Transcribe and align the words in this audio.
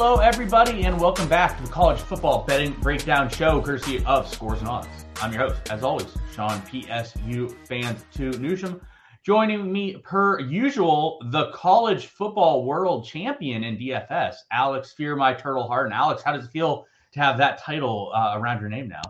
Hello, 0.00 0.18
everybody, 0.18 0.84
and 0.84 1.00
welcome 1.00 1.28
back 1.28 1.56
to 1.56 1.62
the 1.64 1.68
College 1.68 1.98
Football 1.98 2.44
Betting 2.44 2.72
Breakdown 2.74 3.28
Show, 3.28 3.60
courtesy 3.60 4.00
of 4.04 4.28
Scores 4.28 4.60
and 4.60 4.68
Odds. 4.68 4.86
I'm 5.20 5.32
your 5.32 5.48
host, 5.48 5.60
as 5.72 5.82
always, 5.82 6.06
Sean 6.32 6.60
PSU 6.60 7.52
Fans 7.66 8.04
2 8.14 8.30
Newsham. 8.34 8.80
Joining 9.26 9.72
me, 9.72 9.96
per 10.04 10.38
usual, 10.38 11.20
the 11.32 11.50
college 11.50 12.06
football 12.06 12.64
world 12.64 13.06
champion 13.06 13.64
in 13.64 13.76
DFS, 13.76 14.36
Alex 14.52 14.92
Fear 14.92 15.16
My 15.16 15.34
Turtle 15.34 15.66
Hardin. 15.66 15.90
And 15.90 16.00
Alex, 16.00 16.22
how 16.22 16.30
does 16.32 16.44
it 16.44 16.52
feel 16.52 16.86
to 17.14 17.18
have 17.18 17.36
that 17.38 17.58
title 17.58 18.12
uh, 18.14 18.34
around 18.36 18.60
your 18.60 18.70
name 18.70 18.86
now? 18.86 19.02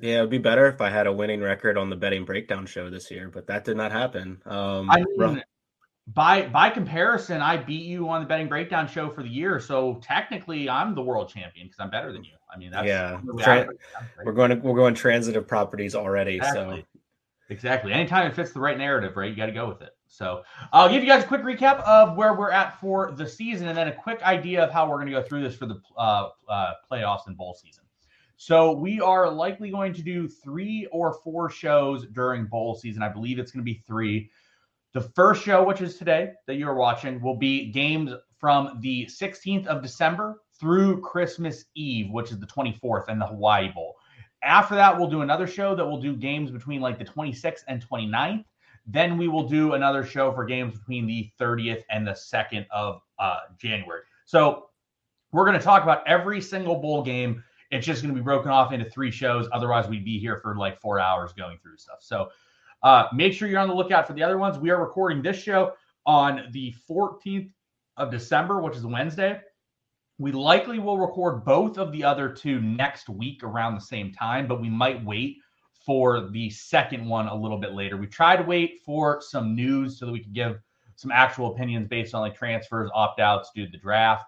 Yeah, 0.00 0.20
it'd 0.20 0.30
be 0.30 0.38
better 0.38 0.66
if 0.66 0.80
I 0.80 0.88
had 0.88 1.06
a 1.06 1.12
winning 1.12 1.42
record 1.42 1.76
on 1.76 1.90
the 1.90 1.96
betting 1.96 2.24
breakdown 2.24 2.64
show 2.64 2.88
this 2.88 3.10
year, 3.10 3.28
but 3.28 3.48
that 3.48 3.66
did 3.66 3.76
not 3.76 3.92
happen. 3.92 4.40
Um, 4.46 4.90
I 4.90 5.04
mean, 5.18 5.42
by 6.08 6.46
by 6.48 6.70
comparison, 6.70 7.40
I 7.42 7.56
beat 7.56 7.84
you 7.84 8.08
on 8.08 8.22
the 8.22 8.26
betting 8.26 8.48
breakdown 8.48 8.86
show 8.88 9.10
for 9.10 9.22
the 9.22 9.28
year, 9.28 9.58
so 9.58 10.00
technically 10.02 10.68
I'm 10.68 10.94
the 10.94 11.02
world 11.02 11.28
champion 11.28 11.66
because 11.66 11.80
I'm 11.80 11.90
better 11.90 12.12
than 12.12 12.22
you. 12.22 12.32
I 12.52 12.58
mean, 12.58 12.70
that's 12.70 12.86
yeah. 12.86 13.20
We're 14.24 14.32
going 14.32 14.50
to 14.50 14.56
we're 14.56 14.76
going 14.76 14.94
transitive 14.94 15.48
properties 15.48 15.94
already, 15.94 16.36
exactly. 16.36 16.86
so 16.92 17.00
exactly. 17.48 17.92
Anytime 17.92 18.30
it 18.30 18.34
fits 18.34 18.52
the 18.52 18.60
right 18.60 18.78
narrative, 18.78 19.16
right, 19.16 19.28
you 19.28 19.36
got 19.36 19.46
to 19.46 19.52
go 19.52 19.68
with 19.68 19.82
it. 19.82 19.90
So 20.06 20.44
I'll 20.72 20.88
give 20.88 21.02
you 21.02 21.08
guys 21.08 21.24
a 21.24 21.26
quick 21.26 21.42
recap 21.42 21.80
of 21.80 22.16
where 22.16 22.34
we're 22.34 22.52
at 22.52 22.80
for 22.80 23.10
the 23.10 23.28
season, 23.28 23.66
and 23.66 23.76
then 23.76 23.88
a 23.88 23.92
quick 23.92 24.22
idea 24.22 24.64
of 24.64 24.70
how 24.70 24.88
we're 24.88 24.96
going 24.96 25.08
to 25.08 25.12
go 25.12 25.22
through 25.22 25.42
this 25.42 25.56
for 25.56 25.66
the 25.66 25.80
uh, 25.98 26.28
uh, 26.48 26.72
playoffs 26.90 27.26
and 27.26 27.36
bowl 27.36 27.54
season. 27.54 27.82
So 28.36 28.72
we 28.72 29.00
are 29.00 29.30
likely 29.30 29.70
going 29.70 29.92
to 29.94 30.02
do 30.02 30.28
three 30.28 30.86
or 30.92 31.14
four 31.24 31.50
shows 31.50 32.06
during 32.06 32.46
bowl 32.46 32.76
season. 32.76 33.02
I 33.02 33.08
believe 33.08 33.38
it's 33.38 33.50
going 33.50 33.62
to 33.62 33.64
be 33.64 33.82
three. 33.86 34.30
The 34.96 35.02
first 35.14 35.42
show, 35.44 35.62
which 35.62 35.82
is 35.82 35.98
today 35.98 36.32
that 36.46 36.54
you 36.54 36.66
are 36.66 36.74
watching, 36.74 37.20
will 37.20 37.36
be 37.36 37.70
games 37.70 38.14
from 38.38 38.78
the 38.80 39.04
16th 39.04 39.66
of 39.66 39.82
December 39.82 40.40
through 40.58 41.02
Christmas 41.02 41.66
Eve, 41.74 42.10
which 42.12 42.32
is 42.32 42.38
the 42.38 42.46
24th, 42.46 43.08
and 43.08 43.20
the 43.20 43.26
Hawaii 43.26 43.70
Bowl. 43.70 43.96
After 44.42 44.74
that, 44.74 44.98
we'll 44.98 45.10
do 45.10 45.20
another 45.20 45.46
show 45.46 45.74
that 45.74 45.84
will 45.84 46.00
do 46.00 46.16
games 46.16 46.50
between 46.50 46.80
like 46.80 46.98
the 46.98 47.04
26th 47.04 47.64
and 47.68 47.86
29th. 47.86 48.46
Then 48.86 49.18
we 49.18 49.28
will 49.28 49.46
do 49.46 49.74
another 49.74 50.02
show 50.02 50.32
for 50.32 50.46
games 50.46 50.78
between 50.78 51.06
the 51.06 51.30
30th 51.38 51.82
and 51.90 52.06
the 52.06 52.12
2nd 52.12 52.64
of 52.70 53.02
uh, 53.18 53.40
January. 53.58 54.00
So 54.24 54.70
we're 55.30 55.44
going 55.44 55.58
to 55.58 55.62
talk 55.62 55.82
about 55.82 56.08
every 56.08 56.40
single 56.40 56.76
bowl 56.76 57.02
game. 57.02 57.44
It's 57.70 57.84
just 57.84 58.00
going 58.00 58.14
to 58.14 58.18
be 58.18 58.24
broken 58.24 58.50
off 58.50 58.72
into 58.72 58.88
three 58.88 59.10
shows. 59.10 59.46
Otherwise, 59.52 59.88
we'd 59.88 60.06
be 60.06 60.18
here 60.18 60.40
for 60.42 60.56
like 60.56 60.80
four 60.80 60.98
hours 60.98 61.34
going 61.34 61.58
through 61.58 61.76
stuff. 61.76 61.98
So 62.00 62.30
uh, 62.82 63.06
make 63.12 63.32
sure 63.32 63.48
you're 63.48 63.60
on 63.60 63.68
the 63.68 63.74
lookout 63.74 64.06
for 64.06 64.12
the 64.12 64.22
other 64.22 64.38
ones. 64.38 64.58
We 64.58 64.70
are 64.70 64.80
recording 64.80 65.22
this 65.22 65.36
show 65.36 65.72
on 66.04 66.48
the 66.52 66.74
14th 66.88 67.50
of 67.96 68.10
December, 68.10 68.60
which 68.60 68.76
is 68.76 68.84
Wednesday. 68.84 69.40
We 70.18 70.32
likely 70.32 70.78
will 70.78 70.98
record 70.98 71.44
both 71.44 71.78
of 71.78 71.92
the 71.92 72.04
other 72.04 72.30
two 72.30 72.60
next 72.60 73.08
week 73.08 73.42
around 73.42 73.74
the 73.74 73.80
same 73.80 74.12
time, 74.12 74.46
but 74.46 74.60
we 74.60 74.70
might 74.70 75.04
wait 75.04 75.36
for 75.84 76.28
the 76.30 76.50
second 76.50 77.06
one 77.06 77.28
a 77.28 77.34
little 77.34 77.58
bit 77.58 77.72
later. 77.72 77.96
We 77.96 78.06
try 78.06 78.36
to 78.36 78.42
wait 78.42 78.80
for 78.84 79.20
some 79.20 79.54
news 79.54 79.98
so 79.98 80.06
that 80.06 80.12
we 80.12 80.20
can 80.20 80.32
give 80.32 80.58
some 80.96 81.12
actual 81.12 81.52
opinions 81.52 81.88
based 81.88 82.14
on 82.14 82.22
like 82.22 82.34
transfers, 82.34 82.90
opt 82.94 83.20
outs, 83.20 83.50
do 83.54 83.68
the 83.68 83.78
draft. 83.78 84.24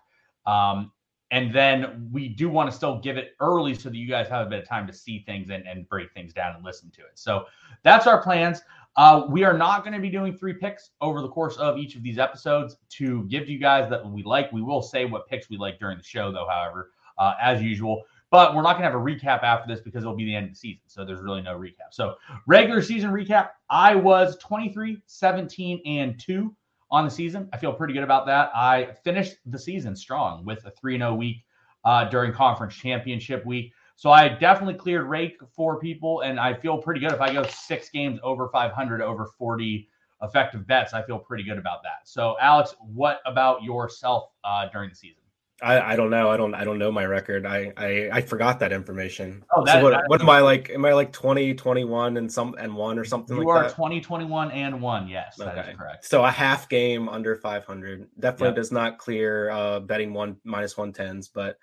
Um, 0.46 0.92
and 1.30 1.54
then 1.54 2.08
we 2.10 2.28
do 2.28 2.48
want 2.48 2.70
to 2.70 2.76
still 2.76 2.98
give 2.98 3.16
it 3.16 3.34
early 3.40 3.74
so 3.74 3.90
that 3.90 3.96
you 3.96 4.08
guys 4.08 4.28
have 4.28 4.46
a 4.46 4.50
bit 4.50 4.62
of 4.62 4.68
time 4.68 4.86
to 4.86 4.92
see 4.92 5.22
things 5.26 5.50
and, 5.50 5.66
and 5.66 5.88
break 5.88 6.12
things 6.12 6.32
down 6.32 6.54
and 6.54 6.64
listen 6.64 6.90
to 6.90 7.00
it. 7.02 7.12
So 7.14 7.44
that's 7.82 8.06
our 8.06 8.22
plans. 8.22 8.62
Uh, 8.96 9.26
we 9.28 9.44
are 9.44 9.56
not 9.56 9.84
going 9.84 9.92
to 9.92 10.00
be 10.00 10.10
doing 10.10 10.36
three 10.36 10.54
picks 10.54 10.90
over 11.00 11.22
the 11.22 11.28
course 11.28 11.56
of 11.56 11.78
each 11.78 11.94
of 11.94 12.02
these 12.02 12.18
episodes 12.18 12.76
to 12.90 13.24
give 13.24 13.44
to 13.44 13.52
you 13.52 13.58
guys 13.58 13.88
that 13.90 14.04
we 14.04 14.22
like. 14.22 14.50
We 14.52 14.62
will 14.62 14.82
say 14.82 15.04
what 15.04 15.28
picks 15.28 15.50
we 15.50 15.56
like 15.56 15.78
during 15.78 15.98
the 15.98 16.02
show, 16.02 16.32
though, 16.32 16.46
however, 16.50 16.90
uh, 17.18 17.34
as 17.40 17.62
usual. 17.62 18.02
But 18.30 18.54
we're 18.54 18.62
not 18.62 18.72
going 18.72 18.82
to 18.82 18.90
have 18.90 18.94
a 18.94 19.02
recap 19.02 19.42
after 19.42 19.72
this 19.72 19.80
because 19.80 20.02
it'll 20.02 20.16
be 20.16 20.24
the 20.24 20.34
end 20.34 20.46
of 20.46 20.52
the 20.52 20.58
season. 20.58 20.82
So 20.86 21.04
there's 21.04 21.20
really 21.20 21.40
no 21.42 21.56
recap. 21.56 21.92
So, 21.92 22.16
regular 22.46 22.82
season 22.82 23.10
recap 23.10 23.50
I 23.70 23.94
was 23.94 24.36
23, 24.38 25.00
17, 25.06 25.80
and 25.86 26.18
2 26.18 26.54
on 26.90 27.04
the 27.04 27.10
season. 27.10 27.48
I 27.52 27.58
feel 27.58 27.72
pretty 27.72 27.94
good 27.94 28.02
about 28.02 28.26
that. 28.26 28.50
I 28.54 28.94
finished 29.04 29.36
the 29.46 29.58
season 29.58 29.94
strong 29.94 30.44
with 30.44 30.64
a 30.64 30.70
3 30.70 30.98
0 30.98 31.14
week 31.14 31.44
uh, 31.84 32.04
during 32.04 32.32
conference 32.32 32.74
championship 32.74 33.44
week. 33.46 33.72
So 33.96 34.10
I 34.10 34.28
definitely 34.28 34.74
cleared 34.74 35.06
rake 35.06 35.38
for 35.54 35.78
people, 35.80 36.20
and 36.20 36.38
I 36.38 36.54
feel 36.54 36.78
pretty 36.78 37.00
good 37.00 37.12
if 37.12 37.20
I 37.20 37.32
go 37.32 37.42
six 37.44 37.90
games 37.90 38.20
over 38.22 38.48
500 38.48 39.02
over 39.02 39.26
40 39.26 39.88
effective 40.22 40.66
bets. 40.66 40.94
I 40.94 41.02
feel 41.02 41.18
pretty 41.18 41.42
good 41.42 41.58
about 41.58 41.82
that. 41.82 42.06
So, 42.08 42.36
Alex, 42.40 42.74
what 42.80 43.20
about 43.26 43.62
yourself 43.62 44.30
uh, 44.44 44.68
during 44.72 44.90
the 44.90 44.94
season? 44.94 45.22
I, 45.60 45.92
I 45.92 45.96
don't 45.96 46.10
know. 46.10 46.30
I 46.30 46.36
don't 46.36 46.54
I 46.54 46.64
don't 46.64 46.78
know 46.78 46.92
my 46.92 47.04
record. 47.04 47.44
I 47.44 47.72
I, 47.76 48.10
I 48.12 48.20
forgot 48.20 48.60
that 48.60 48.72
information. 48.72 49.44
Oh, 49.54 49.64
that, 49.64 49.74
so 49.74 49.82
what, 49.82 49.90
that, 49.90 50.04
what 50.08 50.20
am 50.20 50.30
I 50.30 50.40
like? 50.40 50.70
Am 50.70 50.84
I 50.84 50.92
like 50.92 51.12
20, 51.12 51.54
21 51.54 52.16
and 52.16 52.32
some 52.32 52.54
and 52.58 52.74
one 52.76 52.98
or 52.98 53.04
something 53.04 53.36
you 53.36 53.42
like 53.44 53.56
are 53.56 53.62
that? 53.64 53.74
20, 53.74 54.00
21, 54.00 54.50
and 54.52 54.80
one. 54.80 55.08
Yes, 55.08 55.40
Okay. 55.40 55.70
is 55.70 55.76
correct. 55.76 56.04
So 56.04 56.24
a 56.24 56.30
half 56.30 56.68
game 56.68 57.08
under 57.08 57.34
500 57.36 58.08
definitely 58.20 58.48
Yep. 58.48 58.56
does 58.56 58.72
not 58.72 58.98
clear 58.98 59.50
uh, 59.50 59.80
betting 59.80 60.12
one 60.12 60.36
minus 60.44 60.74
110s, 60.74 61.28
but 61.32 61.56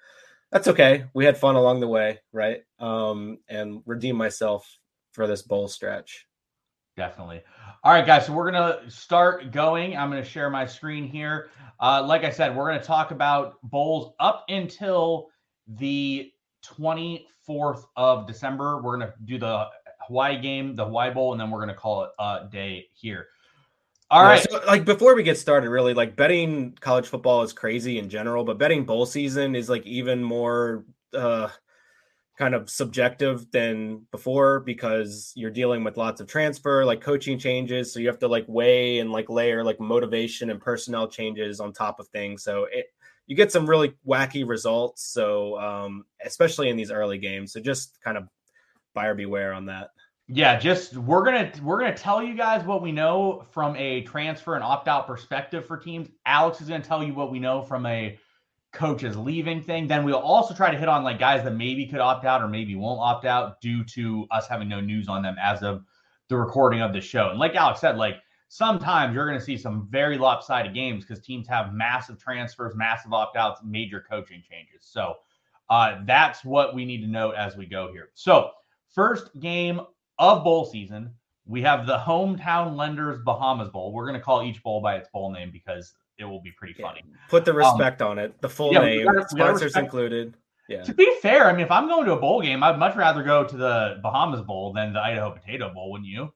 that's 0.51 0.67
okay. 0.67 1.05
We 1.13 1.25
had 1.25 1.37
fun 1.37 1.55
along 1.55 1.79
the 1.79 1.87
way, 1.87 2.19
right? 2.33 2.61
Um, 2.79 3.39
and 3.47 3.81
redeem 3.85 4.17
myself 4.17 4.77
for 5.13 5.25
this 5.27 5.41
bowl 5.41 5.67
stretch. 5.67 6.27
Definitely. 6.97 7.43
All 7.85 7.91
right, 7.91 8.03
guys. 8.03 8.25
So 8.25 8.33
we're 8.33 8.49
gonna 8.51 8.79
start 8.89 9.51
going. 9.51 9.95
I'm 9.95 10.09
gonna 10.09 10.25
share 10.25 10.49
my 10.49 10.65
screen 10.65 11.07
here. 11.07 11.49
Uh, 11.79 12.03
like 12.03 12.23
I 12.23 12.31
said, 12.31 12.55
we're 12.55 12.65
gonna 12.65 12.83
talk 12.83 13.11
about 13.11 13.61
bowls 13.61 14.15
up 14.19 14.43
until 14.49 15.27
the 15.67 16.31
24th 16.65 17.83
of 17.95 18.25
December. 18.25 18.81
We're 18.81 18.97
gonna 18.97 19.13
do 19.25 19.37
the 19.37 19.67
Hawaii 20.07 20.41
game, 20.41 20.75
the 20.75 20.83
Hawaii 20.83 21.13
Bowl, 21.13 21.33
and 21.33 21.39
then 21.39 21.51
we're 21.51 21.59
gonna 21.59 21.75
call 21.75 22.05
it 22.05 22.09
a 22.17 22.47
day 22.51 22.87
here. 22.95 23.27
All 24.09 24.23
Yeah, 24.23 24.29
right. 24.29 24.41
so, 24.49 24.61
like 24.65 24.83
before 24.83 25.13
we 25.13 25.21
get 25.21 25.37
started, 25.37 25.69
really, 25.69 25.93
like 25.93 26.15
betting 26.15 26.75
college 26.81 27.05
football 27.05 27.43
is 27.43 27.53
crazy 27.53 27.99
in 27.99 28.09
general, 28.09 28.43
but 28.43 28.57
betting 28.57 28.83
bowl 28.83 29.05
season 29.05 29.55
is 29.55 29.69
like 29.69 29.85
even 29.85 30.23
more 30.23 30.85
uh 31.13 31.49
kind 32.37 32.53
of 32.53 32.69
subjective 32.69 33.49
than 33.51 34.05
before 34.11 34.59
because 34.59 35.31
you're 35.35 35.51
dealing 35.51 35.83
with 35.83 35.97
lots 35.97 36.19
of 36.19 36.27
transfer, 36.27 36.83
like 36.83 37.01
coaching 37.01 37.39
changes. 37.39 37.93
So 37.93 37.99
you 37.99 38.07
have 38.07 38.19
to 38.19 38.27
like 38.27 38.45
weigh 38.47 38.99
and 38.99 39.11
like 39.11 39.29
layer 39.29 39.63
like 39.63 39.79
motivation 39.79 40.49
and 40.49 40.59
personnel 40.59 41.07
changes 41.07 41.59
on 41.59 41.71
top 41.71 41.99
of 41.99 42.07
things. 42.09 42.43
So 42.43 42.67
it 42.71 42.87
you 43.27 43.35
get 43.35 43.51
some 43.51 43.67
really 43.67 43.93
wacky 44.05 44.47
results. 44.47 45.03
So 45.03 45.57
um 45.59 46.05
especially 46.23 46.69
in 46.69 46.77
these 46.77 46.91
early 46.91 47.17
games. 47.17 47.53
So 47.53 47.61
just 47.61 48.01
kind 48.01 48.17
of 48.17 48.27
buyer 48.93 49.15
beware 49.15 49.53
on 49.53 49.65
that. 49.67 49.91
Yeah, 50.27 50.57
just 50.57 50.97
we're 50.97 51.23
gonna 51.23 51.51
we're 51.63 51.79
gonna 51.79 51.95
tell 51.95 52.21
you 52.21 52.35
guys 52.35 52.65
what 52.65 52.81
we 52.81 52.91
know 52.91 53.45
from 53.51 53.75
a 53.77 54.01
transfer 54.01 54.55
and 54.55 54.63
opt 54.63 54.87
out 54.87 55.07
perspective 55.07 55.65
for 55.65 55.77
teams. 55.77 56.09
Alex 56.25 56.59
is 56.59 56.67
gonna 56.67 56.83
tell 56.83 57.03
you 57.03 57.13
what 57.13 57.31
we 57.31 57.39
know 57.39 57.61
from 57.61 57.85
a 57.85 58.17
coaches 58.75 59.17
leaving 59.17 59.61
thing. 59.61 59.87
Then 59.87 60.03
we'll 60.03 60.15
also 60.17 60.53
try 60.53 60.69
to 60.69 60.77
hit 60.77 60.87
on 60.87 61.03
like 61.03 61.17
guys 61.17 61.43
that 61.43 61.55
maybe 61.55 61.87
could 61.87 61.99
opt 61.99 62.25
out 62.25 62.41
or 62.41 62.47
maybe 62.47 62.75
won't 62.75 62.99
opt 62.99 63.25
out 63.25 63.59
due 63.61 63.83
to 63.85 64.27
us 64.31 64.47
having 64.47 64.69
no 64.69 64.79
news 64.79 65.07
on 65.07 65.23
them 65.23 65.35
as 65.41 65.63
of 65.63 65.83
the 66.27 66.37
recording 66.37 66.81
of 66.81 66.93
the 66.93 67.01
show. 67.01 67.29
And 67.29 67.39
like 67.39 67.55
Alex 67.55 67.79
said, 67.79 67.97
like 67.97 68.17
sometimes 68.49 69.15
you're 69.15 69.27
going 69.27 69.39
to 69.39 69.43
see 69.43 69.57
some 69.57 69.87
very 69.89 70.17
lopsided 70.17 70.73
games 70.73 71.03
because 71.03 71.23
teams 71.23 71.47
have 71.47 71.73
massive 71.73 72.19
transfers, 72.19 72.75
massive 72.75 73.13
opt 73.13 73.37
outs, 73.37 73.61
major 73.63 74.03
coaching 74.07 74.43
changes. 74.47 74.81
So 74.81 75.15
uh, 75.69 75.99
that's 76.05 76.43
what 76.43 76.75
we 76.75 76.85
need 76.85 77.01
to 77.01 77.07
note 77.07 77.35
as 77.35 77.55
we 77.55 77.65
go 77.65 77.91
here. 77.91 78.09
So, 78.13 78.51
first 78.93 79.31
game 79.39 79.81
of 80.19 80.43
bowl 80.43 80.65
season, 80.65 81.11
we 81.45 81.61
have 81.61 81.85
the 81.87 81.97
hometown 81.97 82.75
lenders 82.75 83.19
Bahamas 83.23 83.69
Bowl. 83.69 83.91
We're 83.91 84.07
going 84.07 84.19
to 84.19 84.23
call 84.23 84.43
each 84.43 84.61
bowl 84.63 84.81
by 84.81 84.95
its 84.95 85.09
bowl 85.09 85.31
name 85.31 85.51
because 85.51 85.93
it 86.17 86.25
will 86.25 86.41
be 86.41 86.51
pretty 86.57 86.73
funny. 86.73 87.01
Yeah. 87.05 87.15
Put 87.29 87.45
the 87.45 87.51
um, 87.51 87.57
respect 87.57 88.01
um, 88.01 88.11
on 88.11 88.19
it. 88.19 88.39
The 88.41 88.49
full 88.49 88.73
yeah, 88.73 88.85
name, 88.85 89.05
gotta, 89.05 89.27
sponsors 89.29 89.75
included. 89.75 90.35
Yeah. 90.67 90.83
To 90.83 90.93
be 90.93 91.15
fair, 91.21 91.45
I 91.45 91.51
mean, 91.51 91.61
if 91.61 91.71
I'm 91.71 91.87
going 91.87 92.05
to 92.05 92.13
a 92.13 92.19
bowl 92.19 92.41
game, 92.41 92.63
I'd 92.63 92.79
much 92.79 92.95
rather 92.95 93.23
go 93.23 93.43
to 93.43 93.57
the 93.57 93.99
Bahamas 94.01 94.41
Bowl 94.41 94.73
than 94.73 94.93
the 94.93 94.99
Idaho 94.99 95.31
Potato 95.31 95.71
Bowl, 95.73 95.91
wouldn't 95.91 96.09
you? 96.09 96.33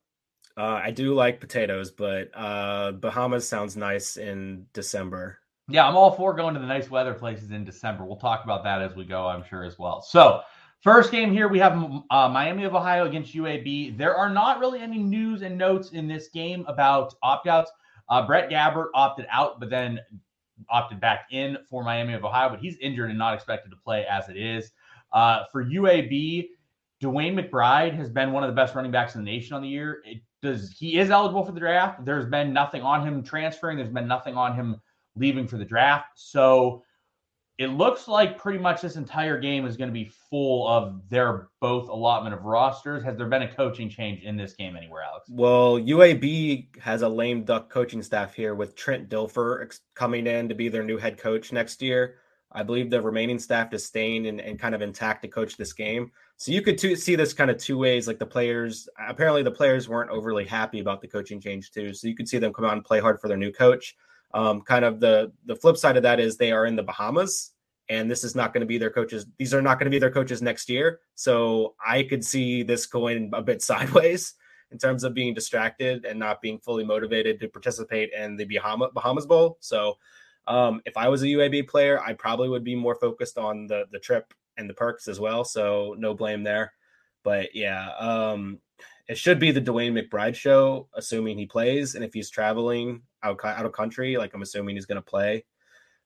Uh, 0.55 0.81
I 0.83 0.91
do 0.91 1.13
like 1.13 1.39
potatoes, 1.39 1.89
but 1.89 2.29
uh, 2.33 2.91
Bahamas 2.91 3.47
sounds 3.47 3.77
nice 3.77 4.17
in 4.17 4.65
December. 4.73 5.39
Yeah, 5.69 5.87
I'm 5.87 5.95
all 5.95 6.11
for 6.11 6.33
going 6.33 6.53
to 6.55 6.59
the 6.59 6.65
nice 6.65 6.89
weather 6.89 7.13
places 7.13 7.51
in 7.51 7.63
December. 7.63 8.03
We'll 8.03 8.17
talk 8.17 8.43
about 8.43 8.63
that 8.63 8.81
as 8.81 8.95
we 8.95 9.05
go, 9.05 9.27
I'm 9.27 9.43
sure, 9.43 9.63
as 9.63 9.79
well. 9.79 10.01
So, 10.01 10.41
first 10.81 11.11
game 11.11 11.31
here, 11.31 11.47
we 11.47 11.59
have 11.59 11.73
uh, 12.09 12.27
Miami 12.27 12.65
of 12.65 12.75
Ohio 12.75 13.05
against 13.05 13.33
UAB. 13.33 13.97
There 13.97 14.15
are 14.15 14.29
not 14.29 14.59
really 14.59 14.79
any 14.79 14.97
news 14.97 15.43
and 15.43 15.57
notes 15.57 15.91
in 15.91 16.07
this 16.07 16.27
game 16.27 16.65
about 16.67 17.13
opt 17.23 17.47
outs. 17.47 17.71
Uh, 18.09 18.25
Brett 18.25 18.49
Gabbert 18.49 18.87
opted 18.93 19.27
out, 19.29 19.59
but 19.59 19.69
then 19.69 19.99
opted 20.69 20.99
back 20.99 21.27
in 21.31 21.57
for 21.69 21.83
Miami 21.83 22.13
of 22.13 22.25
Ohio, 22.25 22.49
but 22.49 22.59
he's 22.59 22.77
injured 22.77 23.09
and 23.09 23.19
not 23.19 23.33
expected 23.33 23.69
to 23.69 23.77
play 23.77 24.05
as 24.05 24.29
it 24.29 24.37
is. 24.37 24.71
Uh, 25.13 25.43
for 25.51 25.63
UAB, 25.63 26.49
DeWayne 27.01 27.39
McBride 27.39 27.95
has 27.95 28.09
been 28.09 28.31
one 28.31 28.43
of 28.43 28.49
the 28.49 28.55
best 28.55 28.75
running 28.75 28.91
backs 28.91 29.15
in 29.15 29.23
the 29.23 29.31
nation 29.31 29.55
on 29.55 29.61
the 29.61 29.67
year. 29.67 30.01
It 30.05 30.21
does 30.41 30.71
he 30.71 30.99
is 30.99 31.09
eligible 31.09 31.45
for 31.45 31.51
the 31.51 31.59
draft. 31.59 32.03
There's 32.05 32.25
been 32.25 32.53
nothing 32.53 32.81
on 32.81 33.05
him 33.05 33.23
transferring. 33.23 33.77
There's 33.77 33.89
been 33.89 34.07
nothing 34.07 34.35
on 34.35 34.55
him 34.55 34.81
leaving 35.15 35.47
for 35.47 35.57
the 35.57 35.65
draft. 35.65 36.07
So 36.15 36.83
it 37.59 37.67
looks 37.67 38.07
like 38.07 38.37
pretty 38.37 38.57
much 38.57 38.81
this 38.81 38.95
entire 38.95 39.37
game 39.37 39.65
is 39.65 39.75
going 39.75 39.89
to 39.89 39.93
be 39.93 40.09
full 40.29 40.65
of 40.65 41.01
their 41.09 41.49
both 41.59 41.89
allotment 41.89 42.33
of 42.33 42.45
rosters. 42.45 43.03
Has 43.03 43.17
there 43.17 43.27
been 43.27 43.41
a 43.41 43.53
coaching 43.53 43.89
change 43.89 44.23
in 44.23 44.37
this 44.37 44.53
game 44.53 44.77
anywhere, 44.77 45.03
Alex? 45.03 45.27
Well, 45.29 45.77
UAB 45.77 46.77
has 46.79 47.01
a 47.01 47.09
lame 47.09 47.43
duck 47.43 47.69
coaching 47.69 48.01
staff 48.01 48.33
here 48.33 48.55
with 48.55 48.77
Trent 48.77 49.09
Dilfer 49.09 49.77
coming 49.93 50.25
in 50.25 50.47
to 50.47 50.55
be 50.55 50.69
their 50.69 50.83
new 50.83 50.97
head 50.97 51.17
coach 51.17 51.51
next 51.51 51.81
year. 51.81 52.15
I 52.49 52.63
believe 52.63 52.89
the 52.89 53.01
remaining 53.01 53.37
staff 53.37 53.73
is 53.73 53.85
staying 53.85 54.27
and, 54.27 54.39
and 54.39 54.57
kind 54.57 54.73
of 54.73 54.81
intact 54.81 55.21
to 55.23 55.27
coach 55.27 55.57
this 55.57 55.73
game. 55.73 56.11
So 56.37 56.53
you 56.53 56.61
could 56.61 56.79
see 56.79 57.15
this 57.15 57.33
kind 57.33 57.51
of 57.51 57.57
two 57.57 57.77
ways. 57.77 58.07
Like 58.07 58.19
the 58.19 58.25
players, 58.25 58.87
apparently 59.05 59.43
the 59.43 59.51
players 59.51 59.89
weren't 59.89 60.11
overly 60.11 60.45
happy 60.45 60.79
about 60.79 61.01
the 61.01 61.09
coaching 61.09 61.41
change 61.41 61.71
too. 61.71 61.93
So 61.93 62.07
you 62.07 62.15
could 62.15 62.29
see 62.29 62.37
them 62.37 62.53
come 62.53 62.63
out 62.63 62.73
and 62.73 62.85
play 62.85 63.01
hard 63.01 63.19
for 63.19 63.27
their 63.27 63.37
new 63.37 63.51
coach. 63.51 63.97
Um, 64.33 64.61
kind 64.61 64.85
of 64.85 64.99
the 64.99 65.31
the 65.45 65.55
flip 65.55 65.77
side 65.77 65.97
of 65.97 66.03
that 66.03 66.19
is 66.19 66.37
they 66.37 66.51
are 66.51 66.65
in 66.65 66.75
the 66.75 66.83
Bahamas, 66.83 67.51
and 67.89 68.09
this 68.09 68.23
is 68.23 68.35
not 68.35 68.53
going 68.53 68.61
to 68.61 68.67
be 68.67 68.77
their 68.77 68.91
coaches. 68.91 69.25
These 69.37 69.53
are 69.53 69.61
not 69.61 69.79
going 69.79 69.85
to 69.85 69.91
be 69.91 69.99
their 69.99 70.11
coaches 70.11 70.41
next 70.41 70.69
year. 70.69 70.99
So 71.15 71.75
I 71.85 72.03
could 72.03 72.23
see 72.23 72.63
this 72.63 72.85
going 72.85 73.31
a 73.33 73.41
bit 73.41 73.61
sideways 73.71 74.35
in 74.71 74.77
terms 74.77 75.03
of 75.03 75.15
being 75.15 75.33
distracted 75.33 76.05
and 76.05 76.19
not 76.19 76.41
being 76.41 76.59
fully 76.59 76.83
motivated 76.83 77.39
to 77.39 77.47
participate 77.47 78.11
in 78.13 78.37
the 78.37 78.45
Bahama, 78.45 78.91
Bahamas 78.93 79.25
Bowl. 79.25 79.57
So 79.61 79.97
um, 80.45 80.81
if 80.85 80.95
I 80.95 81.07
was 81.07 81.23
a 81.23 81.27
UAB 81.27 81.67
player, 81.67 81.99
I 81.99 82.13
probably 82.13 82.49
would 82.49 82.63
be 82.63 82.75
more 82.75 82.95
focused 82.95 83.37
on 83.37 83.67
the 83.67 83.85
the 83.91 83.99
trip 83.99 84.33
and 84.57 84.69
the 84.69 84.73
perks 84.73 85.07
as 85.07 85.19
well. 85.19 85.43
So 85.43 85.95
no 85.97 86.13
blame 86.13 86.43
there. 86.43 86.73
But 87.23 87.55
yeah, 87.55 87.89
um, 87.99 88.59
it 89.09 89.17
should 89.17 89.39
be 89.39 89.51
the 89.51 89.59
DeWayne 89.59 89.99
McBride 89.99 90.35
show, 90.35 90.87
assuming 90.93 91.35
he 91.35 91.47
plays. 91.47 91.95
And 91.95 92.05
if 92.05 92.13
he's 92.13 92.29
traveling 92.29 93.01
out, 93.23 93.43
out 93.43 93.65
of 93.65 93.71
country, 93.71 94.15
like 94.17 94.35
I'm 94.35 94.43
assuming 94.43 94.75
he's 94.75 94.85
going 94.85 95.01
to 95.01 95.01
play. 95.01 95.45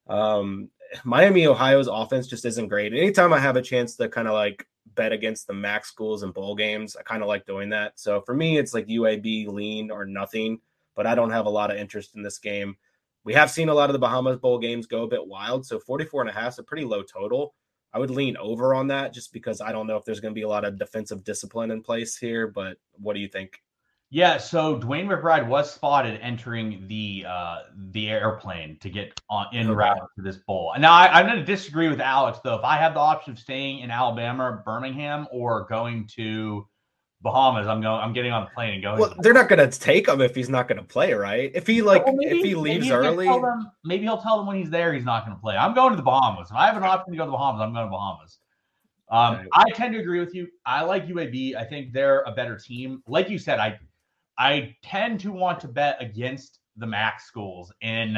Um, 0.08 0.70
Miami, 1.04 1.46
Ohio's 1.46 1.88
offense 1.88 2.28
just 2.28 2.46
isn't 2.46 2.70
great. 2.70 2.94
Anytime 2.94 3.34
I 3.34 3.40
have 3.40 3.58
a 3.58 3.62
chance 3.62 3.98
to 3.98 4.08
kind 4.08 4.30
of 4.30 4.34
like 4.34 4.66
bet 4.96 5.12
against 5.12 5.48
the 5.48 5.54
MAC 5.54 5.84
schools 5.84 6.24
and 6.24 6.34
bowl 6.34 6.56
games, 6.56 6.96
I 6.96 7.02
kind 7.02 7.22
of 7.22 7.28
like 7.28 7.46
doing 7.46 7.70
that. 7.70 8.00
So 8.00 8.22
for 8.22 8.34
me, 8.34 8.58
it's 8.58 8.74
like 8.74 8.88
UAB 8.88 9.48
lean 9.48 9.92
or 9.92 10.06
nothing, 10.06 10.62
but 10.96 11.06
I 11.06 11.14
don't 11.14 11.32
have 11.32 11.46
a 11.46 11.50
lot 11.50 11.72
of 11.72 11.78
interest 11.78 12.16
in 12.16 12.24
this 12.24 12.38
game. 12.38 12.78
We 13.26 13.34
have 13.34 13.52
seen 13.52 13.68
a 13.68 13.74
lot 13.74 13.90
of 13.90 13.94
the 13.94 14.00
Bahamas 14.00 14.38
bowl 14.38 14.60
games 14.60 14.86
go 14.86 15.04
a 15.04 15.10
bit 15.10 15.28
wild. 15.28 15.66
So 15.66 15.78
44 15.78 16.22
and 16.22 16.30
a 16.30 16.34
half 16.34 16.54
is 16.54 16.60
a 16.60 16.64
pretty 16.64 16.86
low 16.86 17.04
total. 17.04 17.54
I 17.94 18.00
would 18.00 18.10
lean 18.10 18.38
over 18.38 18.74
on 18.74 18.88
that 18.88 19.14
just 19.14 19.32
because 19.32 19.62
I 19.62 19.72
don't 19.72 19.88
know 19.88 19.98
if 19.98 20.06
there's 20.06 20.20
going 20.20 20.34
to 20.34 20.40
be 20.40 20.44
a 20.44 20.48
lot 20.48 20.66
of 20.66 20.80
defensive 20.80 21.24
discipline 21.24 21.72
in 21.72 21.82
place 21.82 22.18
here. 22.18 22.48
But 22.48 22.78
what 22.94 23.14
do 23.14 23.20
you 23.20 23.28
think? 23.28 23.62
Yeah, 24.10 24.38
so 24.38 24.80
DeWayne 24.80 25.08
McBride 25.08 25.48
was 25.48 25.74
spotted 25.74 26.20
entering 26.22 26.88
the 26.88 27.26
uh, 27.28 27.58
the 27.92 28.12
airplane 28.12 28.78
to 28.82 28.90
get 28.92 29.20
on 29.28 29.48
in 29.54 29.68
okay. 29.68 29.76
route 29.76 30.08
to 30.16 30.22
this 30.22 30.38
bowl. 30.38 30.72
And 30.76 30.84
now 30.84 30.94
I, 30.94 31.20
I'm 31.20 31.26
going 31.26 31.40
to 31.40 31.44
disagree 31.44 31.88
with 31.88 32.00
Alex 32.00 32.40
though. 32.44 32.54
If 32.54 32.64
I 32.64 32.78
have 32.78 32.94
the 32.94 33.00
option 33.00 33.34
of 33.34 33.40
staying 33.40 33.80
in 33.80 33.90
Alabama, 33.90 34.62
Birmingham, 34.64 35.28
or 35.32 35.66
going 35.68 36.08
to 36.16 36.68
Bahamas, 37.24 37.68
I'm 37.68 37.80
going. 37.80 38.02
I'm 38.02 38.12
getting 38.12 38.34
on 38.34 38.44
the 38.44 38.52
plane 38.52 38.74
and 38.74 38.84
going. 38.84 39.00
Well, 39.00 39.16
they're 39.20 39.34
not 39.34 39.48
going 39.48 39.68
to 39.68 39.80
take 39.80 40.10
him 40.10 40.20
if 40.20 40.36
he's 40.36 40.50
not 40.50 40.68
going 40.68 40.78
to 40.78 40.84
play, 40.84 41.14
right? 41.14 41.52
If 41.56 41.66
he 41.66 41.82
like, 41.82 42.06
well, 42.06 42.16
maybe, 42.16 42.40
if 42.40 42.46
he 42.46 42.54
leaves 42.54 42.90
maybe 42.90 42.94
early, 42.94 43.26
them, 43.26 43.72
maybe 43.86 44.04
he'll 44.04 44.22
tell 44.22 44.38
them 44.38 44.46
when 44.46 44.58
he's 44.58 44.70
there 44.70 44.94
he's 44.94 45.06
not 45.06 45.26
going 45.26 45.36
to 45.36 45.42
play. 45.42 45.56
I'm 45.56 45.74
going 45.74 45.92
to 45.92 45.96
the 45.96 46.04
Bahamas. 46.04 46.50
If 46.50 46.56
I 46.58 46.68
have 46.68 46.76
an 46.76 46.84
option 46.84 47.14
to 47.14 47.18
go 47.18 47.24
to 47.24 47.32
the 47.32 47.38
Bahamas, 47.38 47.62
I'm 47.62 47.74
going 47.74 47.86
to 47.86 47.92
Bahamas. 47.92 48.40
Um, 49.10 49.36
okay. 49.36 49.48
I 49.54 49.70
tend 49.72 49.94
to 49.94 50.02
agree 50.02 50.20
with 50.20 50.36
you. 50.36 50.48
I 50.66 50.84
like 50.84 51.08
UAB. 51.08 51.56
I 51.56 51.64
think 51.64 51.94
they're 51.94 52.24
a 52.24 52.32
better 52.34 52.58
team. 52.58 53.02
Like 53.08 53.30
you 53.30 53.40
said, 53.40 53.58
I 53.58 53.80
I 54.38 54.76
tend 54.84 55.22
to 55.22 55.32
want 55.32 55.62
to 55.62 55.70
bet 55.70 55.98
against 56.02 56.60
the 56.76 56.86
MAC 56.86 57.22
schools 57.22 57.72
in 57.82 58.18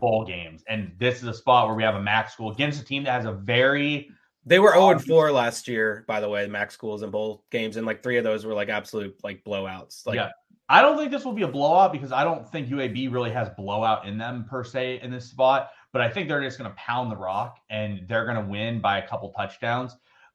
bowl 0.00 0.24
games, 0.24 0.64
and 0.68 0.90
this 0.98 1.18
is 1.18 1.28
a 1.28 1.34
spot 1.34 1.68
where 1.68 1.76
we 1.76 1.84
have 1.84 1.94
a 1.94 2.02
MAC 2.02 2.30
school 2.30 2.50
against 2.50 2.82
a 2.82 2.84
team 2.84 3.04
that 3.04 3.12
has 3.12 3.26
a 3.26 3.32
very 3.32 4.08
they 4.46 4.58
were 4.58 4.72
0 4.72 4.98
4 4.98 5.32
last 5.32 5.68
year, 5.68 6.04
by 6.06 6.20
the 6.20 6.28
way, 6.28 6.46
Max 6.46 6.74
schools 6.74 7.02
in 7.02 7.10
both 7.10 7.40
games, 7.50 7.76
and 7.76 7.86
like 7.86 8.02
three 8.02 8.18
of 8.18 8.24
those 8.24 8.44
were 8.44 8.54
like 8.54 8.68
absolute 8.68 9.16
like 9.22 9.42
blowouts. 9.44 10.06
Like, 10.06 10.16
yeah, 10.16 10.30
I 10.68 10.80
don't 10.82 10.96
think 10.96 11.10
this 11.10 11.24
will 11.24 11.32
be 11.32 11.42
a 11.42 11.48
blowout 11.48 11.92
because 11.92 12.12
I 12.12 12.24
don't 12.24 12.48
think 12.50 12.68
UAB 12.68 13.12
really 13.12 13.30
has 13.30 13.48
blowout 13.50 14.06
in 14.06 14.16
them 14.16 14.46
per 14.48 14.64
se 14.64 15.00
in 15.02 15.10
this 15.10 15.26
spot. 15.26 15.70
But 15.92 16.02
I 16.02 16.08
think 16.08 16.28
they're 16.28 16.42
just 16.42 16.58
going 16.58 16.70
to 16.70 16.76
pound 16.76 17.10
the 17.10 17.16
rock 17.16 17.58
and 17.70 18.00
they're 18.08 18.24
going 18.24 18.42
to 18.42 18.50
win 18.50 18.80
by 18.80 18.98
a 18.98 19.06
couple 19.06 19.30
touchdowns. 19.30 19.92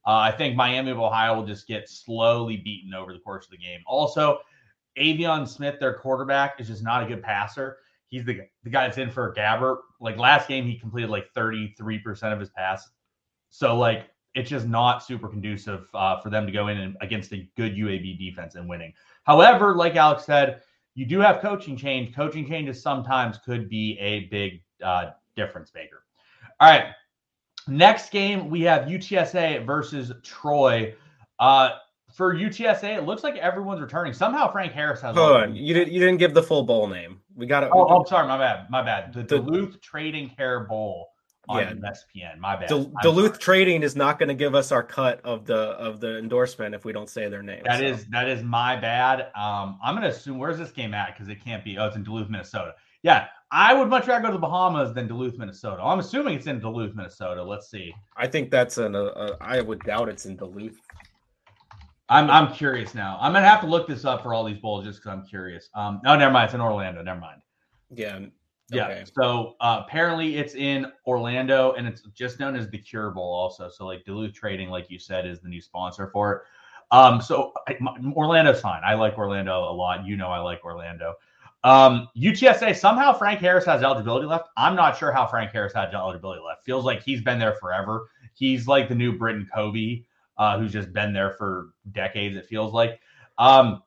Uh, 0.08 0.18
I 0.18 0.32
think 0.32 0.56
Miami 0.56 0.92
of 0.92 1.00
Ohio 1.00 1.36
will 1.36 1.46
just 1.46 1.68
get 1.68 1.90
slowly 1.90 2.58
beaten 2.58 2.94
over 2.94 3.12
the 3.12 3.20
course 3.20 3.46
of 3.46 3.52
the 3.52 3.58
game. 3.58 3.82
Also, 3.86 4.40
Aveon 4.98 5.48
Smith, 5.48 5.80
their 5.80 5.94
quarterback, 5.94 6.60
is 6.60 6.68
just 6.68 6.84
not 6.84 7.04
a 7.04 7.06
good 7.06 7.22
passer. 7.22 7.78
He's 8.08 8.24
the, 8.24 8.42
the 8.64 8.70
guy 8.70 8.86
that's 8.86 8.98
in 8.98 9.12
for 9.12 9.34
Gabbert. 9.36 9.80
Like 10.00 10.18
last 10.18 10.48
game, 10.48 10.66
he 10.66 10.80
completed 10.80 11.10
like 11.10 11.34
33% 11.36 12.32
of 12.32 12.40
his 12.40 12.50
pass 12.50 12.88
so 13.50 13.78
like 13.78 14.10
it's 14.36 14.50
just 14.50 14.68
not 14.68 15.04
super 15.04 15.28
conducive 15.28 15.88
uh, 15.94 16.20
for 16.22 16.30
them 16.30 16.46
to 16.46 16.52
go 16.52 16.68
in 16.68 16.78
and 16.78 16.98
against 17.02 17.32
a 17.34 17.48
good 17.58 17.76
UAB 17.76 18.18
defense 18.18 18.56
and 18.56 18.70
winning. 18.70 18.94
However, 19.24 19.76
like 19.76 19.96
Alex 19.96 20.24
said, 20.24 20.62
you 20.96 21.06
do 21.06 21.20
have 21.20 21.42
coaching 21.42 21.76
change. 21.76 22.16
Coaching 22.16 22.48
changes 22.48 22.82
sometimes 22.82 23.38
could 23.38 23.70
be 23.70 23.98
a 24.00 24.26
big 24.26 24.62
uh, 24.84 25.12
difference 25.36 25.72
maker. 25.74 26.04
All 26.60 26.70
right. 26.70 26.94
Next 27.68 28.12
game, 28.12 28.50
we 28.50 28.62
have 28.62 28.84
UTSA 28.88 29.66
versus 29.66 30.12
Troy. 30.24 30.96
Uh, 31.40 31.70
for 32.14 32.34
UTSA, 32.34 32.98
it 32.98 33.06
looks 33.06 33.24
like 33.24 33.36
everyone's 33.38 33.82
returning. 33.82 34.14
Somehow 34.14 34.52
Frank 34.52 34.74
Harris 34.74 35.02
has. 35.02 35.16
Hold 35.16 35.38
on, 35.38 35.56
you 35.56 35.74
didn't 35.74 35.94
you 35.94 36.00
didn't 36.00 36.18
give 36.18 36.34
the 36.34 36.42
full 36.42 36.64
bowl 36.64 36.88
name. 36.88 37.22
We 37.36 37.46
got 37.46 37.64
it. 37.64 37.70
Oh, 37.72 37.86
I'm 37.86 38.02
oh, 38.02 38.04
sorry, 38.06 38.28
my 38.28 38.38
bad, 38.38 38.70
my 38.70 38.82
bad. 38.82 39.14
The, 39.14 39.20
the 39.20 39.38
Duluth 39.40 39.80
Trading 39.82 40.30
Cure 40.30 40.62
Bowl 40.62 41.10
on 41.50 41.82
yeah. 41.84 41.92
ESPN. 41.92 42.38
My 42.38 42.56
bad. 42.56 42.70
Dul- 42.70 42.92
Duluth 43.02 43.32
sorry. 43.32 43.40
Trading 43.40 43.84
is 43.84 43.96
not 43.96 44.20
going 44.20 44.30
to 44.30 44.36
give 44.36 44.56
us 44.56 44.72
our 44.72 44.84
cut 44.84 45.20
of 45.26 45.46
the 45.46 45.58
of 45.58 46.00
the 46.00 46.18
endorsement 46.20 46.76
if 46.76 46.86
we 46.86 46.94
don't 46.94 47.10
say 47.10 47.28
their 47.28 47.42
name. 47.42 47.64
That 47.66 47.80
so. 47.80 47.86
is 47.86 48.06
that 48.08 48.30
is 48.30 48.44
my 48.44 48.76
bad. 48.76 49.32
Um, 49.36 49.80
I'm 49.84 49.96
going 49.96 50.04
to 50.04 50.16
assume 50.16 50.38
where's 50.38 50.58
this 50.58 50.72
game 50.72 50.94
at 50.94 51.14
because 51.14 51.28
it 51.28 51.44
can't 51.44 51.64
be. 51.64 51.78
Oh, 51.78 51.88
it's 51.88 51.96
in 51.96 52.04
Duluth, 52.04 52.30
Minnesota. 52.30 52.76
Yeah, 53.02 53.28
I 53.52 53.74
would 53.74 53.90
much 53.90 54.08
rather 54.08 54.22
go 54.22 54.28
to 54.28 54.34
the 54.34 54.40
Bahamas 54.40 54.94
than 54.94 55.08
Duluth, 55.08 55.38
Minnesota. 55.38 55.82
I'm 55.82 56.00
assuming 56.00 56.36
it's 56.36 56.48
in 56.48 56.60
Duluth, 56.60 56.96
Minnesota. 56.96 57.44
Let's 57.44 57.70
see. 57.70 57.94
I 58.16 58.28
think 58.28 58.52
that's 58.52 58.78
an. 58.78 58.96
Uh, 58.96 59.36
I 59.42 59.62
would 59.62 59.80
doubt 59.80 60.08
it's 60.08 60.26
in 60.26 60.38
Duluth. 60.38 60.80
I'm 62.10 62.30
I'm 62.30 62.54
curious 62.54 62.94
now. 62.94 63.18
I'm 63.20 63.34
gonna 63.34 63.48
have 63.48 63.62
to 63.62 63.68
look 63.68 63.88
this 63.88 64.06
up 64.06 64.24
for 64.24 64.34
all 64.34 64.44
these 64.44 64.58
bowls 64.58 64.86
just 64.86 65.00
because 65.00 65.18
I'm 65.18 65.26
curious. 65.26 65.70
Um, 65.76 66.02
no, 66.04 66.16
never 66.16 66.32
mind. 66.32 66.46
It's 66.46 66.54
in 66.54 66.62
Orlando. 66.62 67.02
Never 67.02 67.20
mind. 67.20 67.42
Yeah, 67.92 68.20
yeah. 68.72 68.86
Okay. 68.88 69.04
So 69.20 69.56
uh, 69.62 69.84
apparently 69.86 70.38
it's 70.38 70.56
in 70.56 70.92
Orlando 71.06 71.74
and 71.74 71.88
it's 71.88 72.02
just 72.14 72.40
known 72.40 72.56
as 72.56 72.70
the 72.70 72.78
Cure 72.78 73.12
Bowl 73.12 73.34
also. 73.34 73.70
So 73.70 73.86
like 73.86 74.06
Duluth 74.06 74.34
Trading, 74.34 74.70
like 74.70 74.90
you 74.90 75.00
said, 75.00 75.26
is 75.26 75.40
the 75.40 75.50
new 75.50 75.62
sponsor 75.62 76.08
for 76.08 76.34
it. 76.34 76.42
Um, 76.92 77.22
so 77.22 77.54
I, 77.68 77.78
Orlando's 78.16 78.62
fine. 78.62 78.82
I 78.84 78.96
like 78.96 79.18
Orlando 79.18 79.64
a 79.64 79.74
lot. 79.74 80.06
You 80.06 80.18
know, 80.18 80.30
I 80.30 80.40
like 80.40 80.64
Orlando. 80.64 81.16
Um, 81.64 82.08
UTSA 82.18 82.76
somehow 82.76 83.14
Frank 83.14 83.40
Harris 83.42 83.66
has 83.66 83.84
eligibility 83.84 84.26
left. 84.26 84.50
I'm 84.58 84.76
not 84.76 84.98
sure 84.98 85.12
how 85.12 85.28
Frank 85.28 85.52
Harris 85.52 85.74
has 85.74 85.94
eligibility 85.94 86.42
left. 86.42 86.64
Feels 86.64 86.86
like 86.86 87.04
he's 87.04 87.22
been 87.22 87.38
there 87.38 87.56
forever. 87.56 88.10
He's 88.34 88.68
like 88.68 88.90
the 88.90 88.96
new 88.96 89.18
Britain 89.18 89.48
Covey, 89.54 90.06
uh, 90.38 90.58
who's 90.58 90.72
just 90.72 90.94
been 90.94 91.14
there 91.14 91.32
for 91.32 91.70
decades. 91.92 92.36
It 92.36 92.46
feels 92.46 92.74
like. 92.74 93.00
Um, 93.38 93.84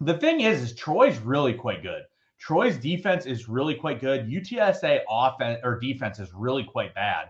The 0.00 0.18
thing 0.18 0.40
is, 0.40 0.62
is 0.62 0.74
Troy's 0.74 1.18
really 1.18 1.54
quite 1.54 1.82
good. 1.82 2.02
Troy's 2.42 2.76
defense 2.76 3.24
is 3.24 3.48
really 3.48 3.76
quite 3.76 4.00
good. 4.00 4.26
UTSA 4.26 5.02
offense 5.08 5.60
or 5.62 5.78
defense 5.78 6.18
is 6.18 6.34
really 6.34 6.64
quite 6.64 6.92
bad. 6.92 7.26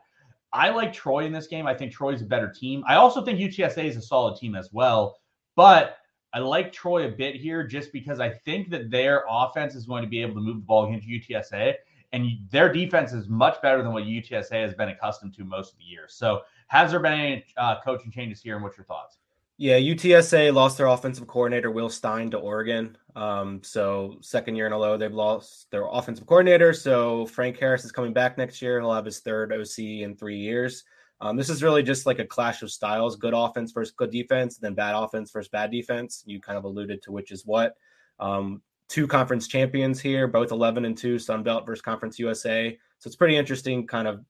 I 0.55 0.71
like 0.71 0.91
Troy 0.91 1.27
in 1.27 1.33
this 1.33 1.47
game. 1.47 1.67
I 1.67 1.75
think 1.75 1.93
Troy's 1.93 2.23
a 2.23 2.25
better 2.25 2.49
team. 2.49 2.83
I 2.89 2.95
also 2.95 3.23
think 3.23 3.39
UTSA 3.39 3.85
is 3.85 3.99
a 3.99 4.01
solid 4.01 4.39
team 4.39 4.55
as 4.55 4.73
well. 4.73 5.19
But 5.55 5.99
I 6.33 6.39
like 6.39 6.73
Troy 6.73 7.07
a 7.07 7.11
bit 7.11 7.37
here 7.37 7.63
just 7.63 7.93
because 7.93 8.21
I 8.21 8.31
think 8.31 8.71
that 8.71 8.91
their 8.91 9.25
offense 9.29 9.75
is 9.75 9.85
going 9.85 10.03
to 10.03 10.09
be 10.09 10.23
able 10.23 10.35
to 10.37 10.41
move 10.41 10.57
the 10.57 10.63
ball 10.63 10.87
against 10.87 11.07
UTSA, 11.07 11.75
and 12.15 12.31
their 12.51 12.73
defense 12.73 13.13
is 13.13 13.29
much 13.29 13.61
better 13.61 13.83
than 13.83 13.93
what 13.93 14.05
UTSA 14.05 14.63
has 14.63 14.73
been 14.73 14.89
accustomed 14.89 15.35
to 15.35 15.45
most 15.45 15.73
of 15.73 15.79
the 15.79 15.85
year. 15.85 16.07
So, 16.09 16.41
has 16.69 16.91
there 16.91 17.01
been 17.01 17.13
any 17.13 17.45
uh, 17.59 17.83
coaching 17.85 18.11
changes 18.11 18.41
here, 18.41 18.55
and 18.55 18.65
what's 18.65 18.79
your 18.79 18.87
thoughts? 18.87 19.19
Yeah, 19.63 19.79
UTSA 19.79 20.53
lost 20.53 20.77
their 20.77 20.89
offensive 20.89 21.29
coordinator 21.29 21.71
Will 21.71 21.89
Stein 21.89 22.33
to 22.33 22.37
Oregon. 22.37 22.99
Um, 23.15 23.61
so 23.63 24.17
second 24.21 24.57
year 24.57 24.67
in 24.67 24.73
a 24.73 24.77
row, 24.77 24.97
they've 24.97 25.15
lost 25.15 25.71
their 25.71 25.87
offensive 25.87 26.27
coordinator. 26.27 26.73
So 26.73 27.27
Frank 27.27 27.61
Harris 27.61 27.85
is 27.85 27.93
coming 27.93 28.13
back 28.13 28.37
next 28.37 28.61
year. 28.61 28.81
He'll 28.81 28.93
have 28.93 29.05
his 29.05 29.21
third 29.21 29.53
OC 29.53 29.79
in 29.79 30.17
three 30.17 30.37
years. 30.37 30.83
Um, 31.21 31.37
this 31.37 31.49
is 31.49 31.63
really 31.63 31.85
just 31.85 32.07
like 32.07 32.19
a 32.19 32.25
clash 32.25 32.63
of 32.63 32.73
styles: 32.73 33.15
good 33.15 33.35
offense 33.35 33.71
versus 33.71 33.95
good 33.97 34.11
defense, 34.11 34.57
then 34.57 34.75
bad 34.75 34.97
offense 34.97 35.31
versus 35.31 35.49
bad 35.49 35.71
defense. 35.71 36.25
You 36.27 36.41
kind 36.41 36.59
of 36.59 36.65
alluded 36.65 37.01
to 37.03 37.13
which 37.13 37.31
is 37.31 37.47
what. 37.47 37.77
Um, 38.19 38.63
two 38.89 39.07
conference 39.07 39.47
champions 39.47 40.01
here, 40.01 40.27
both 40.27 40.51
11 40.51 40.87
and 40.87 40.99
two, 40.99 41.21
Sun 41.21 41.45
Belt 41.45 41.67
versus 41.67 41.83
Conference 41.83 42.19
USA. 42.19 42.77
So 42.99 43.07
it's 43.07 43.15
pretty 43.15 43.37
interesting, 43.37 43.87
kind 43.87 44.09
of 44.09 44.25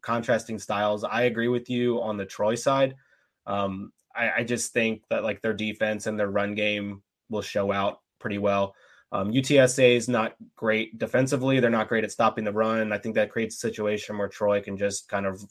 contrasting 0.00 0.58
styles. 0.58 1.04
I 1.04 1.24
agree 1.24 1.48
with 1.48 1.68
you 1.68 2.00
on 2.00 2.16
the 2.16 2.24
Troy 2.24 2.54
side. 2.54 2.94
Um, 3.46 3.92
I, 4.14 4.30
I, 4.38 4.44
just 4.44 4.72
think 4.72 5.02
that 5.10 5.24
like 5.24 5.42
their 5.42 5.54
defense 5.54 6.06
and 6.06 6.18
their 6.18 6.30
run 6.30 6.54
game 6.54 7.02
will 7.30 7.42
show 7.42 7.72
out 7.72 8.00
pretty 8.18 8.38
well. 8.38 8.74
Um, 9.10 9.32
UTSA 9.32 9.96
is 9.96 10.08
not 10.08 10.34
great 10.56 10.98
defensively. 10.98 11.60
They're 11.60 11.70
not 11.70 11.88
great 11.88 12.04
at 12.04 12.12
stopping 12.12 12.44
the 12.44 12.52
run. 12.52 12.92
I 12.92 12.98
think 12.98 13.14
that 13.14 13.30
creates 13.30 13.56
a 13.56 13.58
situation 13.58 14.18
where 14.18 14.28
Troy 14.28 14.60
can 14.60 14.76
just 14.76 15.08
kind 15.08 15.24
of 15.26 15.42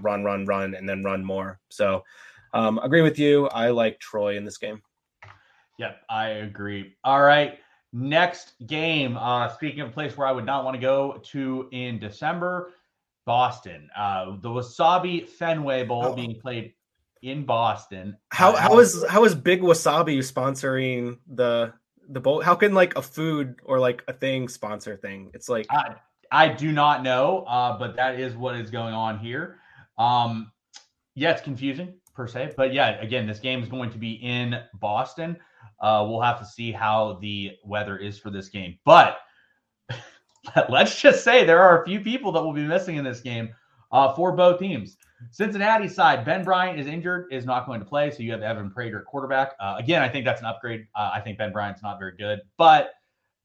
run, 0.00 0.24
run, 0.24 0.46
run, 0.46 0.74
and 0.74 0.88
then 0.88 1.04
run 1.04 1.24
more. 1.24 1.60
So, 1.68 2.04
um, 2.54 2.78
agree 2.78 3.02
with 3.02 3.18
you. 3.18 3.48
I 3.48 3.70
like 3.70 3.98
Troy 3.98 4.36
in 4.36 4.44
this 4.44 4.58
game. 4.58 4.82
Yep, 5.78 6.02
I 6.08 6.28
agree. 6.28 6.96
All 7.04 7.22
right. 7.22 7.58
Next 7.92 8.54
game. 8.66 9.16
Uh, 9.16 9.48
speaking 9.48 9.80
of 9.80 9.88
a 9.88 9.92
place 9.92 10.16
where 10.16 10.26
I 10.26 10.32
would 10.32 10.46
not 10.46 10.64
want 10.64 10.74
to 10.74 10.80
go 10.80 11.20
to 11.32 11.68
in 11.72 11.98
December, 11.98 12.72
Boston. 13.26 13.90
Uh, 13.96 14.36
the 14.40 14.48
Wasabi 14.48 15.28
Fenway 15.28 15.84
Bowl 15.84 16.06
oh. 16.06 16.14
being 16.14 16.38
played 16.40 16.72
in 17.22 17.44
Boston. 17.44 18.16
How 18.30 18.54
how 18.54 18.78
is 18.78 19.04
how 19.08 19.24
is 19.24 19.34
Big 19.34 19.62
Wasabi 19.62 20.18
sponsoring 20.18 21.18
the 21.26 21.72
the 22.08 22.20
bowl? 22.20 22.42
How 22.42 22.54
can 22.54 22.74
like 22.74 22.96
a 22.96 23.02
food 23.02 23.60
or 23.64 23.78
like 23.78 24.02
a 24.08 24.12
thing 24.12 24.48
sponsor 24.48 24.96
thing? 24.96 25.30
It's 25.32 25.48
like 25.48 25.66
I, 25.70 25.94
I 26.30 26.48
do 26.48 26.72
not 26.72 27.02
know, 27.02 27.44
uh, 27.48 27.78
but 27.78 27.96
that 27.96 28.18
is 28.18 28.34
what 28.34 28.56
is 28.56 28.70
going 28.70 28.94
on 28.94 29.18
here. 29.18 29.58
Um, 29.98 30.50
yeah, 31.14 31.30
it's 31.30 31.42
confusing 31.42 31.94
per 32.14 32.26
se, 32.26 32.54
but 32.56 32.72
yeah, 32.72 33.00
again, 33.00 33.26
this 33.26 33.38
game 33.38 33.62
is 33.62 33.68
going 33.68 33.90
to 33.90 33.98
be 33.98 34.14
in 34.14 34.60
Boston. 34.80 35.36
Uh, 35.80 36.04
we'll 36.08 36.20
have 36.20 36.38
to 36.38 36.46
see 36.46 36.72
how 36.72 37.18
the 37.20 37.52
weather 37.64 37.96
is 37.96 38.18
for 38.18 38.30
this 38.30 38.48
game, 38.48 38.78
but 38.84 39.18
let's 40.68 41.00
just 41.00 41.24
say 41.24 41.44
there 41.44 41.60
are 41.60 41.82
a 41.82 41.86
few 41.86 42.00
people 42.00 42.32
that 42.32 42.42
will 42.42 42.52
be 42.52 42.66
missing 42.66 42.96
in 42.96 43.04
this 43.04 43.20
game 43.20 43.54
uh, 43.92 44.12
for 44.14 44.32
both 44.32 44.58
teams. 44.58 44.96
Cincinnati 45.30 45.88
side, 45.88 46.24
Ben 46.24 46.44
Bryant 46.44 46.78
is 46.78 46.86
injured, 46.86 47.32
is 47.32 47.44
not 47.44 47.66
going 47.66 47.80
to 47.80 47.86
play. 47.86 48.10
So 48.10 48.22
you 48.22 48.32
have 48.32 48.42
Evan 48.42 48.70
Prater 48.70 49.00
at 49.00 49.04
quarterback. 49.06 49.54
Uh, 49.60 49.76
again, 49.78 50.02
I 50.02 50.08
think 50.08 50.24
that's 50.24 50.40
an 50.40 50.46
upgrade. 50.46 50.86
Uh, 50.94 51.10
I 51.14 51.20
think 51.20 51.38
Ben 51.38 51.52
Bryant's 51.52 51.82
not 51.82 51.98
very 51.98 52.16
good, 52.16 52.40
but 52.56 52.90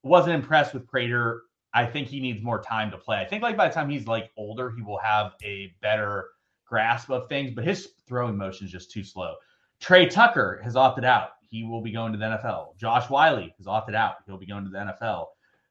wasn't 0.04 0.36
impressed 0.36 0.74
with 0.74 0.88
Prater. 0.88 1.44
I 1.74 1.86
think 1.86 2.08
he 2.08 2.20
needs 2.20 2.42
more 2.42 2.62
time 2.62 2.90
to 2.92 2.98
play. 2.98 3.18
I 3.18 3.26
think 3.26 3.44
like 3.44 3.58
by 3.58 3.68
the 3.68 3.74
time 3.74 3.90
he's 3.90 4.08
like 4.08 4.32
older, 4.38 4.72
he 4.76 4.82
will 4.82 5.00
have 5.00 5.34
a 5.44 5.74
better 5.82 6.30
grasp 6.66 7.10
of 7.10 7.28
things, 7.28 7.52
but 7.52 7.64
his 7.64 7.90
throwing 8.08 8.38
motion 8.38 8.66
is 8.66 8.72
just 8.72 8.92
too 8.92 9.04
slow. 9.04 9.36
Trey 9.80 10.08
Tucker 10.08 10.60
has 10.64 10.76
opted 10.76 11.06
out. 11.06 11.32
He 11.50 11.64
will 11.64 11.82
be 11.82 11.92
going 11.92 12.12
to 12.12 12.18
the 12.18 12.26
NFL. 12.26 12.78
Josh 12.78 13.10
Whyle 13.10 13.38
has 13.38 13.68
opted 13.68 13.96
out. 13.96 14.16
He'll 14.26 14.38
be 14.38 14.46
going 14.46 14.66
to 14.66 14.70
the 14.70 14.78
NFL. 14.78 15.28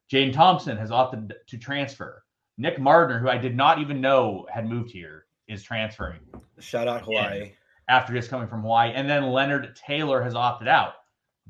Jane 0.07 0.31
Thompson 0.31 0.77
has 0.77 0.91
opted 0.91 1.33
to 1.47 1.57
transfer. 1.57 2.23
Nick 2.57 2.79
Mardner, 2.79 3.19
who 3.19 3.29
I 3.29 3.37
did 3.37 3.55
not 3.55 3.79
even 3.79 4.01
know 4.01 4.47
had 4.51 4.67
moved 4.67 4.91
here, 4.91 5.26
is 5.47 5.63
transferring. 5.63 6.19
Shout 6.59 6.87
out 6.87 7.03
Hawaii. 7.03 7.53
After 7.89 8.13
just 8.13 8.29
coming 8.29 8.47
from 8.47 8.61
Hawaii. 8.61 8.91
And 8.93 9.09
then 9.09 9.31
Leonard 9.31 9.75
Taylor 9.75 10.21
has 10.21 10.35
opted 10.35 10.67
out. 10.67 10.93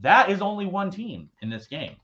That 0.02 0.30
is 0.30 0.42
only 0.42 0.66
one 0.66 0.92
team 0.92 1.30
in 1.42 1.50
this 1.50 1.68
game. 1.68 1.96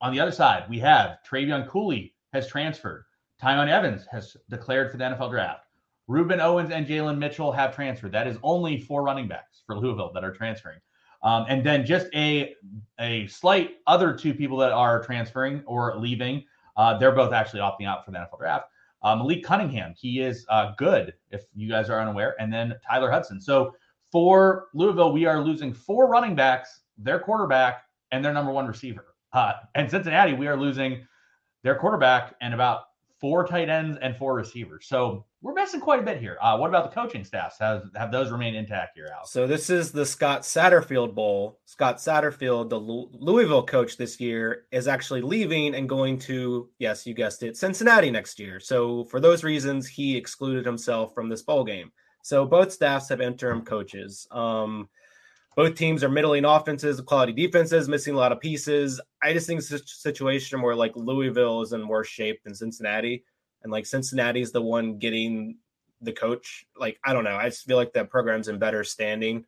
On 0.00 0.12
the 0.12 0.20
other 0.20 0.32
side, 0.32 0.64
we 0.68 0.78
have 0.80 1.18
Trevion 1.28 1.68
Cooley 1.68 2.14
has 2.32 2.48
transferred. 2.48 3.04
Tiyon 3.40 3.68
Evans 3.68 4.06
has 4.10 4.36
declared 4.50 4.90
for 4.90 4.96
the 4.96 5.04
NFL 5.04 5.30
draft. 5.30 5.66
Rueben 6.08 6.40
Owens 6.40 6.70
and 6.70 6.86
Jalen 6.86 7.18
Mitchell 7.18 7.52
have 7.52 7.74
transferred. 7.74 8.12
That 8.12 8.26
is 8.26 8.38
only 8.42 8.80
four 8.80 9.02
running 9.02 9.28
backs 9.28 9.62
for 9.66 9.76
Louisville 9.76 10.12
that 10.14 10.24
are 10.24 10.32
transferring. 10.32 10.78
Um, 11.22 11.46
and 11.48 11.64
then 11.64 11.84
just 11.84 12.06
a 12.14 12.54
a 13.00 13.26
slight 13.26 13.76
other 13.86 14.12
two 14.12 14.34
people 14.34 14.56
that 14.58 14.72
are 14.72 15.02
transferring 15.02 15.62
or 15.66 15.96
leaving. 15.96 16.44
Uh, 16.76 16.98
they're 16.98 17.12
both 17.12 17.32
actually 17.32 17.60
opting 17.60 17.86
out 17.86 18.04
for 18.04 18.12
the 18.12 18.18
NFL 18.18 18.38
draft. 18.38 18.66
Uh, 19.02 19.16
Malik 19.16 19.44
Cunningham, 19.44 19.94
he 19.96 20.20
is 20.20 20.44
uh, 20.48 20.72
good, 20.78 21.14
if 21.30 21.44
you 21.54 21.68
guys 21.68 21.90
are 21.90 22.00
unaware, 22.00 22.34
and 22.40 22.52
then 22.52 22.74
Tyler 22.86 23.10
Hudson. 23.10 23.40
So 23.40 23.74
for 24.10 24.68
Louisville, 24.74 25.12
we 25.12 25.26
are 25.26 25.40
losing 25.40 25.72
four 25.72 26.08
running 26.08 26.34
backs, 26.34 26.80
their 26.98 27.18
quarterback, 27.18 27.84
and 28.10 28.24
their 28.24 28.32
number 28.32 28.52
one 28.52 28.66
receiver. 28.66 29.14
Uh, 29.32 29.52
and 29.74 29.90
Cincinnati, 29.90 30.32
we 30.32 30.46
are 30.46 30.56
losing 30.56 31.06
their 31.62 31.74
quarterback 31.74 32.34
and 32.40 32.54
about 32.54 32.84
four 33.20 33.46
tight 33.46 33.68
ends 33.68 33.98
and 34.02 34.16
four 34.16 34.34
receivers. 34.34 34.86
So 34.86 35.24
we're 35.40 35.54
missing 35.54 35.80
quite 35.80 36.00
a 36.00 36.02
bit 36.02 36.20
here. 36.20 36.36
Uh, 36.42 36.56
what 36.58 36.68
about 36.68 36.90
the 36.90 37.00
coaching 37.00 37.24
staffs? 37.24 37.58
Have 37.58 37.84
have 37.94 38.10
those 38.10 38.30
remained 38.30 38.56
intact 38.56 38.96
here, 38.96 39.08
Al? 39.16 39.26
So 39.26 39.46
this 39.46 39.70
is 39.70 39.92
the 39.92 40.04
Scott 40.04 40.42
Satterfield 40.42 41.14
Bowl. 41.14 41.60
Scott 41.64 41.96
Satterfield, 41.98 42.68
the 42.68 42.78
Louisville 42.78 43.64
coach 43.64 43.96
this 43.96 44.20
year, 44.20 44.64
is 44.72 44.88
actually 44.88 45.22
leaving 45.22 45.74
and 45.74 45.88
going 45.88 46.18
to, 46.20 46.68
yes, 46.78 47.06
you 47.06 47.14
guessed 47.14 47.42
it, 47.42 47.56
Cincinnati 47.56 48.10
next 48.10 48.38
year. 48.38 48.60
So 48.60 49.04
for 49.04 49.20
those 49.20 49.44
reasons, 49.44 49.86
he 49.86 50.16
excluded 50.16 50.66
himself 50.66 51.14
from 51.14 51.28
this 51.28 51.42
bowl 51.42 51.64
game. 51.64 51.92
So 52.22 52.44
both 52.44 52.72
staffs 52.72 53.08
have 53.10 53.20
interim 53.20 53.62
coaches. 53.62 54.26
Um, 54.32 54.88
both 55.56 55.74
teams 55.74 56.04
are 56.04 56.10
middling 56.10 56.44
offenses, 56.44 57.00
quality 57.00 57.32
defenses, 57.32 57.88
missing 57.88 58.14
a 58.14 58.18
lot 58.18 58.30
of 58.30 58.40
pieces. 58.40 59.00
I 59.22 59.32
just 59.32 59.46
think 59.46 59.58
it's 59.58 59.72
a 59.72 59.78
situation 59.78 60.60
where 60.60 60.76
like 60.76 60.94
Louisville 60.94 61.62
is 61.62 61.72
in 61.72 61.88
worse 61.88 62.08
shape 62.08 62.44
than 62.44 62.54
Cincinnati, 62.54 63.24
and 63.62 63.72
like 63.72 63.86
Cincinnati 63.86 64.42
is 64.42 64.52
the 64.52 64.60
one 64.62 64.98
getting 64.98 65.56
the 66.02 66.12
coach. 66.12 66.66
Like 66.78 66.98
I 67.04 67.14
don't 67.14 67.24
know, 67.24 67.36
I 67.36 67.48
just 67.48 67.64
feel 67.64 67.78
like 67.78 67.94
that 67.94 68.10
program's 68.10 68.48
in 68.48 68.58
better 68.58 68.84
standing, 68.84 69.46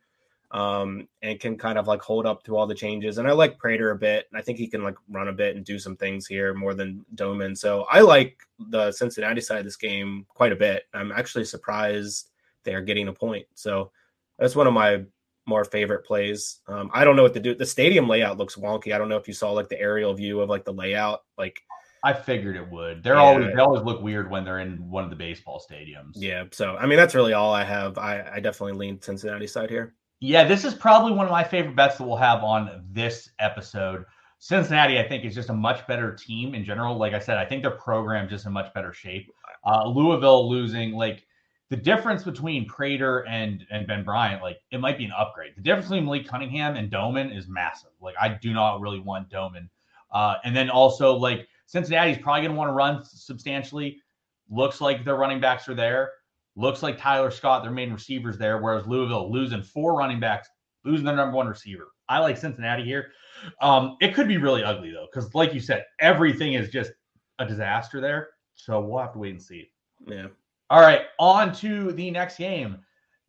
um, 0.49 1.07
and 1.21 1.39
can 1.39 1.59
kind 1.59 1.77
of 1.77 1.87
like 1.87 2.01
hold 2.01 2.25
up 2.25 2.41
to 2.45 2.57
all 2.57 2.65
the 2.65 2.73
changes. 2.73 3.19
And 3.19 3.27
I 3.27 3.33
like 3.33 3.59
Prater 3.59 3.91
a 3.91 3.95
bit. 3.95 4.25
and 4.31 4.39
I 4.39 4.41
think 4.41 4.57
he 4.57 4.67
can 4.67 4.83
like 4.83 4.95
run 5.09 5.27
a 5.27 5.33
bit 5.33 5.55
and 5.55 5.63
do 5.63 5.77
some 5.77 5.95
things 5.95 6.25
here 6.25 6.55
more 6.55 6.73
than 6.73 7.05
Domann. 7.13 7.55
So 7.55 7.85
I 7.89 8.01
like 8.01 8.35
the 8.57 8.91
Cincinnati 8.91 9.41
side 9.41 9.59
of 9.59 9.65
this 9.65 9.77
game 9.77 10.25
quite 10.27 10.53
a 10.53 10.55
bit. 10.55 10.85
I'm 10.91 11.11
actually 11.11 11.45
surprised 11.45 12.31
they're 12.63 12.81
getting 12.81 13.09
a 13.09 13.13
point. 13.13 13.45
So 13.53 13.91
that's 14.39 14.55
one 14.55 14.65
of 14.65 14.73
my 14.73 15.03
more 15.49 15.65
favorite 15.65 16.05
plays. 16.05 16.59
Um, 16.67 16.89
I 16.93 17.03
don't 17.03 17.15
know 17.15 17.23
what 17.23 17.33
to 17.33 17.39
do. 17.39 17.55
The 17.55 17.65
stadium 17.65 18.07
layout 18.07 18.37
looks 18.37 18.55
wonky. 18.55 18.93
I 18.93 18.97
don't 18.97 19.09
know 19.09 19.17
if 19.17 19.27
you 19.27 19.33
saw 19.33 19.51
like 19.51 19.67
the 19.67 19.79
aerial 19.79 20.13
view 20.13 20.39
of 20.39 20.49
like 20.49 20.63
the 20.63 20.73
layout. 20.73 21.23
Like 21.37 21.61
I 22.03 22.13
figured 22.13 22.55
it 22.55 22.69
would. 22.69 23.03
They're 23.03 23.15
yeah. 23.15 23.21
always 23.21 23.47
they 23.47 23.61
always 23.61 23.83
look 23.83 24.01
weird 24.01 24.29
when 24.29 24.45
they're 24.45 24.59
in 24.59 24.89
one 24.89 25.03
of 25.03 25.09
the 25.09 25.15
baseball 25.15 25.61
stadiums. 25.69 26.13
Yeah. 26.15 26.45
So 26.51 26.77
I 26.77 26.85
mean 26.85 26.97
that's 26.97 27.15
really 27.15 27.33
all 27.33 27.53
I 27.53 27.63
have. 27.63 27.97
I, 27.97 28.35
I 28.35 28.39
definitely 28.39 28.73
lean 28.73 29.01
Cincinnati 29.01 29.47
side 29.47 29.69
here. 29.69 29.95
Yeah, 30.21 30.43
this 30.43 30.65
is 30.65 30.73
probably 30.73 31.13
one 31.13 31.25
of 31.25 31.31
my 31.31 31.43
favorite 31.43 31.75
bets 31.75 31.97
that 31.97 32.03
we'll 32.03 32.17
have 32.17 32.43
on 32.43 32.83
this 32.91 33.29
episode. 33.39 34.05
Cincinnati, 34.39 34.99
I 34.99 35.07
think, 35.07 35.25
is 35.25 35.35
just 35.35 35.49
a 35.49 35.53
much 35.53 35.85
better 35.87 36.13
team 36.13 36.55
in 36.55 36.63
general. 36.63 36.97
Like 36.97 37.13
I 37.13 37.19
said, 37.19 37.37
I 37.37 37.45
think 37.45 37.61
their 37.61 37.71
program 37.71 38.27
just 38.27 38.45
in 38.45 38.53
much 38.53 38.73
better 38.73 38.93
shape. 38.93 39.31
Uh, 39.65 39.87
Louisville 39.87 40.49
losing, 40.49 40.93
like 40.93 41.25
the 41.69 41.77
difference 41.77 42.23
between 42.23 42.67
Prater 42.67 43.25
and 43.27 43.65
and 43.69 43.85
Ben 43.85 44.03
Bryant, 44.03 44.41
like 44.41 44.57
it 44.71 44.79
might 44.79 44.97
be 44.97 45.05
an 45.05 45.11
upgrade. 45.17 45.53
The 45.55 45.61
difference 45.61 45.87
between 45.87 46.05
Malik 46.05 46.27
Cunningham 46.27 46.75
and 46.75 46.91
Domann 46.91 47.35
is 47.35 47.47
massive. 47.47 47.91
Like 48.01 48.15
I 48.19 48.29
do 48.29 48.53
not 48.53 48.81
really 48.81 48.99
want 48.99 49.29
Domann. 49.29 49.69
Uh, 50.11 50.35
and 50.43 50.55
then 50.55 50.69
also 50.69 51.13
like 51.13 51.47
Cincinnati's 51.67 52.17
probably 52.17 52.41
going 52.41 52.51
to 52.51 52.57
want 52.57 52.69
to 52.69 52.73
run 52.73 53.03
substantially. 53.03 54.01
Looks 54.49 54.81
like 54.81 55.05
their 55.05 55.15
running 55.15 55.39
backs 55.39 55.69
are 55.69 55.75
there. 55.75 56.11
Looks 56.55 56.81
like 56.81 56.97
Tyler 56.97 57.29
Scott, 57.29 57.61
their 57.61 57.71
main 57.71 57.93
receivers 57.93 58.37
there. 58.37 58.57
Whereas 58.57 58.87
Louisville 58.87 59.31
losing 59.31 59.61
four 59.61 59.95
running 59.95 60.19
backs, 60.19 60.49
losing 60.83 61.05
their 61.05 61.15
number 61.15 61.37
one 61.37 61.47
receiver. 61.47 61.89
I 62.09 62.17
like 62.17 62.37
Cincinnati 62.37 62.83
here. 62.83 63.11
Um, 63.61 63.95
it 64.01 64.15
could 64.15 64.27
be 64.27 64.37
really 64.37 64.63
ugly 64.63 64.91
though, 64.91 65.07
because 65.13 65.35
like 65.35 65.53
you 65.53 65.59
said, 65.59 65.85
everything 65.99 66.55
is 66.55 66.69
just 66.69 66.91
a 67.37 67.45
disaster 67.45 68.01
there. 68.01 68.29
So 68.55 68.81
we'll 68.81 68.99
have 68.99 69.13
to 69.13 69.19
wait 69.19 69.31
and 69.31 69.41
see. 69.41 69.69
Yeah. 70.07 70.27
All 70.71 70.81
right, 70.81 71.05
on 71.17 71.51
to 71.55 71.91
the 71.93 72.11
next 72.11 72.37
game, 72.37 72.77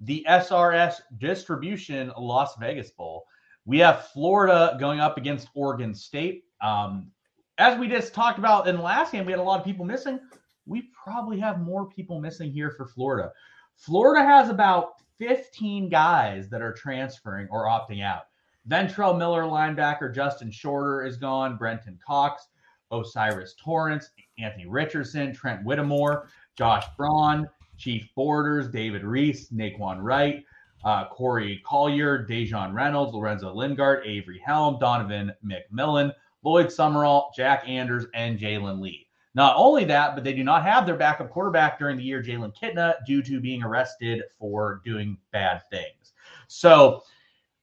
the 0.00 0.26
SRS 0.28 1.00
Distribution 1.16 2.12
Las 2.18 2.54
Vegas 2.60 2.90
Bowl. 2.90 3.24
We 3.64 3.78
have 3.78 4.08
Florida 4.08 4.76
going 4.78 5.00
up 5.00 5.16
against 5.16 5.48
Oregon 5.54 5.94
State. 5.94 6.44
Um, 6.60 7.10
as 7.56 7.78
we 7.78 7.88
just 7.88 8.12
talked 8.12 8.38
about 8.38 8.68
in 8.68 8.76
the 8.76 8.82
last 8.82 9.12
game, 9.12 9.24
we 9.24 9.32
had 9.32 9.38
a 9.38 9.42
lot 9.42 9.58
of 9.58 9.64
people 9.64 9.86
missing. 9.86 10.20
We 10.66 10.90
probably 11.02 11.40
have 11.40 11.62
more 11.62 11.88
people 11.88 12.20
missing 12.20 12.52
here 12.52 12.72
for 12.72 12.86
Florida. 12.86 13.32
Florida 13.74 14.22
has 14.22 14.50
about 14.50 15.00
15 15.18 15.88
guys 15.88 16.50
that 16.50 16.60
are 16.60 16.74
transferring 16.74 17.48
or 17.50 17.64
opting 17.64 18.02
out. 18.02 18.24
Ventrell 18.68 19.16
Miller, 19.16 19.44
linebacker, 19.44 20.14
Justin 20.14 20.50
Shorter 20.50 21.06
is 21.06 21.16
gone, 21.16 21.56
Brenton 21.56 21.98
Cox, 22.06 22.48
O'Cyrus 22.92 23.54
Torrence, 23.62 24.10
Anthony 24.38 24.66
Richardson, 24.66 25.32
Trent 25.32 25.64
Whittemore, 25.64 26.28
Josh 26.60 26.84
Braun, 26.98 27.48
Chief 27.78 28.06
Borders, 28.14 28.68
David 28.68 29.02
Reese, 29.02 29.48
Naquan 29.48 30.02
Wright, 30.02 30.44
uh, 30.84 31.06
Corey 31.06 31.62
Collier, 31.64 32.26
Dejon 32.28 32.74
Reynolds, 32.74 33.14
Lorenzo 33.14 33.54
Lingard, 33.54 34.04
Avery 34.04 34.38
Helm, 34.44 34.78
Donovan 34.78 35.32
McMillan, 35.42 36.12
Lloyd 36.42 36.70
Summerall, 36.70 37.32
Jack 37.34 37.66
Anders, 37.66 38.04
and 38.12 38.38
Jalen 38.38 38.78
Lee. 38.78 39.06
Not 39.34 39.54
only 39.56 39.86
that, 39.86 40.14
but 40.14 40.22
they 40.22 40.34
do 40.34 40.44
not 40.44 40.62
have 40.62 40.84
their 40.84 40.96
backup 40.98 41.30
quarterback 41.30 41.78
during 41.78 41.96
the 41.96 42.04
year, 42.04 42.22
Jalen 42.22 42.54
Kitna, 42.54 42.96
due 43.06 43.22
to 43.22 43.40
being 43.40 43.62
arrested 43.62 44.24
for 44.38 44.82
doing 44.84 45.16
bad 45.32 45.62
things. 45.70 46.12
So 46.46 47.04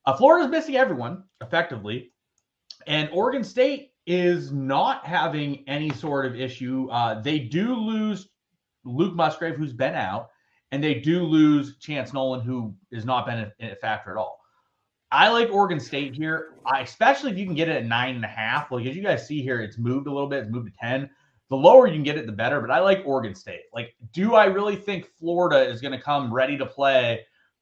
uh, 0.07 0.17
Florida's 0.17 0.49
missing 0.49 0.75
everyone 0.75 1.23
effectively, 1.39 2.13
and 2.87 3.11
Oregon 3.13 3.43
State 3.43 3.91
is 4.07 4.51
not 4.51 5.05
having 5.05 5.63
any 5.67 5.91
sort 5.91 6.25
of 6.25 6.35
issue. 6.35 6.89
Uh, 6.89 7.21
they 7.21 7.37
do 7.37 7.75
lose 7.75 8.29
Luke 8.87 9.15
Musgrave, 9.15 9.55
who's 9.55 9.73
been 9.73 9.95
out, 9.95 10.29
and 10.71 10.83
they 10.83 10.95
do 10.95 11.23
lose 11.23 11.77
Chance 11.77 12.13
Nolan, 12.13 12.41
who 12.41 12.73
has 12.93 13.05
not 13.05 13.25
been 13.25 13.51
a, 13.59 13.71
a 13.71 13.75
factor 13.75 14.11
at 14.11 14.17
all. 14.17 14.39
I 15.11 15.29
like 15.29 15.49
Oregon 15.49 15.79
State 15.79 16.15
here, 16.15 16.55
I, 16.65 16.81
especially 16.81 17.31
if 17.31 17.37
you 17.37 17.45
can 17.45 17.55
get 17.55 17.69
it 17.69 17.77
at 17.77 17.85
nine 17.85 18.15
and 18.15 18.25
a 18.25 18.29
half. 18.29 18.71
Like 18.71 18.85
as 18.85 18.95
you 18.95 19.03
guys 19.03 19.25
see 19.25 19.41
here, 19.41 19.61
it's 19.61 19.77
moved 19.77 20.07
a 20.07 20.11
little 20.11 20.27
bit. 20.27 20.43
It's 20.43 20.51
moved 20.51 20.67
to 20.67 20.77
ten. 20.77 21.09
The 21.49 21.55
lower 21.55 21.87
you 21.87 21.93
can 21.93 22.03
get 22.03 22.17
it, 22.17 22.25
the 22.25 22.33
better. 22.33 22.59
But 22.59 22.71
I 22.71 22.79
like 22.79 23.03
Oregon 23.05 23.33
State. 23.33 23.61
Like, 23.73 23.95
do 24.11 24.35
I 24.35 24.45
really 24.45 24.75
think 24.75 25.07
Florida 25.17 25.69
is 25.69 25.79
going 25.79 25.93
to 25.93 26.01
come 26.01 26.33
ready 26.33 26.57
to 26.57 26.65
play 26.65 27.21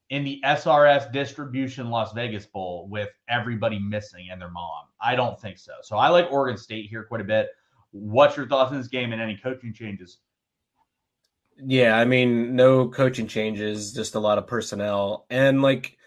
in 0.10 0.24
the 0.24 0.42
SRS 0.44 1.12
Distribution 1.12 1.92
Las 1.92 2.12
Vegas 2.14 2.48
Bowl 2.48 2.88
with 2.90 3.10
everybody 3.30 3.78
missing 3.78 4.30
and 4.32 4.42
their 4.42 4.50
mom? 4.50 4.86
I 5.00 5.16
don't 5.16 5.40
think 5.40 5.60
so. 5.60 5.74
So 5.84 5.98
I 5.98 6.10
like 6.10 6.32
Oregon 6.32 6.58
State 6.58 6.90
here 6.90 7.04
quite 7.04 7.22
a 7.22 7.26
bit. 7.26 7.50
What's 7.92 8.36
your 8.36 8.48
thoughts 8.48 8.72
on 8.72 8.78
this 8.78 8.88
game 8.88 9.14
and 9.14 9.22
any 9.22 9.38
coaching 9.38 9.72
changes? 9.72 10.18
Yeah, 11.58 11.98
I 11.98 12.06
mean, 12.06 12.56
no 12.56 12.90
coaching 12.90 13.28
changes, 13.28 13.94
just 13.94 14.16
a 14.16 14.20
lot 14.20 14.38
of 14.38 14.48
personnel. 14.48 15.26
And 15.30 15.62
like 15.62 15.98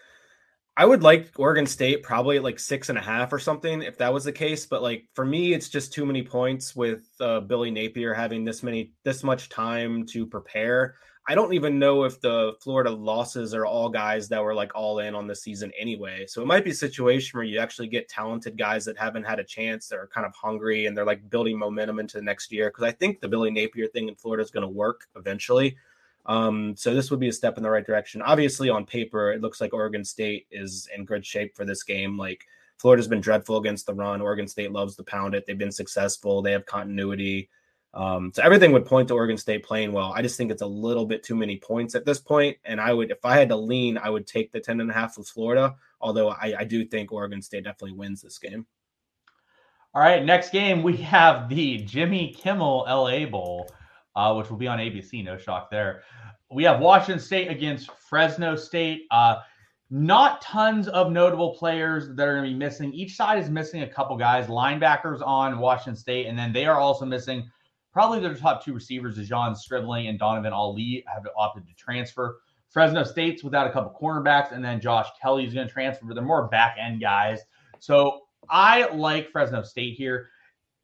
I 0.77 0.85
would 0.85 1.03
like 1.03 1.31
Oregon 1.37 1.65
State 1.65 2.03
probably 2.03 2.37
at 2.37 2.43
like 2.43 2.59
six 2.59 2.89
and 2.89 2.97
a 2.97 3.01
half 3.01 3.33
or 3.33 3.39
something 3.39 3.81
if 3.81 3.97
that 3.97 4.13
was 4.13 4.23
the 4.23 4.31
case. 4.31 4.65
But 4.65 4.83
like 4.83 5.07
for 5.13 5.25
me, 5.25 5.53
it's 5.53 5.69
just 5.69 5.93
too 5.93 6.05
many 6.05 6.23
points 6.23 6.75
with 6.75 7.03
uh, 7.19 7.41
Billy 7.41 7.71
Napier 7.71 8.13
having 8.13 8.45
this 8.45 8.63
many 8.63 8.93
this 9.03 9.23
much 9.23 9.49
time 9.49 10.05
to 10.07 10.25
prepare. 10.27 10.95
I 11.29 11.35
don't 11.35 11.53
even 11.53 11.77
know 11.77 12.05
if 12.05 12.19
the 12.19 12.53
Florida 12.59 12.89
losses 12.89 13.53
are 13.53 13.67
all 13.67 13.87
guys 13.87 14.27
that 14.29 14.43
were 14.43 14.55
like 14.55 14.73
all 14.73 14.97
in 14.97 15.13
on 15.13 15.27
the 15.27 15.35
season 15.35 15.71
anyway. 15.79 16.25
So 16.25 16.41
it 16.41 16.47
might 16.47 16.63
be 16.63 16.71
a 16.71 16.73
situation 16.73 17.37
where 17.37 17.45
you 17.45 17.59
actually 17.59 17.87
get 17.87 18.09
talented 18.09 18.57
guys 18.57 18.83
that 18.85 18.97
haven't 18.97 19.25
had 19.25 19.37
a 19.37 19.43
chance, 19.43 19.87
that 19.89 19.99
are 19.99 20.07
kind 20.07 20.25
of 20.25 20.33
hungry 20.33 20.87
and 20.87 20.97
they're 20.97 21.05
like 21.05 21.29
building 21.29 21.59
momentum 21.59 21.99
into 21.99 22.17
the 22.17 22.23
next 22.23 22.51
year. 22.51 22.71
Because 22.71 22.83
I 22.83 22.91
think 22.91 23.21
the 23.21 23.27
Billy 23.27 23.51
Napier 23.51 23.85
thing 23.85 24.09
in 24.09 24.15
Florida 24.15 24.41
is 24.41 24.49
going 24.49 24.63
to 24.63 24.73
work 24.73 25.05
eventually. 25.15 25.77
Um, 26.25 26.75
so 26.75 26.95
this 26.95 27.11
would 27.11 27.19
be 27.19 27.29
a 27.29 27.33
step 27.33 27.57
in 27.57 27.63
the 27.63 27.69
right 27.69 27.85
direction. 27.85 28.23
Obviously, 28.23 28.71
on 28.71 28.87
paper, 28.87 29.31
it 29.31 29.39
looks 29.39 29.61
like 29.61 29.71
Oregon 29.71 30.03
State 30.03 30.47
is 30.49 30.89
in 30.97 31.05
good 31.05 31.23
shape 31.23 31.55
for 31.55 31.63
this 31.63 31.83
game. 31.83 32.17
Like 32.17 32.43
Florida's 32.79 33.07
been 33.07 33.21
dreadful 33.21 33.57
against 33.57 33.85
the 33.85 33.93
run. 33.93 34.19
Oregon 34.19 34.47
State 34.47 34.71
loves 34.71 34.95
to 34.95 35.03
pound 35.03 35.35
it. 35.35 35.45
They've 35.45 35.55
been 35.55 35.71
successful. 35.71 36.41
They 36.41 36.53
have 36.53 36.65
continuity. 36.65 37.49
Um, 37.93 38.31
so 38.33 38.43
everything 38.43 38.71
would 38.71 38.85
point 38.85 39.07
to 39.07 39.15
Oregon 39.15 39.37
State 39.37 39.63
playing 39.63 39.91
well. 39.91 40.13
I 40.15 40.21
just 40.21 40.37
think 40.37 40.51
it's 40.51 40.61
a 40.61 40.67
little 40.67 41.05
bit 41.05 41.23
too 41.23 41.35
many 41.35 41.57
points 41.57 41.95
at 41.95 42.05
this 42.05 42.19
point. 42.19 42.57
And 42.63 42.79
I 42.79 42.93
would, 42.93 43.09
if 43.09 43.25
I 43.25 43.37
had 43.37 43.49
to 43.49 43.55
lean, 43.55 43.97
I 43.97 44.09
would 44.09 44.27
take 44.27 44.51
the 44.51 44.59
10 44.59 44.79
and 44.79 44.91
a 44.91 44.93
half 44.93 45.17
with 45.17 45.27
Florida. 45.27 45.75
Although 45.99 46.29
I, 46.29 46.55
I 46.59 46.63
do 46.65 46.85
think 46.85 47.11
Oregon 47.11 47.41
State 47.41 47.63
definitely 47.63 47.97
wins 47.97 48.21
this 48.21 48.37
game. 48.37 48.67
All 49.93 50.01
right, 50.01 50.23
next 50.23 50.51
game 50.51 50.83
we 50.83 50.97
have 50.97 51.49
the 51.49 51.77
Jimmy 51.77 52.31
Kimmel 52.37 52.85
LA 52.87 53.25
Bowl 53.25 53.67
uh, 54.19 54.33
which 54.33 54.49
will 54.49 54.57
be 54.57 54.67
on 54.67 54.79
ABC. 54.79 55.23
No 55.23 55.37
shock 55.37 55.69
there. 55.69 56.03
We 56.51 56.63
have 56.63 56.79
Washington 56.79 57.19
State 57.19 57.49
against 57.49 57.89
Fresno 58.09 58.55
State. 58.55 59.03
Uh, 59.11 59.37
not 59.89 60.41
tons 60.41 60.87
of 60.89 61.11
notable 61.11 61.55
players 61.55 62.09
that 62.15 62.27
are 62.27 62.33
going 62.33 62.45
to 62.45 62.51
be 62.51 62.57
missing. 62.57 62.93
Each 62.93 63.15
side 63.15 63.39
is 63.39 63.49
missing 63.49 63.83
a 63.83 63.87
couple 63.87 64.17
guys. 64.17 64.47
Linebackers 64.47 65.25
on 65.25 65.59
Washington 65.59 65.95
State, 65.95 66.27
and 66.27 66.37
then 66.37 66.51
they 66.51 66.65
are 66.65 66.77
also 66.77 67.05
missing 67.05 67.49
probably 67.91 68.19
their 68.19 68.35
top 68.35 68.63
two 68.63 68.73
receivers, 68.73 69.17
John 69.27 69.55
Stribling 69.55 70.07
and 70.07 70.19
Donovan 70.19 70.53
Ollie, 70.53 71.03
have 71.13 71.27
opted 71.37 71.67
to 71.67 71.73
transfer. 71.73 72.39
Fresno 72.69 73.03
State's 73.03 73.43
without 73.43 73.67
a 73.67 73.71
couple 73.71 73.95
cornerbacks, 73.99 74.51
and 74.51 74.63
then 74.63 74.79
Josh 74.79 75.07
Kelly 75.21 75.45
is 75.45 75.53
going 75.53 75.67
to 75.67 75.73
transfer, 75.73 76.05
but 76.05 76.13
they're 76.13 76.23
more 76.23 76.47
back 76.47 76.77
end 76.79 77.01
guys. 77.01 77.39
So 77.79 78.21
I 78.49 78.87
like 78.93 79.31
Fresno 79.31 79.63
State 79.63 79.95
here. 79.95 80.29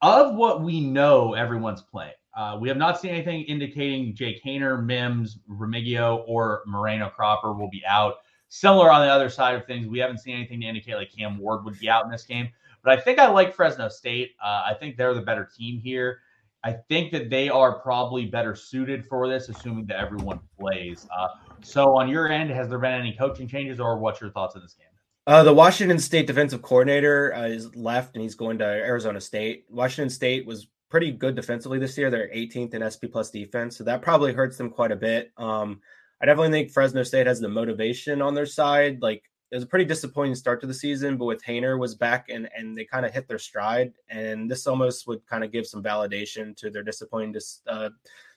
Of 0.02 0.36
what 0.36 0.62
we 0.62 0.82
know, 0.82 1.34
everyone's 1.34 1.82
playing. 1.82 2.14
Uh, 2.36 2.58
we 2.60 2.68
have 2.68 2.78
not 2.78 3.00
seen 3.00 3.12
anything 3.12 3.44
indicating 3.44 4.14
Jake 4.14 4.44
Haener, 4.44 4.84
Mims, 4.84 5.40
Remigio, 5.50 6.24
or 6.28 6.64
Moreno 6.66 7.10
Cropper 7.10 7.54
will 7.54 7.70
be 7.70 7.84
out. 7.88 8.16
Similar 8.50 8.92
on 8.92 9.02
the 9.02 9.12
other 9.12 9.30
side 9.30 9.56
of 9.56 9.66
things, 9.66 9.88
we 9.88 10.00
haven't 10.00 10.20
seen 10.20 10.36
anything 10.36 10.62
to 10.62 10.68
indicate 10.68 10.96
like 10.96 11.12
Cam 11.16 11.38
Ward 11.38 11.64
would 11.66 11.80
be 11.80 11.90
out 11.90 12.04
in 12.06 12.12
this 12.12 12.24
game. 12.24 12.50
But 12.84 12.98
I 12.98 13.02
think 13.02 13.20
I 13.20 13.28
like 13.28 13.56
Fresno 13.56 13.90
State. 13.90 14.36
Uh, 14.44 14.64
I 14.66 14.76
think 14.80 14.98
they're 14.98 15.14
the 15.14 15.22
better 15.22 15.50
team 15.58 15.80
here. 15.80 16.20
I 16.66 16.74
think 16.90 17.12
that 17.12 17.30
they 17.30 17.48
are 17.48 17.80
probably 17.80 18.26
better 18.26 18.56
suited 18.56 19.06
for 19.06 19.30
this, 19.30 19.50
assuming 19.50 19.86
that 19.86 20.00
everyone 20.00 20.40
plays. 20.60 21.08
Uh, 21.16 21.28
so, 21.62 21.96
on 21.96 22.10
your 22.10 22.28
end, 22.28 22.50
has 22.50 22.70
there 22.70 22.80
been 22.80 23.00
any 23.00 23.14
coaching 23.14 23.48
changes, 23.48 23.80
or 23.80 24.00
what's 24.00 24.20
your 24.20 24.32
thoughts 24.32 24.56
on 24.56 24.64
this 24.64 24.74
game? 24.74 24.88
Uh, 25.28 25.44
the 25.44 25.54
Washington 25.54 26.00
State 26.00 26.26
defensive 26.26 26.64
coordinator 26.64 27.36
uh, 27.36 27.44
is 27.44 27.76
left, 27.76 28.16
and 28.16 28.24
he's 28.24 28.34
going 28.34 28.58
to 28.58 28.66
Arizona 28.66 29.22
State. 29.22 29.66
Washington 29.70 30.10
State 30.10 30.48
was 30.48 30.68
pretty 30.90 31.12
good 31.12 31.36
defensively 31.36 31.78
this 31.78 31.96
year. 32.00 32.10
They're 32.10 32.32
18th 32.34 32.74
in 32.74 32.90
SP 32.90 33.06
plus 33.12 33.30
defense, 33.30 33.78
so 33.78 33.84
that 33.84 34.02
probably 34.02 34.34
hurts 34.34 34.58
them 34.58 34.72
quite 34.72 34.92
a 34.92 34.96
bit. 34.96 35.32
Um, 35.38 35.82
I 36.20 36.26
definitely 36.26 36.52
think 36.52 36.72
Fresno 36.72 37.04
State 37.04 37.28
has 37.28 37.40
the 37.40 37.50
motivation 37.50 38.24
on 38.24 38.34
their 38.34 38.48
side. 38.48 39.04
Like 39.04 39.22
it 39.52 39.56
was 39.56 39.64
a 39.64 39.68
pretty 39.68 39.86
disappointing 39.86 40.36
start 40.36 40.60
to 40.62 40.68
the 40.68 40.74
season, 40.74 41.18
but 41.18 41.26
with 41.26 41.44
Haener 41.44 41.80
was 41.80 41.96
back 41.96 42.30
and 42.30 42.50
and 42.58 42.78
they 42.78 42.84
kind 42.84 43.06
of 43.06 43.14
hit 43.14 43.28
their 43.28 43.40
stride, 43.40 43.94
and 44.10 44.50
this 44.50 44.66
almost 44.66 45.08
would 45.08 45.26
kind 45.28 45.44
of 45.44 45.52
give 45.52 45.68
some 45.68 45.84
validation 45.84 46.56
to 46.58 46.70
their 46.70 46.84
disappointing 46.84 47.40
uh, 47.68 47.90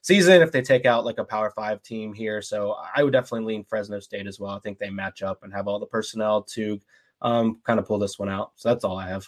season 0.03 0.43
if 0.43 0.53
they 0.53 0.63
take 0.63 0.85
out 0.85 1.05
like 1.05 1.19
a 1.19 1.25
Power 1.25 1.51
Five 1.51 1.83
team 1.83 2.13
here. 2.13 2.43
So 2.43 2.77
I 2.95 3.03
would 3.03 3.13
definitely 3.13 3.55
lean 3.55 3.65
Fresno 3.65 4.01
State 4.01 4.27
as 4.27 4.39
well. 4.39 4.53
I 4.53 4.59
think 4.59 4.79
they 4.79 4.91
match 4.91 5.23
up 5.23 5.43
and 5.43 5.53
have 5.53 5.67
all 5.67 5.79
the 5.79 5.87
personnel 5.87 6.43
to 6.43 6.79
um, 7.23 7.61
kind 7.65 7.81
of 7.81 7.87
pull 7.87 7.99
this 7.99 8.19
one 8.19 8.29
out. 8.29 8.53
So 8.57 8.69
that's 8.69 8.85
all 8.85 8.99
I 8.99 9.09
have. 9.09 9.27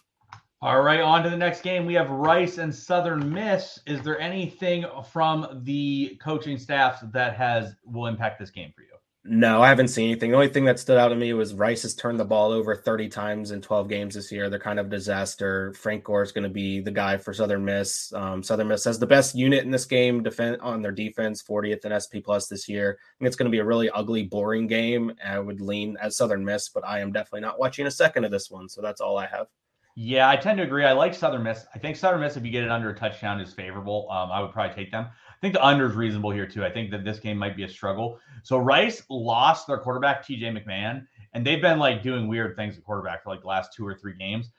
All 0.62 0.83
right, 0.83 1.01
on 1.01 1.23
to 1.23 1.31
the 1.31 1.38
next 1.38 1.62
game. 1.62 1.87
We 1.87 1.95
have 1.95 2.11
Rice 2.11 2.59
and 2.59 2.75
Southern 2.75 3.33
Miss. 3.33 3.81
Is 3.87 4.03
there 4.03 4.21
anything 4.21 4.85
from 5.11 5.62
the 5.64 6.19
coaching 6.23 6.59
staffs 6.59 7.03
that 7.14 7.35
has 7.37 7.75
will 7.87 8.07
impact 8.07 8.38
this 8.38 8.51
game 8.51 8.71
for 8.77 8.83
you? 8.83 8.89
No, 9.22 9.61
I 9.61 9.68
haven't 9.68 9.88
seen 9.88 10.11
anything. 10.11 10.30
The 10.30 10.37
only 10.37 10.48
thing 10.48 10.64
that 10.64 10.78
stood 10.78 10.96
out 10.96 11.09
to 11.09 11.14
me 11.14 11.35
was 11.35 11.52
Rice 11.52 11.83
has 11.83 11.94
turned 11.94 12.18
the 12.18 12.24
ball 12.24 12.52
over 12.52 12.74
30 12.74 13.11
times 13.11 13.50
in 13.50 13.61
12 13.61 13.87
games 13.87 14.14
this 14.14 14.33
year. 14.33 14.48
They're 14.48 14.59
kind 14.59 14.80
of 14.80 14.87
a 14.87 14.90
disaster. 14.90 15.74
Frank 15.74 16.04
Gore 16.04 16.22
is 16.22 16.33
going 16.33 16.44
to 16.44 16.48
be 16.48 16.80
the 16.80 16.90
guy 16.90 17.18
for 17.18 17.35
Southern 17.35 17.62
Miss. 17.62 18.14
Um, 18.14 18.42
Southern 18.42 18.68
Miss 18.68 18.85
has 18.85 18.98
the 18.98 19.06
best 19.06 19.35
unit 19.35 19.62
in 19.62 19.70
this 19.70 19.85
game 19.85 20.22
defend 20.22 20.62
on 20.62 20.80
their 20.80 20.90
defense, 20.90 21.42
40th 21.42 21.85
and 21.85 22.00
SP 22.00 22.24
plus 22.24 22.48
this 22.48 22.66
year. 22.66 22.98
I 22.98 23.04
think 23.18 23.26
it's 23.26 23.37
going 23.37 23.50
to 23.50 23.54
be 23.54 23.59
a 23.59 23.64
really 23.64 23.90
ugly, 23.90 24.22
boring 24.22 24.66
game. 24.66 25.12
I 25.22 25.38
would 25.38 25.61
lean 25.61 25.98
at 26.00 26.14
Southern 26.14 26.42
Miss, 26.42 26.70
but 26.70 26.87
I 26.87 27.00
am 27.00 27.12
definitely 27.12 27.42
not 27.42 27.59
watching 27.59 27.87
a 27.87 27.90
second 27.90 28.24
of 28.24 28.30
this 28.30 28.50
one. 28.50 28.70
So 28.70 28.80
that's 28.80 29.02
all 29.02 29.18
I 29.18 29.26
have. 29.26 29.48
Yeah, 29.96 30.30
I 30.30 30.37
tend 30.37 30.56
to 30.59 30.64
agree. 30.64 30.87
I 30.87 30.92
like 30.92 31.12
Southern 31.12 31.42
Miss. 31.42 31.66
I 31.74 31.78
think 31.78 31.96
Southern 31.96 32.20
Miss, 32.20 32.38
if 32.38 32.44
you 32.44 32.50
get 32.50 32.64
it 32.64 32.70
under 32.70 32.88
a 32.88 32.94
touchdown, 32.94 33.38
is 33.38 33.52
favorable. 33.52 34.09
Um, 34.11 34.33
I 34.33 34.40
would 34.40 34.50
probably 34.50 34.74
take 34.74 34.90
them. 34.90 35.09
I 35.40 35.46
think 35.46 35.55
the 35.55 35.64
under 35.64 35.87
is 35.87 35.94
reasonable 35.94 36.31
here 36.31 36.46
too. 36.46 36.64
I 36.64 36.70
think 36.70 36.90
that 36.90 37.03
this 37.03 37.18
game 37.18 37.38
might 37.38 37.57
be 37.57 37.62
a 37.62 37.68
struggle. 37.68 38.18
So 38.42 38.59
Rice 38.59 39.03
lost 39.09 39.66
their 39.66 39.79
quarterback 39.79 40.22
TJ 40.22 40.42
McMahon, 40.42 41.07
and 41.33 41.46
they've 41.46 41.62
been 41.62 41.79
like 41.79 42.03
doing 42.03 42.29
weird 42.29 42.57
things 42.57 42.76
at 42.76 42.85
quarterback 42.85 43.24
for 43.24 43.31
like 43.31 43.40
the 43.40 43.46
last 43.46 43.72
two 43.74 43.87
or 43.87 43.94
three 43.94 44.14
games. 44.14 44.50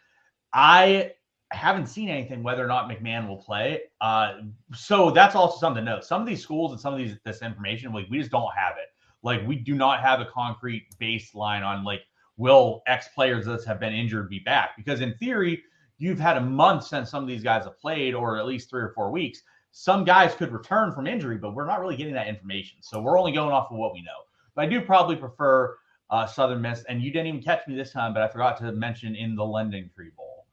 I 0.54 1.12
haven't 1.52 1.86
seen 1.86 2.10
anything 2.10 2.42
whether 2.42 2.64
or 2.64 2.68
not 2.68 2.90
McMahon 2.90 3.28
will 3.28 3.38
play. 3.38 3.82
Uh, 4.00 4.40
so 4.74 5.12
that's 5.12 5.36
also 5.36 5.60
something 5.60 5.86
to 5.86 5.92
note. 5.92 6.04
Some 6.04 6.20
of 6.20 6.28
these 6.28 6.42
schools 6.42 6.72
and 6.72 6.82
some 6.82 6.94
of 6.94 7.00
these 7.00 7.16
this 7.26 7.44
information, 7.44 7.94
like 7.94 8.08
we 8.10 8.18
just 8.18 8.32
don't 8.32 8.52
have 8.56 8.74
it. 8.78 8.88
Like 9.22 9.46
we 9.46 9.58
do 9.58 9.76
not 9.76 10.02
have 10.02 10.20
a 10.20 10.26
concrete 10.26 10.88
baseline 11.00 11.64
on 11.64 11.84
like 11.84 12.02
will 12.38 12.82
X 12.88 13.10
players 13.14 13.46
that 13.46 13.64
have 13.66 13.80
been 13.80 13.94
injured 13.94 14.30
be 14.30 14.40
back? 14.40 14.72
Because 14.78 15.02
in 15.02 15.14
theory, 15.18 15.62
you've 16.00 16.20
had 16.20 16.38
a 16.38 16.42
month 16.42 16.86
since 16.86 17.12
some 17.12 17.22
of 17.22 17.28
these 17.28 17.44
guys 17.44 17.66
have 17.66 17.80
played, 17.80 18.16
or 18.16 18.38
at 18.38 18.48
least 18.48 18.70
three 18.70 18.82
or 18.82 18.94
four 18.96 19.12
weeks. 19.12 19.44
Some 19.72 20.04
guys 20.04 20.36
could 20.36 20.52
return 20.52 20.92
from 20.92 21.08
injury, 21.08 21.38
but 21.38 21.54
we're 21.56 21.66
not 21.66 21.80
really 21.80 21.96
getting 21.96 22.14
that 22.14 22.28
information. 22.28 22.80
So 22.82 23.02
we're 23.02 23.18
only 23.18 23.32
going 23.32 23.52
off 23.52 23.72
of 23.72 23.78
what 23.78 23.94
we 23.94 24.02
know. 24.02 24.26
But 24.56 24.66
I 24.66 24.68
do 24.68 24.82
probably 24.82 25.16
prefer 25.16 25.78
uh, 26.10 26.26
Southern 26.26 26.62
Miss, 26.62 26.84
and 26.90 27.02
you 27.02 27.12
didn't 27.12 27.28
even 27.28 27.42
catch 27.42 27.66
me 27.68 27.76
this 27.76 27.94
time, 27.94 28.14
but 28.14 28.22
I 28.22 28.28
forgot 28.28 28.58
to 28.58 28.72
mention 28.74 29.16
in 29.16 29.36
the 29.36 29.46
Lending 29.46 29.90
Tree 29.96 30.12
Bowl. 30.16 30.46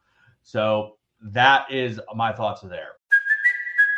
So 0.43 0.99
that 1.21 1.71
is 1.71 2.01
my 2.15 2.33
thoughts 2.33 2.61
there. 2.63 2.98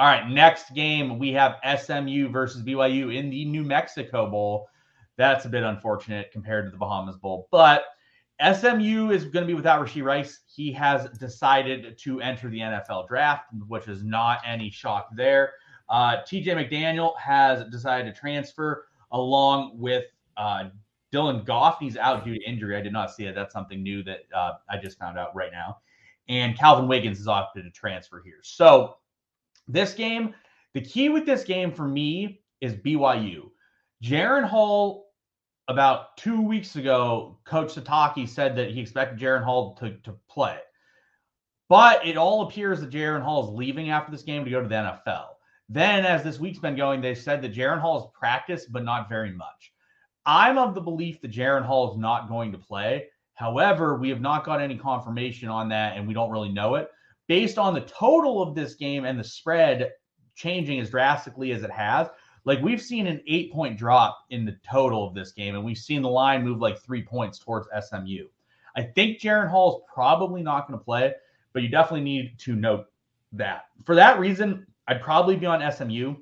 All 0.00 0.06
right, 0.06 0.26
next 0.30 0.72
game 0.72 1.18
we 1.18 1.30
have 1.34 1.56
SMU 1.78 2.30
versus 2.30 2.62
BYU 2.62 3.14
in 3.14 3.28
the 3.28 3.44
New 3.44 3.62
Mexico 3.62 4.30
Bowl. 4.30 4.66
That's 5.18 5.44
a 5.44 5.48
bit 5.50 5.62
unfortunate 5.62 6.32
compared 6.32 6.64
to 6.64 6.70
the 6.70 6.78
Bahamas 6.78 7.18
Bowl, 7.18 7.48
but 7.50 7.84
SMU 8.40 9.10
is 9.10 9.24
going 9.24 9.42
to 9.42 9.46
be 9.46 9.52
without 9.52 9.78
Rashee 9.84 10.02
Rice. 10.02 10.40
He 10.46 10.72
has 10.72 11.10
decided 11.18 11.98
to 11.98 12.18
enter 12.22 12.48
the 12.48 12.60
NFL 12.60 13.08
draft, 13.08 13.48
which 13.68 13.88
is 13.88 14.02
not 14.02 14.38
any 14.46 14.70
shock 14.70 15.10
there. 15.14 15.52
Uh, 15.90 16.22
TJ 16.22 16.46
McDaniel 16.46 17.14
has 17.18 17.68
decided 17.70 18.14
to 18.14 18.18
transfer 18.18 18.86
along 19.12 19.78
with 19.78 20.06
uh, 20.38 20.70
Dylan 21.12 21.44
Goff. 21.44 21.78
He's 21.78 21.98
out 21.98 22.24
due 22.24 22.36
to 22.36 22.42
injury. 22.48 22.74
I 22.74 22.80
did 22.80 22.94
not 22.94 23.10
see 23.10 23.26
it. 23.26 23.34
That's 23.34 23.52
something 23.52 23.82
new 23.82 24.02
that 24.04 24.20
uh, 24.34 24.52
I 24.70 24.78
just 24.78 24.98
found 24.98 25.18
out 25.18 25.36
right 25.36 25.52
now. 25.52 25.76
And 26.30 26.56
Calvin 26.56 26.88
Wiggins 26.88 27.18
has 27.18 27.28
opted 27.28 27.64
to 27.64 27.70
transfer 27.70 28.22
here. 28.24 28.38
So 28.40 28.96
this 29.72 29.94
game, 29.94 30.34
the 30.74 30.80
key 30.80 31.08
with 31.08 31.26
this 31.26 31.44
game 31.44 31.72
for 31.72 31.86
me 31.86 32.42
is 32.60 32.74
BYU. 32.74 33.50
Jaren 34.02 34.44
Hall, 34.44 35.06
about 35.68 36.16
two 36.16 36.40
weeks 36.40 36.76
ago, 36.76 37.38
Coach 37.44 37.74
Sitake 37.74 38.28
said 38.28 38.56
that 38.56 38.70
he 38.70 38.80
expected 38.80 39.18
Jaren 39.18 39.44
Hall 39.44 39.74
to, 39.76 39.96
to 39.98 40.14
play. 40.28 40.58
But 41.68 42.04
it 42.06 42.16
all 42.16 42.42
appears 42.42 42.80
that 42.80 42.90
Jaren 42.90 43.22
Hall 43.22 43.44
is 43.44 43.54
leaving 43.56 43.90
after 43.90 44.10
this 44.10 44.22
game 44.22 44.44
to 44.44 44.50
go 44.50 44.60
to 44.60 44.68
the 44.68 44.74
NFL. 44.74 45.26
Then, 45.68 46.04
as 46.04 46.24
this 46.24 46.40
week's 46.40 46.58
been 46.58 46.74
going, 46.74 47.00
they 47.00 47.14
said 47.14 47.42
that 47.42 47.54
Jaren 47.54 47.80
Hall 47.80 48.00
has 48.00 48.10
practiced, 48.12 48.72
but 48.72 48.84
not 48.84 49.08
very 49.08 49.30
much. 49.32 49.72
I'm 50.26 50.58
of 50.58 50.74
the 50.74 50.80
belief 50.80 51.20
that 51.20 51.30
Jaren 51.30 51.64
Hall 51.64 51.92
is 51.92 51.98
not 51.98 52.28
going 52.28 52.50
to 52.52 52.58
play. 52.58 53.06
However, 53.34 53.96
we 53.96 54.08
have 54.08 54.20
not 54.20 54.44
got 54.44 54.60
any 54.60 54.76
confirmation 54.76 55.48
on 55.48 55.68
that, 55.68 55.96
and 55.96 56.06
we 56.06 56.14
don't 56.14 56.30
really 56.30 56.50
know 56.50 56.74
it 56.74 56.90
based 57.30 57.58
on 57.58 57.74
the 57.74 57.82
total 57.82 58.42
of 58.42 58.56
this 58.56 58.74
game 58.74 59.04
and 59.04 59.16
the 59.16 59.22
spread 59.22 59.92
changing 60.34 60.80
as 60.80 60.90
drastically 60.90 61.52
as 61.52 61.62
it 61.62 61.70
has, 61.70 62.08
like 62.44 62.60
we've 62.60 62.82
seen 62.82 63.06
an 63.06 63.22
eight 63.28 63.52
point 63.52 63.78
drop 63.78 64.18
in 64.30 64.44
the 64.44 64.56
total 64.68 65.06
of 65.06 65.14
this 65.14 65.30
game, 65.30 65.54
and 65.54 65.64
we've 65.64 65.78
seen 65.78 66.02
the 66.02 66.08
line 66.08 66.42
move 66.42 66.58
like 66.58 66.82
three 66.82 67.04
points 67.04 67.38
towards 67.38 67.68
SMU. 67.86 68.26
I 68.74 68.82
think 68.82 69.20
Jaren 69.20 69.48
Hall 69.48 69.76
is 69.76 69.82
probably 69.94 70.42
not 70.42 70.66
going 70.66 70.76
to 70.76 70.84
play, 70.84 71.14
but 71.52 71.62
you 71.62 71.68
definitely 71.68 72.00
need 72.00 72.36
to 72.40 72.56
note 72.56 72.86
that. 73.30 73.66
For 73.84 73.94
that 73.94 74.18
reason, 74.18 74.66
I'd 74.88 75.00
probably 75.00 75.36
be 75.36 75.46
on 75.46 75.62
SMU. 75.70 76.16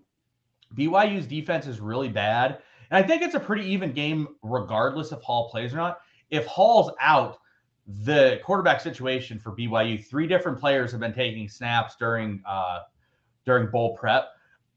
BYU's 0.77 1.27
defense 1.27 1.67
is 1.67 1.81
really 1.81 2.11
bad. 2.11 2.59
And 2.91 3.03
I 3.03 3.07
think 3.07 3.23
it's 3.23 3.35
a 3.35 3.41
pretty 3.41 3.65
even 3.65 3.93
game, 3.93 4.29
regardless 4.43 5.11
if 5.13 5.23
Hall 5.23 5.49
plays 5.49 5.73
or 5.73 5.79
not. 5.79 6.01
If 6.29 6.45
Hall's 6.45 6.93
out, 7.01 7.39
the 7.89 8.39
quarterback 8.45 8.81
situation 8.81 9.39
for 9.39 9.53
BYU. 9.53 10.05
Three 10.05 10.27
different 10.27 10.61
players 10.61 10.91
have 10.93 11.01
been 11.01 11.15
taking 11.15 11.49
snaps 11.49 11.97
during 11.97 12.43
uh, 12.47 12.81
during 13.47 13.71
bowl 13.71 13.97
prep. 13.97 14.29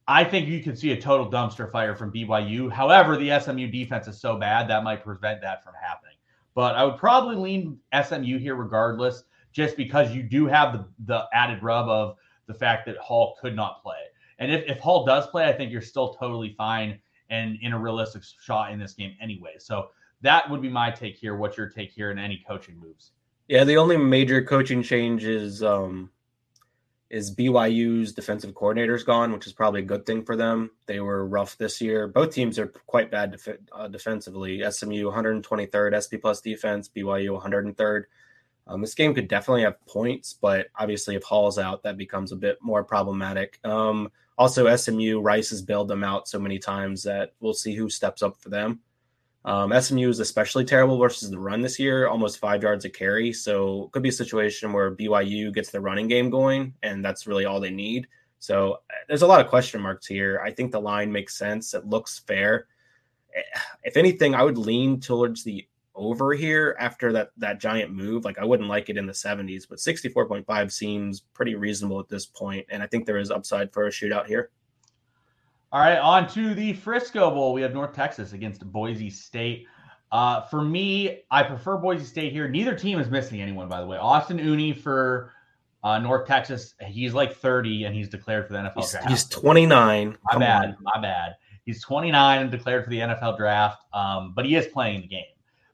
I 0.07 0.23
think 0.23 0.47
you 0.47 0.63
could 0.63 0.77
see 0.79 0.91
a 0.91 0.99
total 0.99 1.29
dumpster 1.29 1.71
fire 1.71 1.95
from 1.95 2.11
BYU. 2.11 2.71
However, 2.71 3.17
the 3.17 3.39
SMU 3.39 3.67
defense 3.67 4.07
is 4.07 4.19
so 4.19 4.37
bad 4.37 4.69
that 4.69 4.83
might 4.83 5.03
prevent 5.03 5.41
that 5.41 5.63
from 5.63 5.73
happening. 5.81 6.15
But 6.55 6.75
I 6.75 6.83
would 6.83 6.97
probably 6.97 7.35
lean 7.35 7.79
SMU 7.93 8.37
here 8.39 8.55
regardless, 8.55 9.23
just 9.53 9.77
because 9.77 10.13
you 10.13 10.23
do 10.23 10.47
have 10.47 10.73
the, 10.73 10.85
the 11.05 11.25
added 11.33 11.61
rub 11.61 11.87
of 11.87 12.17
the 12.47 12.53
fact 12.53 12.85
that 12.87 12.97
Hall 12.97 13.37
could 13.39 13.55
not 13.55 13.81
play. 13.83 13.99
And 14.39 14.51
if, 14.51 14.63
if 14.67 14.79
Hall 14.79 15.05
does 15.05 15.27
play, 15.27 15.45
I 15.47 15.53
think 15.53 15.71
you're 15.71 15.81
still 15.81 16.13
totally 16.13 16.55
fine 16.57 16.99
and 17.29 17.57
in 17.61 17.73
a 17.73 17.79
realistic 17.79 18.23
shot 18.41 18.71
in 18.71 18.79
this 18.79 18.93
game 18.93 19.15
anyway. 19.21 19.55
So 19.59 19.89
that 20.21 20.49
would 20.49 20.61
be 20.61 20.69
my 20.69 20.91
take 20.91 21.17
here. 21.17 21.35
What's 21.35 21.57
your 21.57 21.69
take 21.69 21.91
here 21.91 22.11
in 22.11 22.19
any 22.19 22.43
coaching 22.47 22.79
moves? 22.79 23.11
Yeah, 23.47 23.63
the 23.63 23.77
only 23.77 23.97
major 23.97 24.43
coaching 24.43 24.81
change 24.81 25.25
is 25.25 25.61
um, 25.61 26.09
is 27.09 27.35
BYU's 27.35 28.13
defensive 28.13 28.55
coordinator's 28.55 29.03
gone, 29.03 29.33
which 29.33 29.45
is 29.45 29.53
probably 29.53 29.81
a 29.81 29.85
good 29.85 30.05
thing 30.05 30.23
for 30.23 30.37
them. 30.37 30.71
They 30.85 31.01
were 31.01 31.27
rough 31.27 31.57
this 31.57 31.81
year. 31.81 32.07
Both 32.07 32.33
teams 32.33 32.57
are 32.57 32.67
quite 32.67 33.11
bad 33.11 33.31
def- 33.31 33.57
uh, 33.73 33.89
defensively. 33.89 34.63
SMU 34.69 35.11
123rd 35.11 35.99
SP 35.99 36.15
plus 36.21 36.39
defense, 36.39 36.89
BYU 36.89 37.41
103rd. 37.41 38.03
Um, 38.67 38.79
this 38.79 38.95
game 38.95 39.13
could 39.13 39.27
definitely 39.27 39.63
have 39.63 39.85
points, 39.85 40.37
but 40.39 40.67
obviously, 40.79 41.15
if 41.15 41.23
Hall's 41.23 41.59
out, 41.59 41.83
that 41.83 41.97
becomes 41.97 42.31
a 42.31 42.37
bit 42.37 42.59
more 42.61 42.83
problematic. 42.83 43.59
Um, 43.65 44.09
also, 44.37 44.73
SMU 44.73 45.19
Rice 45.19 45.49
has 45.49 45.61
bailed 45.61 45.89
them 45.89 46.05
out 46.05 46.29
so 46.29 46.39
many 46.39 46.59
times 46.59 47.03
that 47.03 47.33
we'll 47.41 47.53
see 47.53 47.75
who 47.75 47.89
steps 47.89 48.23
up 48.23 48.39
for 48.41 48.49
them. 48.49 48.79
Um, 49.43 49.73
SMU 49.79 50.07
is 50.07 50.19
especially 50.19 50.65
terrible 50.65 50.99
versus 50.99 51.31
the 51.31 51.39
run 51.39 51.61
this 51.61 51.79
year, 51.79 52.07
almost 52.07 52.37
five 52.37 52.61
yards 52.61 52.85
a 52.85 52.89
carry. 52.89 53.33
So 53.33 53.85
it 53.85 53.91
could 53.91 54.03
be 54.03 54.09
a 54.09 54.13
situation 54.13 54.71
where 54.71 54.95
BYU 54.95 55.53
gets 55.53 55.71
the 55.71 55.81
running 55.81 56.07
game 56.07 56.29
going, 56.29 56.73
and 56.83 57.03
that's 57.03 57.25
really 57.25 57.45
all 57.45 57.59
they 57.59 57.71
need. 57.71 58.07
So 58.39 58.73
uh, 58.73 58.77
there's 59.07 59.23
a 59.23 59.27
lot 59.27 59.41
of 59.41 59.47
question 59.47 59.81
marks 59.81 60.05
here. 60.05 60.41
I 60.43 60.51
think 60.51 60.71
the 60.71 60.79
line 60.79 61.11
makes 61.11 61.37
sense. 61.37 61.73
It 61.73 61.85
looks 61.85 62.19
fair. 62.19 62.67
Eh, 63.35 63.41
if 63.83 63.97
anything, 63.97 64.35
I 64.35 64.43
would 64.43 64.57
lean 64.57 64.99
towards 64.99 65.43
the 65.43 65.67
over 65.93 66.33
here 66.33 66.75
after 66.79 67.11
that 67.11 67.31
that 67.37 67.59
giant 67.59 67.91
move. 67.91 68.25
Like 68.25 68.39
I 68.39 68.45
wouldn't 68.45 68.69
like 68.69 68.89
it 68.89 68.97
in 68.97 69.05
the 69.05 69.13
70s, 69.13 69.67
but 69.67 69.79
64.5 69.79 70.71
seems 70.71 71.21
pretty 71.33 71.55
reasonable 71.55 71.99
at 71.99 72.09
this 72.09 72.25
point, 72.25 72.65
and 72.69 72.81
I 72.81 72.87
think 72.87 73.05
there 73.05 73.17
is 73.17 73.31
upside 73.31 73.73
for 73.73 73.87
a 73.87 73.91
shootout 73.91 74.27
here. 74.27 74.49
All 75.73 75.79
right, 75.79 75.97
on 75.97 76.27
to 76.33 76.53
the 76.53 76.73
Frisco 76.73 77.31
Bowl. 77.31 77.53
We 77.53 77.61
have 77.61 77.73
North 77.73 77.93
Texas 77.93 78.33
against 78.33 78.69
Boise 78.71 79.09
State. 79.09 79.67
Uh, 80.11 80.41
for 80.41 80.61
me, 80.61 81.23
I 81.31 81.43
prefer 81.43 81.77
Boise 81.77 82.03
State 82.03 82.33
here. 82.33 82.49
Neither 82.49 82.75
team 82.75 82.99
is 82.99 83.09
missing 83.09 83.41
anyone, 83.41 83.69
by 83.69 83.79
the 83.79 83.87
way. 83.87 83.97
Austin 83.97 84.39
Aune 84.39 84.73
for 84.73 85.31
uh, 85.83 85.97
North 85.99 86.27
Texas, 86.27 86.75
he's 86.87 87.13
like 87.13 87.35
30 87.35 87.85
and 87.85 87.95
he's 87.95 88.09
declared 88.09 88.47
for 88.47 88.53
the 88.53 88.59
NFL 88.59 88.73
he's, 88.75 88.91
draft. 88.91 89.09
He's 89.09 89.23
29. 89.25 90.09
My 90.09 90.31
Come 90.31 90.39
bad. 90.39 90.65
On. 90.65 90.77
My 90.81 91.01
bad. 91.01 91.35
He's 91.65 91.81
29 91.81 92.41
and 92.41 92.51
declared 92.51 92.83
for 92.83 92.89
the 92.89 92.99
NFL 92.99 93.37
draft, 93.37 93.83
um, 93.93 94.33
but 94.35 94.45
he 94.45 94.55
is 94.55 94.67
playing 94.67 95.01
the 95.01 95.07
game. 95.07 95.23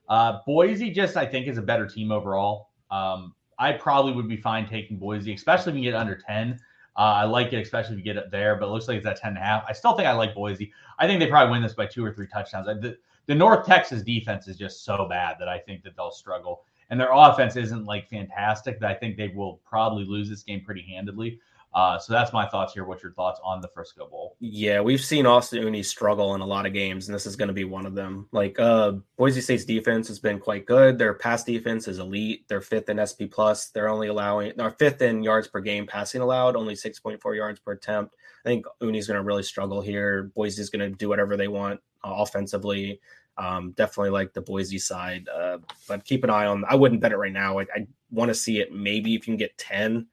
Uh, 0.08 0.38
Boise 0.46 0.90
just, 0.90 1.16
I 1.16 1.26
think, 1.26 1.46
is 1.46 1.58
a 1.58 1.62
better 1.62 1.86
team 1.86 2.12
overall. 2.12 2.68
Um, 2.90 3.34
I 3.58 3.72
probably 3.72 4.12
would 4.12 4.28
be 4.28 4.36
fine 4.36 4.68
taking 4.68 4.98
Boise, 4.98 5.34
especially 5.34 5.72
if 5.72 5.78
you 5.78 5.84
get 5.84 5.94
under 5.94 6.16
10. 6.26 6.58
Uh, 6.98 7.22
I 7.22 7.24
like 7.26 7.52
it, 7.52 7.62
especially 7.62 7.92
if 7.92 7.98
you 7.98 8.04
get 8.04 8.16
it 8.16 8.28
there, 8.32 8.56
but 8.56 8.66
it 8.66 8.70
looks 8.70 8.88
like 8.88 8.96
it's 8.96 9.06
at 9.06 9.20
10 9.20 9.28
and 9.28 9.38
a 9.38 9.40
half. 9.40 9.64
I 9.68 9.72
still 9.72 9.92
think 9.92 10.08
I 10.08 10.12
like 10.12 10.34
Boise. 10.34 10.72
I 10.98 11.06
think 11.06 11.20
they 11.20 11.28
probably 11.28 11.52
win 11.52 11.62
this 11.62 11.74
by 11.74 11.86
two 11.86 12.04
or 12.04 12.12
three 12.12 12.26
touchdowns. 12.26 12.66
The, 12.66 12.98
the 13.26 13.36
North 13.36 13.64
Texas 13.64 14.02
defense 14.02 14.48
is 14.48 14.56
just 14.56 14.84
so 14.84 15.06
bad 15.08 15.36
that 15.38 15.48
I 15.48 15.60
think 15.60 15.84
that 15.84 15.94
they'll 15.94 16.10
struggle. 16.10 16.64
And 16.90 16.98
their 16.98 17.12
offense 17.12 17.54
isn't 17.54 17.84
like 17.84 18.08
fantastic 18.08 18.80
that 18.80 18.90
I 18.90 18.94
think 18.94 19.16
they 19.16 19.28
will 19.28 19.60
probably 19.64 20.06
lose 20.06 20.28
this 20.28 20.42
game 20.42 20.64
pretty 20.64 20.82
handedly. 20.82 21.38
Uh, 21.74 21.98
so 21.98 22.12
that's 22.12 22.32
my 22.32 22.46
thoughts 22.46 22.72
here. 22.72 22.84
What's 22.84 23.02
your 23.02 23.12
thoughts 23.12 23.40
on 23.44 23.60
the 23.60 23.68
Frisco 23.68 24.06
Bowl? 24.06 24.36
Yeah, 24.40 24.80
we've 24.80 25.00
seen 25.00 25.26
Austin 25.26 25.62
Aune 25.64 25.84
struggle 25.84 26.34
in 26.34 26.40
a 26.40 26.46
lot 26.46 26.66
of 26.66 26.72
games, 26.72 27.06
and 27.06 27.14
this 27.14 27.26
is 27.26 27.36
going 27.36 27.48
to 27.48 27.54
be 27.54 27.64
one 27.64 27.84
of 27.84 27.94
them. 27.94 28.26
Like 28.32 28.58
uh, 28.58 28.92
Boise 29.16 29.40
State's 29.40 29.64
defense 29.64 30.08
has 30.08 30.18
been 30.18 30.38
quite 30.38 30.66
good. 30.66 30.98
Their 30.98 31.14
pass 31.14 31.44
defense 31.44 31.86
is 31.86 31.98
elite. 31.98 32.46
They're 32.48 32.62
fifth 32.62 32.88
in 32.88 33.04
SP 33.04 33.28
plus. 33.30 33.68
They're 33.68 33.90
only 33.90 34.08
allowing, 34.08 34.52
they're 34.56 34.70
fifth 34.70 35.02
in 35.02 35.22
yards 35.22 35.46
per 35.46 35.60
game 35.60 35.86
passing 35.86 36.22
allowed, 36.22 36.56
only 36.56 36.74
six 36.74 36.98
point 36.98 37.20
four 37.20 37.34
yards 37.34 37.60
per 37.60 37.72
attempt. 37.72 38.16
I 38.44 38.48
think 38.48 38.64
Aune's 38.80 39.06
going 39.06 39.18
to 39.18 39.22
really 39.22 39.42
struggle 39.42 39.82
here. 39.82 40.32
Boise's 40.34 40.70
going 40.70 40.90
to 40.90 40.96
do 40.96 41.08
whatever 41.08 41.36
they 41.36 41.48
want 41.48 41.80
uh, 42.02 42.14
offensively. 42.16 43.00
Um, 43.36 43.72
definitely 43.72 44.10
like 44.10 44.32
the 44.32 44.40
Boise 44.40 44.80
side, 44.80 45.28
uh, 45.28 45.58
but 45.86 46.04
keep 46.04 46.24
an 46.24 46.30
eye 46.30 46.46
on. 46.46 46.64
I 46.68 46.74
wouldn't 46.74 47.00
bet 47.00 47.12
it 47.12 47.18
right 47.18 47.32
now. 47.32 47.60
I, 47.60 47.62
I 47.74 47.86
want 48.10 48.30
to 48.30 48.34
see 48.34 48.58
it 48.58 48.72
maybe 48.72 49.14
if 49.14 49.28
you 49.28 49.32
can 49.32 49.36
get 49.36 49.56
ten 49.58 50.08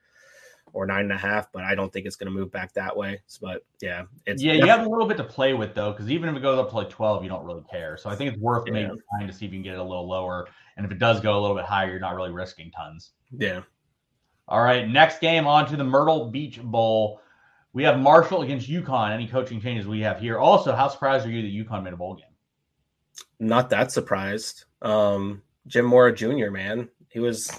or 0.75 0.85
nine 0.85 1.03
and 1.03 1.13
a 1.13 1.17
half, 1.17 1.49
but 1.53 1.63
I 1.63 1.73
don't 1.73 1.91
think 1.91 2.05
it's 2.05 2.17
going 2.17 2.31
to 2.31 2.37
move 2.37 2.51
back 2.51 2.73
that 2.73 2.95
way. 2.95 3.21
But 3.41 3.63
yeah, 3.81 4.03
it's 4.25 4.43
yeah, 4.43 4.53
you 4.53 4.67
have 4.67 4.85
a 4.85 4.89
little 4.89 5.07
bit 5.07 5.15
to 5.17 5.23
play 5.23 5.53
with 5.53 5.73
though, 5.73 5.93
because 5.93 6.11
even 6.11 6.27
if 6.27 6.35
it 6.35 6.41
goes 6.41 6.59
up 6.59 6.69
to 6.69 6.75
like 6.75 6.89
twelve, 6.89 7.23
you 7.23 7.29
don't 7.29 7.45
really 7.45 7.63
care. 7.71 7.95
So 7.95 8.09
I 8.09 8.15
think 8.15 8.33
it's 8.33 8.41
worth 8.41 8.67
yeah. 8.67 8.73
maybe 8.73 8.91
trying 9.09 9.27
to 9.27 9.33
see 9.33 9.45
if 9.45 9.53
you 9.53 9.57
can 9.57 9.63
get 9.63 9.75
it 9.75 9.79
a 9.79 9.83
little 9.83 10.07
lower, 10.07 10.49
and 10.75 10.85
if 10.85 10.91
it 10.91 10.99
does 10.99 11.21
go 11.21 11.39
a 11.39 11.41
little 11.41 11.55
bit 11.55 11.65
higher, 11.65 11.89
you're 11.89 11.99
not 11.99 12.15
really 12.15 12.31
risking 12.31 12.71
tons. 12.71 13.11
Yeah. 13.31 13.61
All 14.49 14.61
right, 14.61 14.87
next 14.87 15.21
game 15.21 15.47
on 15.47 15.65
to 15.69 15.77
the 15.77 15.83
Myrtle 15.83 16.25
Beach 16.29 16.61
Bowl. 16.61 17.21
We 17.71 17.83
have 17.83 17.97
Marshall 17.97 18.41
against 18.41 18.69
UConn. 18.69 19.11
Any 19.11 19.27
coaching 19.27 19.61
changes 19.61 19.87
we 19.87 20.01
have 20.01 20.19
here? 20.19 20.37
Also, 20.37 20.75
how 20.75 20.89
surprised 20.89 21.25
are 21.25 21.31
you 21.31 21.41
that 21.41 21.69
UConn 21.69 21.83
made 21.83 21.93
a 21.93 21.97
bowl 21.97 22.15
game? 22.15 22.25
Not 23.39 23.69
that 23.69 23.91
surprised. 23.91 24.65
Um, 24.81 25.41
Jim 25.67 25.85
Mora 25.85 26.13
Jr. 26.13 26.51
Man, 26.51 26.89
he 27.09 27.19
was. 27.19 27.49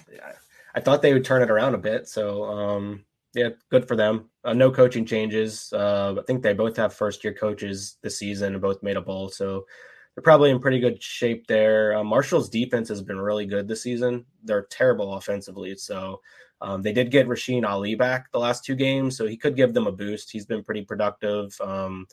I 0.77 0.81
thought 0.81 1.03
they 1.03 1.15
would 1.15 1.25
turn 1.25 1.43
it 1.43 1.51
around 1.51 1.75
a 1.75 1.79
bit. 1.79 2.07
So 2.07 2.45
um, 2.45 3.05
yeah, 3.35 3.49
good 3.71 3.89
for 3.89 3.97
them. 3.97 4.29
Uh, 4.45 4.53
no 4.53 4.71
coaching 4.71 5.07
changes. 5.07 5.73
Uh, 5.73 6.17
I 6.19 6.23
think 6.23 6.43
they 6.43 6.53
both 6.53 6.77
have 6.77 6.95
first 6.95 7.25
year 7.25 7.33
coaches 7.33 7.97
this 8.03 8.19
season 8.19 8.53
and 8.53 8.63
both 8.63 8.83
made 8.83 8.97
a 8.97 9.01
bowl. 9.01 9.31
So 9.31 9.67
they're 10.15 10.23
probably 10.23 10.51
in 10.51 10.61
pretty 10.61 10.79
good 10.79 11.03
shape 11.03 11.47
there. 11.47 11.97
Uh, 11.97 12.05
Marshall's 12.05 12.51
defense 12.51 12.89
has 12.91 13.03
been 13.03 13.19
really 13.19 13.47
good 13.47 13.67
this 13.67 13.83
season. 13.83 14.27
They're 14.45 14.67
terrible 14.71 15.15
offensively. 15.15 15.77
So 15.77 16.21
um, 16.61 16.83
they 16.83 16.93
did 16.93 17.11
get 17.11 17.27
Rasheen 17.27 17.67
Ali 17.67 17.95
back 17.95 18.31
the 18.33 18.39
last 18.39 18.65
two 18.65 18.75
games, 18.75 19.17
so 19.17 19.27
he 19.27 19.37
could 19.37 19.57
give 19.57 19.75
them 19.75 19.87
a 19.87 19.93
boost. 19.93 20.31
He's 20.31 20.47
been 20.47 20.63
pretty 20.63 20.83
productive. 20.83 21.59
Um, 21.61 22.07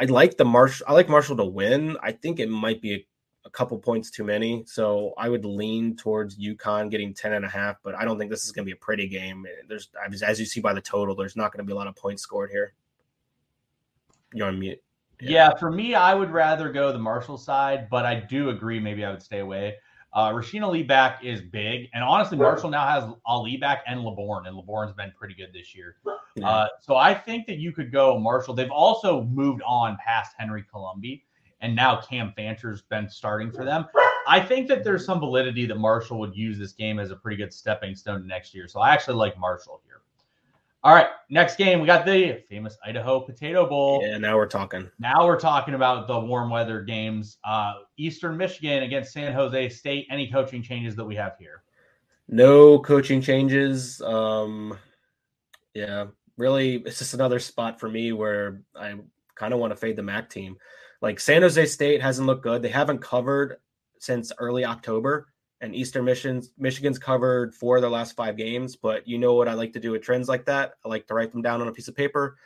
I 0.00 0.04
like 0.04 0.36
the 0.36 0.46
Marshall. 0.46 0.86
I 0.88 0.94
like 0.94 1.10
Marshall 1.10 1.36
to 1.36 1.44
win. 1.44 1.96
I 2.02 2.12
think 2.12 2.40
it 2.40 2.48
might 2.48 2.80
be 2.80 2.94
a, 2.94 3.06
a, 3.50 3.56
couple 3.56 3.78
points 3.78 4.10
too 4.10 4.24
many, 4.24 4.64
so 4.66 5.14
I 5.18 5.28
would 5.28 5.44
lean 5.44 5.96
towards 5.96 6.38
UConn 6.38 6.90
getting 6.90 7.12
10 7.14 7.34
and 7.34 7.44
a 7.44 7.48
half. 7.48 7.76
But 7.82 7.94
I 7.94 8.04
don't 8.04 8.18
think 8.18 8.30
this 8.30 8.44
is 8.44 8.52
going 8.52 8.64
to 8.64 8.66
be 8.66 8.72
a 8.72 8.76
pretty 8.76 9.08
game. 9.08 9.46
There's 9.68 9.88
as 10.22 10.38
you 10.38 10.46
see 10.46 10.60
by 10.60 10.72
the 10.72 10.80
total, 10.80 11.14
there's 11.14 11.36
not 11.36 11.52
going 11.52 11.64
to 11.64 11.68
be 11.68 11.72
a 11.72 11.76
lot 11.76 11.86
of 11.86 11.96
points 11.96 12.22
scored 12.22 12.50
here. 12.50 12.74
You're 14.32 14.48
on 14.48 14.58
mute. 14.58 14.80
Yeah. 15.20 15.30
yeah, 15.30 15.54
for 15.58 15.70
me, 15.70 15.94
I 15.94 16.14
would 16.14 16.30
rather 16.30 16.72
go 16.72 16.92
the 16.92 16.98
Marshall 16.98 17.36
side, 17.36 17.88
but 17.90 18.06
I 18.06 18.14
do 18.20 18.48
agree. 18.48 18.80
Maybe 18.80 19.04
I 19.04 19.10
would 19.10 19.22
stay 19.22 19.40
away. 19.40 19.76
Uh, 20.12 20.30
Rasheen 20.30 20.64
Ali 20.64 20.82
back 20.82 21.24
is 21.24 21.40
big, 21.40 21.88
and 21.94 22.02
honestly, 22.02 22.36
Marshall 22.36 22.70
now 22.70 22.84
has 22.84 23.04
Ali 23.24 23.56
back 23.56 23.84
and 23.86 24.02
Laborn, 24.02 24.46
and 24.46 24.56
Laborn's 24.56 24.92
been 24.92 25.12
pretty 25.16 25.34
good 25.34 25.52
this 25.52 25.74
year. 25.74 25.96
Uh, 26.42 26.66
so 26.80 26.96
I 26.96 27.14
think 27.14 27.46
that 27.46 27.58
you 27.58 27.70
could 27.70 27.92
go 27.92 28.18
Marshall. 28.18 28.54
They've 28.54 28.70
also 28.70 29.22
moved 29.24 29.62
on 29.64 29.96
past 30.04 30.34
Henry 30.36 30.64
Colombi, 30.68 31.24
and 31.60 31.74
now 31.74 32.00
Cam 32.00 32.32
Fancher's 32.36 32.82
been 32.82 33.08
starting 33.08 33.50
for 33.50 33.64
them. 33.64 33.86
I 34.26 34.40
think 34.40 34.68
that 34.68 34.84
there's 34.84 35.04
some 35.04 35.20
validity 35.20 35.66
that 35.66 35.76
Marshall 35.76 36.18
would 36.20 36.36
use 36.36 36.58
this 36.58 36.72
game 36.72 36.98
as 36.98 37.10
a 37.10 37.16
pretty 37.16 37.36
good 37.36 37.52
stepping 37.52 37.94
stone 37.94 38.26
next 38.26 38.54
year. 38.54 38.68
So 38.68 38.80
I 38.80 38.92
actually 38.92 39.16
like 39.16 39.38
Marshall 39.38 39.80
here. 39.84 40.00
All 40.82 40.94
right, 40.94 41.08
next 41.28 41.56
game 41.56 41.80
we 41.80 41.86
got 41.86 42.06
the 42.06 42.42
famous 42.48 42.78
Idaho 42.82 43.20
Potato 43.20 43.68
Bowl. 43.68 44.00
Yeah, 44.02 44.16
now 44.16 44.36
we're 44.36 44.46
talking. 44.46 44.90
Now 44.98 45.26
we're 45.26 45.38
talking 45.38 45.74
about 45.74 46.06
the 46.08 46.18
warm 46.18 46.48
weather 46.48 46.80
games. 46.80 47.36
Uh, 47.44 47.74
Eastern 47.98 48.38
Michigan 48.38 48.82
against 48.82 49.12
San 49.12 49.34
Jose 49.34 49.68
State. 49.68 50.06
Any 50.10 50.30
coaching 50.30 50.62
changes 50.62 50.96
that 50.96 51.04
we 51.04 51.14
have 51.16 51.36
here? 51.38 51.64
No 52.28 52.78
coaching 52.78 53.20
changes. 53.20 54.00
Um, 54.00 54.78
yeah, 55.74 56.06
really, 56.38 56.76
it's 56.76 56.98
just 56.98 57.12
another 57.12 57.40
spot 57.40 57.78
for 57.78 57.90
me 57.90 58.12
where 58.12 58.62
I 58.74 58.94
kind 59.34 59.52
of 59.52 59.60
want 59.60 59.72
to 59.72 59.76
fade 59.76 59.96
the 59.96 60.02
MAC 60.02 60.30
team. 60.30 60.56
Like 61.00 61.20
San 61.20 61.42
Jose 61.42 61.66
State 61.66 62.02
hasn't 62.02 62.26
looked 62.26 62.42
good. 62.42 62.62
They 62.62 62.68
haven't 62.68 62.98
covered 62.98 63.56
since 63.98 64.32
early 64.38 64.64
October 64.64 65.28
and 65.60 65.74
Eastern 65.74 66.04
Michigan's 66.04 66.52
Michigan's 66.58 66.98
covered 66.98 67.54
four 67.54 67.76
of 67.76 67.82
their 67.82 67.90
last 67.90 68.16
five 68.16 68.36
games. 68.36 68.76
But 68.76 69.06
you 69.06 69.18
know 69.18 69.34
what 69.34 69.48
I 69.48 69.54
like 69.54 69.72
to 69.74 69.80
do 69.80 69.92
with 69.92 70.02
trends 70.02 70.28
like 70.28 70.44
that? 70.46 70.74
I 70.84 70.88
like 70.88 71.06
to 71.06 71.14
write 71.14 71.32
them 71.32 71.42
down 71.42 71.60
on 71.60 71.68
a 71.68 71.72
piece 71.72 71.88
of 71.88 71.96
paper, 71.96 72.36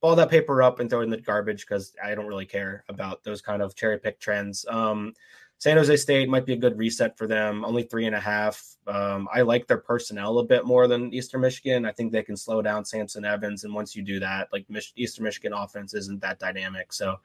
ball 0.00 0.16
that 0.16 0.30
paper 0.30 0.62
up, 0.62 0.80
and 0.80 0.88
throw 0.88 1.00
it 1.00 1.04
in 1.04 1.10
the 1.10 1.20
garbage 1.20 1.66
because 1.66 1.94
I 2.02 2.14
don't 2.14 2.26
really 2.26 2.46
care 2.46 2.84
about 2.88 3.22
those 3.22 3.42
kind 3.42 3.62
of 3.62 3.74
cherry 3.74 3.98
pick 3.98 4.20
trends. 4.20 4.64
Um, 4.68 5.14
San 5.58 5.76
Jose 5.76 5.94
State 5.96 6.30
might 6.30 6.46
be 6.46 6.54
a 6.54 6.56
good 6.56 6.78
reset 6.78 7.18
for 7.18 7.26
them. 7.26 7.66
Only 7.66 7.82
three 7.82 8.06
and 8.06 8.16
a 8.16 8.20
half. 8.20 8.76
Um, 8.86 9.28
I 9.32 9.42
like 9.42 9.66
their 9.66 9.78
personnel 9.78 10.38
a 10.38 10.44
bit 10.44 10.64
more 10.64 10.88
than 10.88 11.12
Eastern 11.12 11.42
Michigan. 11.42 11.84
I 11.84 11.92
think 11.92 12.12
they 12.12 12.22
can 12.22 12.36
slow 12.36 12.62
down 12.62 12.84
Samson 12.84 13.26
Evans, 13.26 13.64
and 13.64 13.74
once 13.74 13.94
you 13.94 14.02
do 14.02 14.18
that, 14.20 14.48
like 14.54 14.64
Mich- 14.70 14.94
Eastern 14.96 15.24
Michigan 15.24 15.52
offense 15.52 15.92
isn't 15.92 16.22
that 16.22 16.38
dynamic. 16.38 16.94
So 16.94 17.16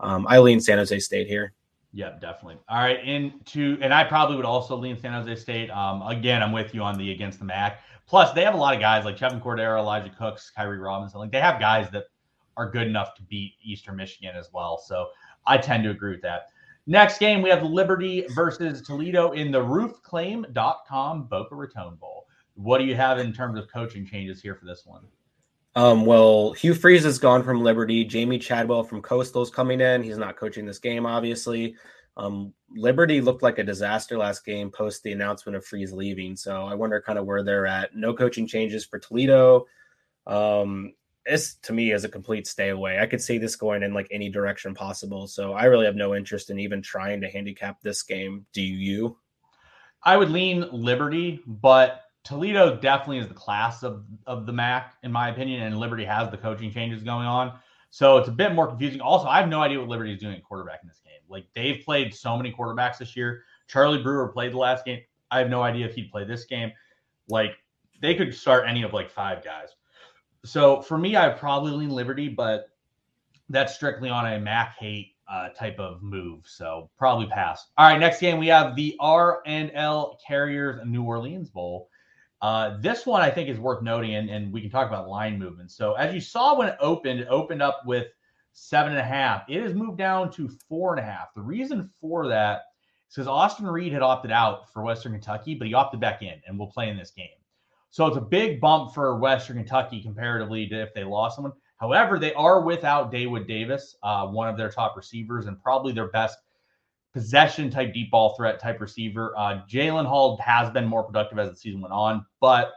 um, 0.00 0.26
I 0.28 0.38
lean 0.38 0.60
San 0.60 0.78
Jose 0.78 0.98
State 0.98 1.26
here. 1.26 1.52
Yeah, 1.92 2.10
definitely. 2.20 2.58
All 2.68 2.78
right, 2.78 3.04
into 3.04 3.78
and 3.80 3.92
I 3.92 4.04
probably 4.04 4.36
would 4.36 4.44
also 4.44 4.76
lean 4.76 4.98
San 4.98 5.12
Jose 5.12 5.40
State. 5.40 5.70
Um, 5.70 6.02
again, 6.02 6.42
I'm 6.42 6.52
with 6.52 6.74
you 6.74 6.82
on 6.82 6.96
the 6.96 7.10
against 7.10 7.38
the 7.38 7.44
MAC. 7.44 7.80
Plus, 8.06 8.32
they 8.32 8.44
have 8.44 8.54
a 8.54 8.56
lot 8.56 8.74
of 8.74 8.80
guys 8.80 9.04
like 9.04 9.16
Chevan 9.16 9.42
Cordeiro, 9.42 9.78
Elijah 9.78 10.10
Cooks, 10.16 10.52
Kairee 10.56 10.82
Robinson. 10.82 11.20
Like 11.20 11.32
they 11.32 11.40
have 11.40 11.60
guys 11.60 11.90
that 11.90 12.04
are 12.56 12.70
good 12.70 12.86
enough 12.86 13.14
to 13.14 13.22
beat 13.22 13.54
Eastern 13.62 13.96
Michigan 13.96 14.34
as 14.36 14.50
well. 14.52 14.78
So 14.78 15.08
I 15.46 15.58
tend 15.58 15.84
to 15.84 15.90
agree 15.90 16.12
with 16.12 16.22
that. 16.22 16.48
Next 16.86 17.18
game, 17.18 17.42
we 17.42 17.50
have 17.50 17.62
Liberty 17.62 18.26
versus 18.34 18.82
Toledo 18.82 19.32
in 19.32 19.50
the 19.50 19.60
roofclaim.com 19.60 21.24
Boca 21.24 21.54
Raton 21.54 21.96
Bowl. 21.96 22.26
What 22.54 22.78
do 22.78 22.84
you 22.84 22.94
have 22.96 23.18
in 23.18 23.32
terms 23.32 23.58
of 23.58 23.70
coaching 23.72 24.04
changes 24.04 24.42
here 24.42 24.54
for 24.54 24.64
this 24.64 24.82
one? 24.84 25.02
Um, 25.76 26.04
well, 26.04 26.52
Hugh 26.52 26.74
Freeze 26.74 27.04
has 27.04 27.18
gone 27.18 27.42
from 27.42 27.62
Liberty. 27.62 28.04
Jamey 28.04 28.40
Chadwell 28.40 28.82
from 28.82 29.02
Coastal's 29.02 29.50
coming 29.50 29.80
in. 29.80 30.02
He's 30.02 30.18
not 30.18 30.36
coaching 30.36 30.66
this 30.66 30.78
game, 30.78 31.06
obviously. 31.06 31.76
Um, 32.16 32.52
Liberty 32.74 33.20
looked 33.20 33.42
like 33.42 33.58
a 33.58 33.64
disaster 33.64 34.18
last 34.18 34.44
game 34.44 34.70
post 34.70 35.02
the 35.02 35.12
announcement 35.12 35.56
of 35.56 35.64
Freeze 35.64 35.92
leaving. 35.92 36.36
So 36.36 36.64
I 36.64 36.74
wonder 36.74 37.00
kind 37.00 37.18
of 37.18 37.26
where 37.26 37.42
they're 37.42 37.66
at. 37.66 37.94
No 37.94 38.14
coaching 38.14 38.46
changes 38.46 38.84
for 38.84 38.98
Toledo. 38.98 39.66
Um, 40.26 40.92
this 41.26 41.54
to 41.62 41.72
me 41.72 41.92
is 41.92 42.04
a 42.04 42.08
complete 42.08 42.46
stay 42.46 42.70
away. 42.70 42.98
I 42.98 43.06
could 43.06 43.20
see 43.20 43.38
this 43.38 43.56
going 43.56 43.82
in 43.82 43.94
like 43.94 44.08
any 44.10 44.28
direction 44.28 44.74
possible. 44.74 45.28
So 45.28 45.52
I 45.52 45.64
really 45.64 45.86
have 45.86 45.96
no 45.96 46.14
interest 46.14 46.50
in 46.50 46.58
even 46.58 46.82
trying 46.82 47.20
to 47.20 47.30
handicap 47.30 47.80
this 47.80 48.02
game. 48.02 48.46
Do 48.52 48.62
you? 48.62 49.16
I 50.02 50.16
would 50.16 50.30
lean 50.30 50.66
Liberty, 50.72 51.40
but 51.46 52.02
Toledo 52.24 52.76
definitely 52.76 53.18
is 53.18 53.28
the 53.28 53.34
class 53.34 53.82
of, 53.82 54.04
of 54.26 54.46
the 54.46 54.52
MAC, 54.52 54.94
in 55.02 55.10
my 55.10 55.30
opinion, 55.30 55.62
and 55.62 55.78
Liberty 55.78 56.04
has 56.04 56.30
the 56.30 56.36
coaching 56.36 56.70
changes 56.70 57.02
going 57.02 57.26
on. 57.26 57.58
So 57.90 58.18
it's 58.18 58.28
a 58.28 58.32
bit 58.32 58.54
more 58.54 58.68
confusing. 58.68 59.00
Also, 59.00 59.26
I 59.26 59.40
have 59.40 59.48
no 59.48 59.60
idea 59.60 59.80
what 59.80 59.88
Liberty 59.88 60.12
is 60.12 60.20
doing 60.20 60.34
at 60.34 60.44
quarterback 60.44 60.80
in 60.82 60.88
this 60.88 61.00
game. 61.04 61.20
Like 61.28 61.46
they've 61.54 61.82
played 61.84 62.14
so 62.14 62.36
many 62.36 62.52
quarterbacks 62.52 62.98
this 62.98 63.16
year. 63.16 63.44
Charlie 63.66 64.02
Brewer 64.02 64.28
played 64.28 64.52
the 64.52 64.58
last 64.58 64.84
game. 64.84 65.00
I 65.30 65.38
have 65.38 65.48
no 65.48 65.62
idea 65.62 65.86
if 65.86 65.94
he'd 65.94 66.10
play 66.10 66.24
this 66.24 66.44
game. 66.44 66.72
Like 67.28 67.56
they 68.00 68.14
could 68.14 68.34
start 68.34 68.64
any 68.66 68.82
of 68.82 68.92
like 68.92 69.10
five 69.10 69.44
guys. 69.44 69.70
So 70.44 70.80
for 70.82 70.98
me, 70.98 71.16
I 71.16 71.28
probably 71.28 71.72
lean 71.72 71.90
Liberty, 71.90 72.28
but 72.28 72.70
that's 73.48 73.74
strictly 73.74 74.08
on 74.08 74.26
a 74.26 74.38
MAC 74.38 74.76
hate 74.78 75.14
uh, 75.28 75.50
type 75.50 75.78
of 75.78 76.02
move. 76.02 76.44
So 76.46 76.90
probably 76.98 77.26
pass. 77.26 77.66
All 77.76 77.88
right, 77.88 77.98
next 77.98 78.20
game 78.20 78.38
we 78.38 78.48
have 78.48 78.74
the 78.74 78.96
R 78.98 79.42
and 79.46 79.70
L 79.74 80.18
Carriers 80.26 80.80
New 80.86 81.02
Orleans 81.02 81.50
Bowl. 81.50 81.89
Uh, 82.42 82.78
this 82.80 83.04
one 83.04 83.20
I 83.20 83.30
think 83.30 83.48
is 83.48 83.58
worth 83.58 83.82
noting, 83.82 84.14
and, 84.14 84.30
and 84.30 84.52
we 84.52 84.60
can 84.60 84.70
talk 84.70 84.88
about 84.88 85.08
line 85.08 85.38
movement. 85.38 85.70
So 85.70 85.94
as 85.94 86.14
you 86.14 86.20
saw 86.20 86.56
when 86.56 86.68
it 86.68 86.76
opened, 86.80 87.20
it 87.20 87.28
opened 87.28 87.62
up 87.62 87.82
with 87.84 88.06
seven 88.52 88.92
and 88.92 89.00
a 89.00 89.04
half. 89.04 89.44
It 89.48 89.62
has 89.62 89.74
moved 89.74 89.98
down 89.98 90.30
to 90.32 90.48
four 90.68 90.96
and 90.96 91.00
a 91.00 91.08
half. 91.10 91.34
The 91.34 91.42
reason 91.42 91.90
for 92.00 92.28
that 92.28 92.62
is 93.08 93.14
because 93.14 93.28
Austin 93.28 93.66
Reed 93.66 93.92
had 93.92 94.02
opted 94.02 94.30
out 94.30 94.72
for 94.72 94.82
Western 94.82 95.12
Kentucky, 95.12 95.54
but 95.54 95.66
he 95.66 95.74
opted 95.74 96.00
back 96.00 96.22
in 96.22 96.40
and 96.46 96.58
will 96.58 96.70
play 96.70 96.88
in 96.88 96.96
this 96.96 97.10
game. 97.10 97.28
So 97.90 98.06
it's 98.06 98.16
a 98.16 98.22
big 98.22 98.60
bump 98.60 98.94
for 98.94 99.18
Western 99.18 99.56
Kentucky 99.56 100.00
comparatively 100.00 100.66
to 100.68 100.82
if 100.82 100.94
they 100.94 101.04
lost 101.04 101.36
someone. 101.36 101.52
However, 101.76 102.18
they 102.18 102.32
are 102.34 102.60
without 102.60 103.10
Daewood 103.10 103.48
Davis, 103.48 103.96
uh, 104.02 104.26
one 104.26 104.48
of 104.48 104.56
their 104.56 104.70
top 104.70 104.96
receivers, 104.96 105.46
and 105.46 105.60
probably 105.60 105.92
their 105.92 106.08
best 106.08 106.38
possession 107.12 107.70
type 107.70 107.92
deep 107.92 108.10
ball 108.10 108.34
threat 108.36 108.60
type 108.60 108.80
receiver. 108.80 109.34
Uh, 109.36 109.62
Jalen 109.68 110.06
Hall 110.06 110.36
has 110.38 110.70
been 110.70 110.84
more 110.86 111.02
productive 111.02 111.38
as 111.38 111.50
the 111.50 111.56
season 111.56 111.80
went 111.80 111.92
on, 111.92 112.24
but 112.40 112.72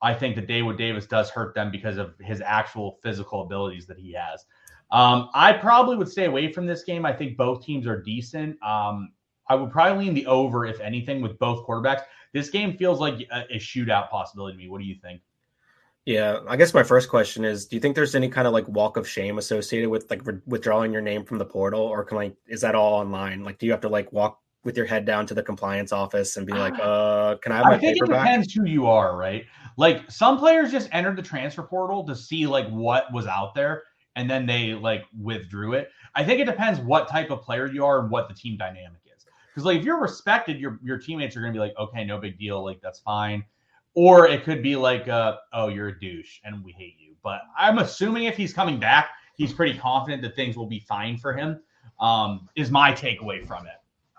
I 0.00 0.14
think 0.14 0.34
that 0.36 0.48
Daewood 0.48 0.78
Davis 0.78 1.06
does 1.06 1.30
hurt 1.30 1.54
them 1.54 1.70
because 1.70 1.96
of 1.96 2.14
his 2.20 2.40
actual 2.40 2.98
physical 3.02 3.42
abilities 3.42 3.86
that 3.86 3.98
he 3.98 4.12
has. 4.12 4.44
Um, 4.90 5.30
I 5.32 5.52
probably 5.54 5.96
would 5.96 6.08
stay 6.08 6.26
away 6.26 6.52
from 6.52 6.66
this 6.66 6.82
game. 6.82 7.06
I 7.06 7.12
think 7.12 7.36
both 7.36 7.64
teams 7.64 7.86
are 7.86 8.02
decent. 8.02 8.62
Um, 8.62 9.12
I 9.48 9.54
would 9.54 9.70
probably 9.70 10.04
lean 10.04 10.14
the 10.14 10.26
over, 10.26 10.66
if 10.66 10.80
anything, 10.80 11.22
with 11.22 11.38
both 11.38 11.66
quarterbacks. 11.66 12.02
This 12.32 12.50
game 12.50 12.76
feels 12.76 13.00
like 13.00 13.26
a, 13.32 13.54
a 13.54 13.58
shootout 13.58 14.10
possibility 14.10 14.56
to 14.56 14.62
me. 14.62 14.68
What 14.68 14.80
do 14.80 14.86
you 14.86 14.96
think? 14.96 15.22
Yeah, 16.04 16.40
I 16.48 16.56
guess 16.56 16.74
my 16.74 16.82
first 16.82 17.08
question 17.08 17.44
is: 17.44 17.66
Do 17.66 17.76
you 17.76 17.80
think 17.80 17.94
there's 17.94 18.14
any 18.14 18.28
kind 18.28 18.46
of 18.46 18.52
like 18.52 18.66
walk 18.66 18.96
of 18.96 19.08
shame 19.08 19.38
associated 19.38 19.88
with 19.88 20.10
like 20.10 20.26
re- 20.26 20.40
withdrawing 20.46 20.92
your 20.92 21.02
name 21.02 21.24
from 21.24 21.38
the 21.38 21.44
portal, 21.44 21.80
or 21.80 22.04
can 22.04 22.16
like 22.16 22.34
is 22.48 22.60
that 22.62 22.74
all 22.74 22.94
online? 22.94 23.44
Like, 23.44 23.58
do 23.58 23.66
you 23.66 23.72
have 23.72 23.80
to 23.82 23.88
like 23.88 24.12
walk 24.12 24.40
with 24.64 24.76
your 24.76 24.86
head 24.86 25.04
down 25.04 25.26
to 25.26 25.34
the 25.34 25.42
compliance 25.42 25.92
office 25.92 26.36
and 26.36 26.46
be 26.46 26.52
like, 26.52 26.74
ah. 26.80 26.82
"Uh, 26.82 27.36
can 27.36 27.52
I 27.52 27.56
have 27.56 27.66
my 27.66 27.74
I 27.74 27.78
think 27.78 27.98
it 27.98 28.06
depends 28.06 28.52
who 28.52 28.64
you 28.64 28.86
are, 28.86 29.16
right? 29.16 29.44
Like 29.76 30.10
some 30.10 30.38
players 30.38 30.72
just 30.72 30.88
entered 30.92 31.16
the 31.16 31.22
transfer 31.22 31.62
portal 31.62 32.04
to 32.06 32.16
see 32.16 32.48
like 32.48 32.68
what 32.68 33.12
was 33.12 33.28
out 33.28 33.54
there, 33.54 33.84
and 34.16 34.28
then 34.28 34.44
they 34.44 34.74
like 34.74 35.04
withdrew 35.16 35.74
it. 35.74 35.88
I 36.16 36.24
think 36.24 36.40
it 36.40 36.46
depends 36.46 36.80
what 36.80 37.08
type 37.08 37.30
of 37.30 37.42
player 37.42 37.66
you 37.66 37.84
are 37.84 38.00
and 38.00 38.10
what 38.10 38.28
the 38.28 38.34
team 38.34 38.56
dynamic 38.56 39.02
is. 39.16 39.24
Because 39.54 39.64
like 39.64 39.78
if 39.78 39.84
you're 39.84 40.00
respected, 40.00 40.58
your 40.58 40.80
your 40.82 40.98
teammates 40.98 41.36
are 41.36 41.40
gonna 41.40 41.52
be 41.52 41.60
like, 41.60 41.74
okay, 41.78 42.04
no 42.04 42.18
big 42.18 42.38
deal, 42.38 42.64
like 42.64 42.80
that's 42.80 42.98
fine. 42.98 43.44
Or 43.94 44.26
it 44.26 44.44
could 44.44 44.62
be 44.62 44.76
like, 44.76 45.08
uh, 45.08 45.36
oh, 45.52 45.68
you're 45.68 45.88
a 45.88 46.00
douche 46.00 46.40
and 46.44 46.64
we 46.64 46.72
hate 46.72 46.96
you. 46.98 47.14
But 47.22 47.42
I'm 47.56 47.78
assuming 47.78 48.24
if 48.24 48.36
he's 48.36 48.52
coming 48.52 48.80
back, 48.80 49.10
he's 49.34 49.52
pretty 49.52 49.78
confident 49.78 50.22
that 50.22 50.34
things 50.34 50.56
will 50.56 50.66
be 50.66 50.80
fine 50.80 51.18
for 51.18 51.32
him. 51.32 51.60
Um, 52.00 52.48
is 52.56 52.70
my 52.70 52.92
takeaway 52.92 53.46
from 53.46 53.66
it. 53.66 53.74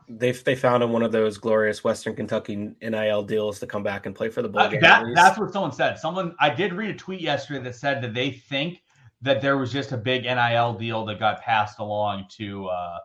They 0.08 0.32
they 0.32 0.56
found 0.56 0.84
him 0.84 0.92
one 0.92 1.02
of 1.02 1.12
those 1.12 1.38
glorious 1.38 1.84
Western 1.84 2.16
Kentucky 2.16 2.76
NIL 2.82 3.24
deals 3.24 3.60
to 3.60 3.68
come 3.68 3.84
back 3.84 4.06
and 4.06 4.14
play 4.14 4.30
for 4.30 4.42
the 4.42 4.50
bowl 4.50 4.62
Uh, 4.62 4.70
that, 4.82 5.06
that's 5.16 5.40
what 5.40 5.52
someone 5.52 5.72
said. 5.72 5.98
Someone 5.98 6.36
I 6.40 6.50
did 6.50 6.74
read 6.74 6.90
a 6.90 6.98
tweet 6.98 7.22
yesterday 7.22 7.64
that 7.64 7.76
said 7.76 8.02
that 8.04 8.14
they 8.14 8.32
think 8.32 8.84
that 9.22 9.42
there 9.42 9.58
was 9.58 9.72
just 9.72 9.94
a 9.94 9.98
big 9.98 10.24
NIL 10.24 10.74
deal 10.74 11.06
that 11.06 11.20
got 11.20 11.42
passed 11.42 11.80
along 11.80 12.26
to 12.38 12.68
uh, 12.68 12.98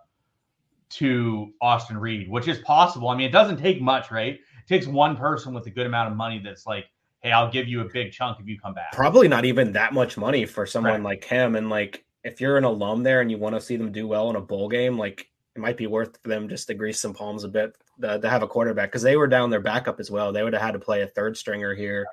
to 0.91 1.53
Austin 1.61 1.99
Reed, 1.99 2.29
which 2.31 2.49
is 2.49 2.59
possible. 2.61 3.09
I 3.09 3.17
mean, 3.17 3.29
it 3.29 3.33
doesn't 3.33 3.59
take 3.59 3.81
much, 3.81 4.11
right? 4.11 4.35
It 4.35 4.67
takes 4.69 4.87
one 4.87 5.17
person 5.17 5.53
with 5.55 5.67
a 5.67 5.71
good 5.71 5.87
amount 5.87 6.11
of 6.11 6.17
money 6.17 6.39
that's 6.43 6.67
like, 6.67 6.87
"Hey, 7.21 7.33
I'll 7.33 7.51
give 7.51 7.69
you 7.69 7.81
a 7.83 7.85
big 7.93 8.13
chunk 8.13 8.39
if 8.41 8.47
you 8.47 8.59
come 8.59 8.75
back." 8.75 8.93
probably 8.93 9.29
not 9.29 9.45
even 9.45 9.73
that 9.73 9.93
much 9.93 10.17
money 10.17 10.47
for 10.47 10.65
someone 10.67 10.95
Right. 10.95 11.03
like 11.03 11.25
him. 11.25 11.57
And 11.57 11.69
like, 11.69 12.05
if 12.25 12.41
you're 12.41 12.57
an 12.57 12.65
alum 12.65 13.03
there 13.03 13.21
and 13.21 13.31
you 13.31 13.39
want 13.39 13.55
to 13.55 13.61
see 13.61 13.77
them 13.77 13.93
do 13.93 14.07
well 14.09 14.31
in 14.31 14.37
a 14.37 14.41
bowl 14.41 14.69
game, 14.69 14.99
like 14.99 15.29
it 15.55 15.61
might 15.61 15.77
be 15.77 15.87
worth 15.87 16.19
for 16.23 16.29
them 16.29 16.49
just 16.49 16.67
to 16.69 16.75
grease 16.75 17.01
some 17.01 17.13
palms 17.15 17.45
a 17.45 17.49
bit 17.49 17.77
uh, 18.03 18.19
to 18.19 18.29
have 18.31 18.43
a 18.43 18.47
quarterback 18.49 18.91
because 18.91 19.03
they 19.03 19.17
were 19.17 19.27
down 19.27 19.51
their 19.51 19.61
backup 19.61 19.99
as 20.01 20.11
well. 20.11 20.33
They 20.33 20.43
would 20.43 20.53
have 20.53 20.63
had 20.63 20.73
to 20.73 20.79
play 20.79 21.03
a 21.03 21.07
third 21.07 21.37
stringer 21.37 21.75
here. 21.75 22.07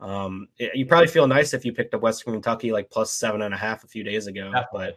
Um, 0.00 0.48
it- 0.58 0.74
you 0.74 0.86
probably 0.86 1.06
feel 1.08 1.26
nice 1.26 1.54
if 1.54 1.64
you 1.64 1.72
picked 1.72 1.94
up 1.94 2.02
Western 2.02 2.34
Kentucky 2.34 2.72
like 2.72 2.90
plus 2.90 3.12
seven 3.12 3.42
and 3.42 3.54
a 3.54 3.56
half 3.56 3.84
a 3.84 3.88
few 3.88 4.02
days 4.04 4.26
ago, 4.26 4.50
Definitely. 4.52 4.94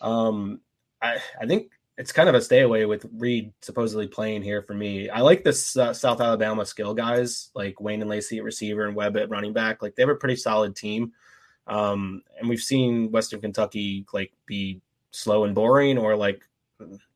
but 0.00 0.06
um, 0.06 0.60
I 1.02 1.18
I 1.40 1.46
think 1.46 1.70
it's 1.98 2.12
kind 2.12 2.28
of 2.28 2.36
a 2.36 2.40
stay 2.40 2.60
away 2.60 2.86
with 2.86 3.04
Reed 3.16 3.52
supposedly 3.60 4.06
playing 4.06 4.42
here 4.42 4.62
for 4.62 4.72
me. 4.72 5.10
I 5.10 5.20
like 5.20 5.42
this 5.42 5.76
uh, 5.76 5.92
South 5.92 6.20
Alabama 6.20 6.64
skill 6.64 6.94
guys 6.94 7.50
like 7.56 7.80
Wayne 7.80 8.00
and 8.00 8.08
Lacy 8.08 8.38
at 8.38 8.44
receiver 8.44 8.86
and 8.86 8.94
Webb 8.94 9.16
at 9.16 9.28
running 9.30 9.52
back. 9.52 9.82
Like 9.82 9.96
they 9.96 10.02
have 10.02 10.08
a 10.08 10.14
pretty 10.14 10.36
solid 10.36 10.76
team. 10.76 11.12
Um, 11.66 12.22
and 12.38 12.48
we've 12.48 12.60
seen 12.60 13.10
Western 13.10 13.40
Kentucky 13.40 14.06
like 14.12 14.32
be 14.46 14.80
slow 15.10 15.42
and 15.42 15.56
boring 15.56 15.98
or 15.98 16.14
like 16.14 16.40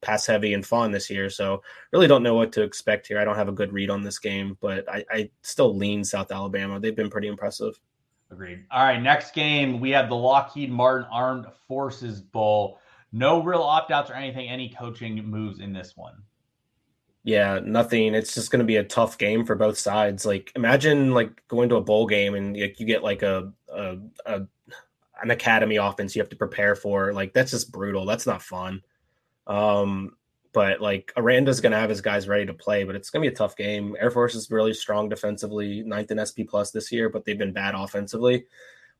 pass 0.00 0.26
heavy 0.26 0.52
and 0.52 0.66
fun 0.66 0.90
this 0.90 1.08
year. 1.08 1.30
So 1.30 1.62
really 1.92 2.08
don't 2.08 2.24
know 2.24 2.34
what 2.34 2.50
to 2.52 2.62
expect 2.62 3.06
here. 3.06 3.20
I 3.20 3.24
don't 3.24 3.36
have 3.36 3.48
a 3.48 3.52
good 3.52 3.72
read 3.72 3.88
on 3.88 4.02
this 4.02 4.18
game, 4.18 4.58
but 4.60 4.88
I, 4.92 5.04
I 5.08 5.30
still 5.42 5.76
lean 5.76 6.02
South 6.02 6.32
Alabama. 6.32 6.80
They've 6.80 6.96
been 6.96 7.08
pretty 7.08 7.28
impressive. 7.28 7.78
Agreed. 8.32 8.64
All 8.72 8.82
right, 8.82 9.00
next 9.00 9.32
game 9.32 9.78
we 9.78 9.90
have 9.90 10.08
the 10.08 10.16
Lockheed 10.16 10.72
Martin 10.72 11.06
Armed 11.12 11.46
Forces 11.68 12.20
Bowl. 12.20 12.80
No 13.12 13.42
real 13.42 13.62
opt 13.62 13.90
outs 13.90 14.10
or 14.10 14.14
anything. 14.14 14.48
Any 14.48 14.68
coaching 14.68 15.24
moves 15.24 15.60
in 15.60 15.72
this 15.72 15.96
one? 15.96 16.22
Yeah, 17.24 17.60
nothing. 17.62 18.14
It's 18.14 18.34
just 18.34 18.50
going 18.50 18.60
to 18.60 18.66
be 18.66 18.76
a 18.76 18.84
tough 18.84 19.18
game 19.18 19.44
for 19.44 19.54
both 19.54 19.78
sides. 19.78 20.26
Like 20.26 20.50
imagine 20.56 21.12
like 21.12 21.46
going 21.48 21.68
to 21.68 21.76
a 21.76 21.82
bowl 21.82 22.06
game 22.06 22.34
and 22.34 22.58
like 22.58 22.80
you 22.80 22.86
get 22.86 23.04
like 23.04 23.22
a, 23.22 23.52
a, 23.72 23.98
a 24.26 24.42
an 25.22 25.30
academy 25.30 25.76
offense 25.76 26.16
you 26.16 26.22
have 26.22 26.30
to 26.30 26.36
prepare 26.36 26.74
for. 26.74 27.12
Like 27.12 27.32
that's 27.32 27.52
just 27.52 27.70
brutal. 27.70 28.06
That's 28.06 28.26
not 28.26 28.42
fun. 28.42 28.82
Um, 29.46 30.16
but 30.52 30.80
like 30.80 31.12
Aranda's 31.16 31.60
going 31.60 31.72
to 31.72 31.78
have 31.78 31.90
his 31.90 32.00
guys 32.00 32.28
ready 32.28 32.46
to 32.46 32.54
play, 32.54 32.84
but 32.84 32.94
it's 32.94 33.10
going 33.10 33.22
to 33.22 33.30
be 33.30 33.34
a 33.34 33.36
tough 33.36 33.56
game. 33.56 33.96
Air 33.98 34.10
Force 34.10 34.34
is 34.34 34.50
really 34.50 34.74
strong 34.74 35.08
defensively, 35.08 35.82
ninth 35.82 36.10
in 36.10 36.24
SP 36.24 36.44
plus 36.46 36.70
this 36.70 36.92
year, 36.92 37.08
but 37.08 37.24
they've 37.24 37.38
been 37.38 37.52
bad 37.52 37.74
offensively. 37.74 38.44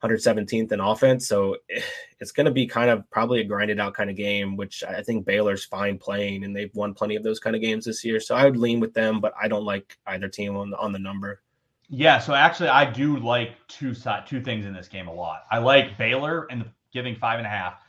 117th 0.03 0.73
in 0.73 0.81
offense. 0.81 1.29
So 1.29 1.57
it's 2.21 2.33
going 2.33 2.47
to 2.47 2.53
be 2.53 2.67
kind 2.67 2.91
of 2.91 3.09
probably 3.11 3.41
a 3.41 3.45
grinded 3.45 3.81
out 3.81 3.95
kind 3.95 4.11
of 4.11 4.17
game, 4.17 4.57
which 4.57 4.83
I 4.85 5.03
think 5.03 5.25
Baylor's 5.25 5.65
fine 5.65 5.99
playing, 5.99 6.45
and 6.45 6.55
they've 6.55 6.75
won 6.75 6.95
plenty 6.95 7.17
of 7.17 7.23
those 7.23 7.41
kind 7.41 7.57
of 7.57 7.62
games 7.62 7.85
this 7.85 8.05
year. 8.05 8.21
So 8.21 8.35
I 8.35 8.45
would 8.45 8.57
lean 8.57 8.81
with 8.81 8.95
them, 8.95 9.21
but 9.21 9.33
I 9.41 9.49
don't 9.49 9.65
like 9.65 9.99
either 10.07 10.29
team 10.29 10.57
on 10.57 10.71
the, 10.71 10.79
on 10.79 10.93
the 10.93 10.99
number. 10.99 11.41
Yeah, 11.88 12.21
so 12.21 12.33
actually, 12.33 12.71
I 12.71 12.91
do 12.91 13.19
like 13.19 13.51
two 13.69 13.93
side 13.93 14.27
two 14.27 14.41
things 14.41 14.65
in 14.65 14.73
this 14.73 14.88
game 14.88 15.09
a 15.09 15.12
lot. 15.12 15.43
I 15.51 15.59
like 15.59 15.99
Baylor 15.99 16.47
and 16.51 16.65
giving 16.91 17.15
five 17.17 17.38
and 17.38 17.47
a 17.47 17.51
half. 17.51 17.83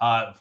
Uh, 0.00 0.32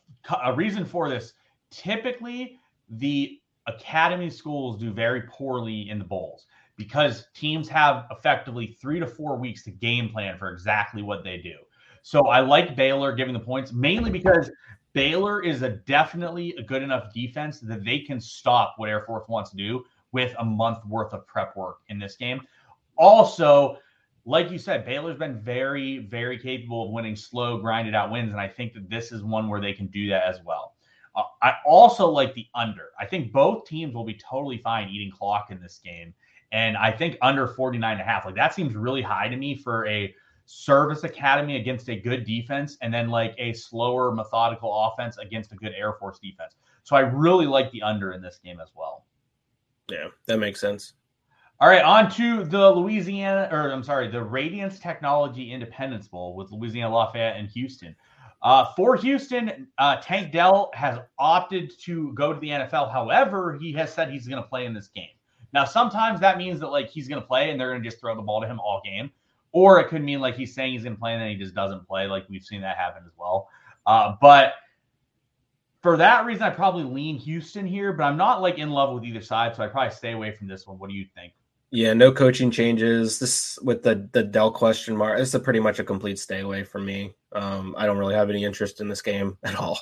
a 0.41 0.53
reason 0.53 0.85
for 0.85 1.09
this: 1.09 1.33
typically, 1.69 2.59
the 2.89 3.41
academy 3.67 4.29
schools 4.29 4.79
do 4.79 4.93
very 4.93 5.23
poorly 5.23 5.89
in 5.89 5.99
the 5.99 6.05
bowls 6.05 6.45
because 6.79 7.27
teams 7.35 7.67
have 7.67 8.05
effectively 8.09 8.77
three 8.81 9.01
to 9.01 9.05
four 9.05 9.35
weeks 9.35 9.63
to 9.63 9.69
game 9.69 10.09
plan 10.09 10.37
for 10.37 10.49
exactly 10.49 11.01
what 11.01 11.25
they 11.25 11.37
do. 11.37 11.55
So 12.03 12.27
I 12.27 12.39
like 12.39 12.77
Baylor 12.77 13.11
giving 13.11 13.33
the 13.33 13.39
points 13.39 13.73
mainly 13.73 14.09
because 14.09 14.49
Baylor 14.93 15.43
is 15.43 15.61
a 15.61 15.69
definitely 15.69 16.55
a 16.57 16.63
good 16.63 16.81
enough 16.81 17.13
defense 17.13 17.59
that 17.59 17.83
they 17.83 17.99
can 17.99 18.21
stop 18.21 18.75
what 18.77 18.87
Air 18.89 19.01
Force 19.01 19.27
wants 19.27 19.49
to 19.51 19.57
do 19.57 19.83
with 20.13 20.33
a 20.39 20.45
month 20.45 20.85
worth 20.85 21.11
of 21.13 21.27
prep 21.27 21.55
work 21.57 21.79
in 21.89 21.99
this 21.99 22.15
game. 22.15 22.39
Also, 22.95 23.77
like 24.23 24.49
you 24.49 24.57
said, 24.57 24.85
Baylor's 24.85 25.17
been 25.17 25.37
very, 25.37 25.99
very 25.99 26.39
capable 26.39 26.85
of 26.85 26.91
winning 26.93 27.17
slow, 27.17 27.57
grinded 27.57 27.93
out 27.93 28.09
wins. 28.09 28.31
And 28.31 28.39
I 28.39 28.47
think 28.47 28.73
that 28.75 28.89
this 28.89 29.11
is 29.11 29.21
one 29.21 29.49
where 29.49 29.59
they 29.59 29.73
can 29.73 29.87
do 29.87 30.07
that 30.09 30.23
as 30.23 30.39
well. 30.45 30.75
Uh, 31.13 31.23
I 31.43 31.55
also 31.65 32.07
like 32.07 32.33
the 32.35 32.47
under. 32.55 32.91
I 32.97 33.05
think 33.05 33.33
both 33.33 33.65
teams 33.65 33.93
will 33.93 34.05
be 34.05 34.13
totally 34.13 34.59
fine 34.59 34.87
eating 34.87 35.11
clock 35.11 35.51
in 35.51 35.61
this 35.61 35.81
game. 35.83 36.13
And 36.51 36.77
I 36.77 36.91
think 36.91 37.17
under 37.21 37.47
49 37.47 37.91
and 37.91 38.01
a 38.01 38.03
half, 38.03 38.25
like 38.25 38.35
that 38.35 38.53
seems 38.53 38.75
really 38.75 39.01
high 39.01 39.27
to 39.27 39.37
me 39.37 39.55
for 39.55 39.87
a 39.87 40.13
service 40.45 41.03
academy 41.03 41.57
against 41.57 41.89
a 41.89 41.95
good 41.95 42.25
defense 42.25 42.75
and 42.81 42.91
then 42.91 43.09
like 43.09 43.35
a 43.37 43.53
slower, 43.53 44.11
methodical 44.11 44.73
offense 44.87 45.17
against 45.17 45.51
a 45.51 45.55
good 45.55 45.73
Air 45.77 45.93
Force 45.93 46.17
defense. 46.17 46.55
So 46.83 46.95
I 46.95 47.01
really 47.01 47.45
like 47.45 47.71
the 47.71 47.83
under 47.83 48.13
in 48.13 48.21
this 48.21 48.39
game 48.43 48.59
as 48.59 48.69
well. 48.75 49.05
Yeah, 49.91 50.07
that 50.25 50.39
makes 50.39 50.59
sense. 50.59 50.93
All 51.61 51.67
right, 51.67 51.83
on 51.83 52.09
to 52.11 52.45
the 52.45 52.71
Louisiana, 52.71 53.49
or 53.51 53.71
I'm 53.71 53.83
sorry, 53.83 54.07
the 54.07 54.23
Radiance 54.23 54.79
Technology 54.79 55.51
Independence 55.51 56.07
Bowl 56.07 56.35
with 56.35 56.51
Louisiana 56.51 56.93
Lafayette 56.93 57.35
and 57.37 57.49
Houston. 57.49 57.95
Uh, 58.41 58.73
for 58.75 58.95
Houston, 58.95 59.67
uh, 59.77 59.97
Tank 59.97 60.31
Dell 60.31 60.71
has 60.73 60.99
opted 61.19 61.77
to 61.81 62.13
go 62.13 62.33
to 62.33 62.39
the 62.39 62.49
NFL. 62.49 62.91
However, 62.91 63.57
he 63.59 63.73
has 63.73 63.93
said 63.93 64.09
he's 64.09 64.27
going 64.27 64.41
to 64.41 64.47
play 64.47 64.65
in 64.65 64.73
this 64.73 64.87
game. 64.87 65.09
Now, 65.53 65.65
sometimes 65.65 66.19
that 66.19 66.37
means 66.37 66.59
that 66.59 66.67
like 66.67 66.89
he's 66.89 67.07
going 67.07 67.21
to 67.21 67.27
play 67.27 67.49
and 67.49 67.59
they're 67.59 67.69
going 67.69 67.81
to 67.81 67.87
just 67.89 67.99
throw 67.99 68.15
the 68.15 68.21
ball 68.21 68.41
to 68.41 68.47
him 68.47 68.59
all 68.59 68.81
game, 68.83 69.11
or 69.51 69.79
it 69.79 69.87
could 69.87 70.03
mean 70.03 70.19
like 70.19 70.35
he's 70.35 70.53
saying 70.53 70.73
he's 70.73 70.83
going 70.83 70.95
to 70.95 70.99
play 70.99 71.13
and 71.13 71.21
then 71.21 71.29
he 71.29 71.35
just 71.35 71.55
doesn't 71.55 71.87
play. 71.87 72.07
Like 72.07 72.27
we've 72.29 72.43
seen 72.43 72.61
that 72.61 72.77
happen 72.77 73.03
as 73.05 73.13
well. 73.17 73.49
Uh, 73.85 74.15
but 74.21 74.53
for 75.81 75.97
that 75.97 76.25
reason, 76.25 76.43
I 76.43 76.49
probably 76.49 76.83
lean 76.83 77.17
Houston 77.17 77.65
here, 77.65 77.93
but 77.93 78.03
I'm 78.03 78.17
not 78.17 78.41
like 78.41 78.57
in 78.57 78.69
love 78.69 78.93
with 78.93 79.03
either 79.05 79.21
side, 79.21 79.55
so 79.55 79.63
I 79.63 79.67
probably 79.67 79.95
stay 79.95 80.11
away 80.11 80.31
from 80.31 80.47
this 80.47 80.67
one. 80.67 80.77
What 80.77 80.89
do 80.89 80.95
you 80.95 81.05
think? 81.15 81.33
Yeah, 81.71 81.93
no 81.93 82.11
coaching 82.11 82.49
changes. 82.49 83.19
This 83.19 83.59
with 83.61 83.83
the 83.83 84.09
the 84.11 84.23
Dell 84.23 84.51
question 84.51 84.97
mark. 84.97 85.19
It's 85.19 85.35
a 85.35 85.39
pretty 85.39 85.59
much 85.59 85.79
a 85.79 85.83
complete 85.83 86.17
stay 86.17 86.39
away 86.39 86.63
for 86.63 86.79
me. 86.79 87.13
Um, 87.31 87.75
I 87.77 87.85
don't 87.85 87.97
really 87.97 88.15
have 88.15 88.29
any 88.29 88.43
interest 88.43 88.81
in 88.81 88.87
this 88.87 89.01
game 89.01 89.37
at 89.43 89.55
all. 89.55 89.79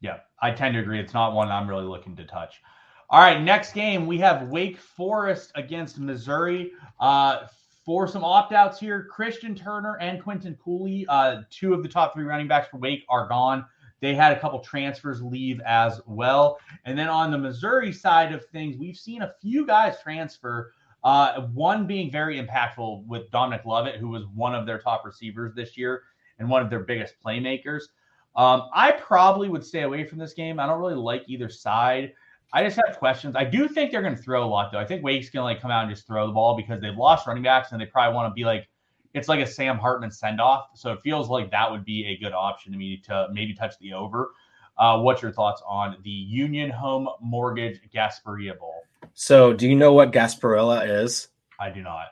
Yeah, 0.00 0.18
I 0.40 0.52
tend 0.52 0.74
to 0.74 0.80
agree. 0.80 1.00
It's 1.00 1.14
not 1.14 1.34
one 1.34 1.48
I'm 1.50 1.68
really 1.68 1.84
looking 1.84 2.14
to 2.16 2.24
touch. 2.24 2.62
All 3.10 3.20
right, 3.20 3.40
next 3.40 3.72
game 3.72 4.06
we 4.06 4.18
have 4.18 4.48
Wake 4.48 4.76
Forest 4.76 5.52
against 5.54 5.98
Missouri. 5.98 6.72
Uh, 7.00 7.46
for 7.86 8.06
some 8.06 8.22
opt 8.22 8.52
outs 8.52 8.78
here, 8.78 9.08
Christian 9.10 9.54
Turner 9.54 9.96
and 9.98 10.22
Quinton 10.22 10.58
Cooley, 10.62 11.06
uh, 11.08 11.40
two 11.48 11.72
of 11.72 11.82
the 11.82 11.88
top 11.88 12.12
three 12.12 12.24
running 12.24 12.48
backs 12.48 12.68
for 12.68 12.76
Wake, 12.76 13.06
are 13.08 13.26
gone. 13.26 13.64
They 14.00 14.14
had 14.14 14.32
a 14.32 14.38
couple 14.38 14.58
transfers 14.58 15.22
leave 15.22 15.58
as 15.64 16.02
well. 16.06 16.58
And 16.84 16.98
then 16.98 17.08
on 17.08 17.30
the 17.30 17.38
Missouri 17.38 17.94
side 17.94 18.34
of 18.34 18.44
things, 18.44 18.76
we've 18.76 18.98
seen 18.98 19.22
a 19.22 19.32
few 19.40 19.66
guys 19.66 19.96
transfer. 20.02 20.74
Uh, 21.02 21.46
one 21.54 21.86
being 21.86 22.12
very 22.12 22.38
impactful 22.38 23.06
with 23.06 23.30
Dominic 23.30 23.64
Lovett, 23.64 23.96
who 23.96 24.08
was 24.08 24.26
one 24.34 24.54
of 24.54 24.66
their 24.66 24.80
top 24.80 25.06
receivers 25.06 25.54
this 25.54 25.78
year 25.78 26.02
and 26.38 26.46
one 26.46 26.60
of 26.60 26.68
their 26.68 26.80
biggest 26.80 27.14
playmakers. 27.24 27.84
Um, 28.36 28.68
I 28.74 28.92
probably 28.92 29.48
would 29.48 29.64
stay 29.64 29.82
away 29.82 30.04
from 30.04 30.18
this 30.18 30.34
game. 30.34 30.60
I 30.60 30.66
don't 30.66 30.78
really 30.78 30.94
like 30.94 31.24
either 31.26 31.48
side. 31.48 32.12
I 32.52 32.62
just 32.64 32.76
have 32.86 32.98
questions. 32.98 33.36
I 33.36 33.44
do 33.44 33.68
think 33.68 33.90
they're 33.92 34.02
going 34.02 34.16
to 34.16 34.22
throw 34.22 34.42
a 34.44 34.46
lot, 34.48 34.72
though. 34.72 34.78
I 34.78 34.86
think 34.86 35.04
Wake's 35.04 35.28
going 35.28 35.42
to 35.42 35.44
like 35.44 35.60
come 35.60 35.70
out 35.70 35.84
and 35.84 35.94
just 35.94 36.06
throw 36.06 36.26
the 36.26 36.32
ball 36.32 36.56
because 36.56 36.80
they've 36.80 36.96
lost 36.96 37.26
running 37.26 37.42
backs 37.42 37.72
and 37.72 37.80
they 37.80 37.86
probably 37.86 38.14
want 38.14 38.30
to 38.30 38.34
be 38.34 38.44
like, 38.44 38.68
it's 39.14 39.28
like 39.28 39.40
a 39.40 39.46
Sam 39.46 39.78
Hartman 39.78 40.10
send 40.10 40.40
off. 40.40 40.68
So 40.74 40.92
it 40.92 41.00
feels 41.02 41.28
like 41.28 41.50
that 41.50 41.70
would 41.70 41.84
be 41.84 42.06
a 42.06 42.16
good 42.16 42.32
option 42.32 42.72
to 42.72 42.78
me 42.78 42.98
to 43.04 43.28
maybe 43.32 43.52
touch 43.54 43.78
the 43.80 43.92
over. 43.92 44.32
Uh, 44.78 44.98
what's 45.00 45.20
your 45.22 45.32
thoughts 45.32 45.60
on 45.66 45.96
the 46.04 46.10
Union 46.10 46.70
Home 46.70 47.08
Mortgage 47.20 47.80
Gasparilla 47.92 48.58
Bowl? 48.58 48.82
So, 49.14 49.52
do 49.52 49.68
you 49.68 49.74
know 49.74 49.92
what 49.92 50.12
Gasparilla 50.12 51.02
is? 51.02 51.28
I 51.60 51.68
do 51.70 51.82
not. 51.82 52.08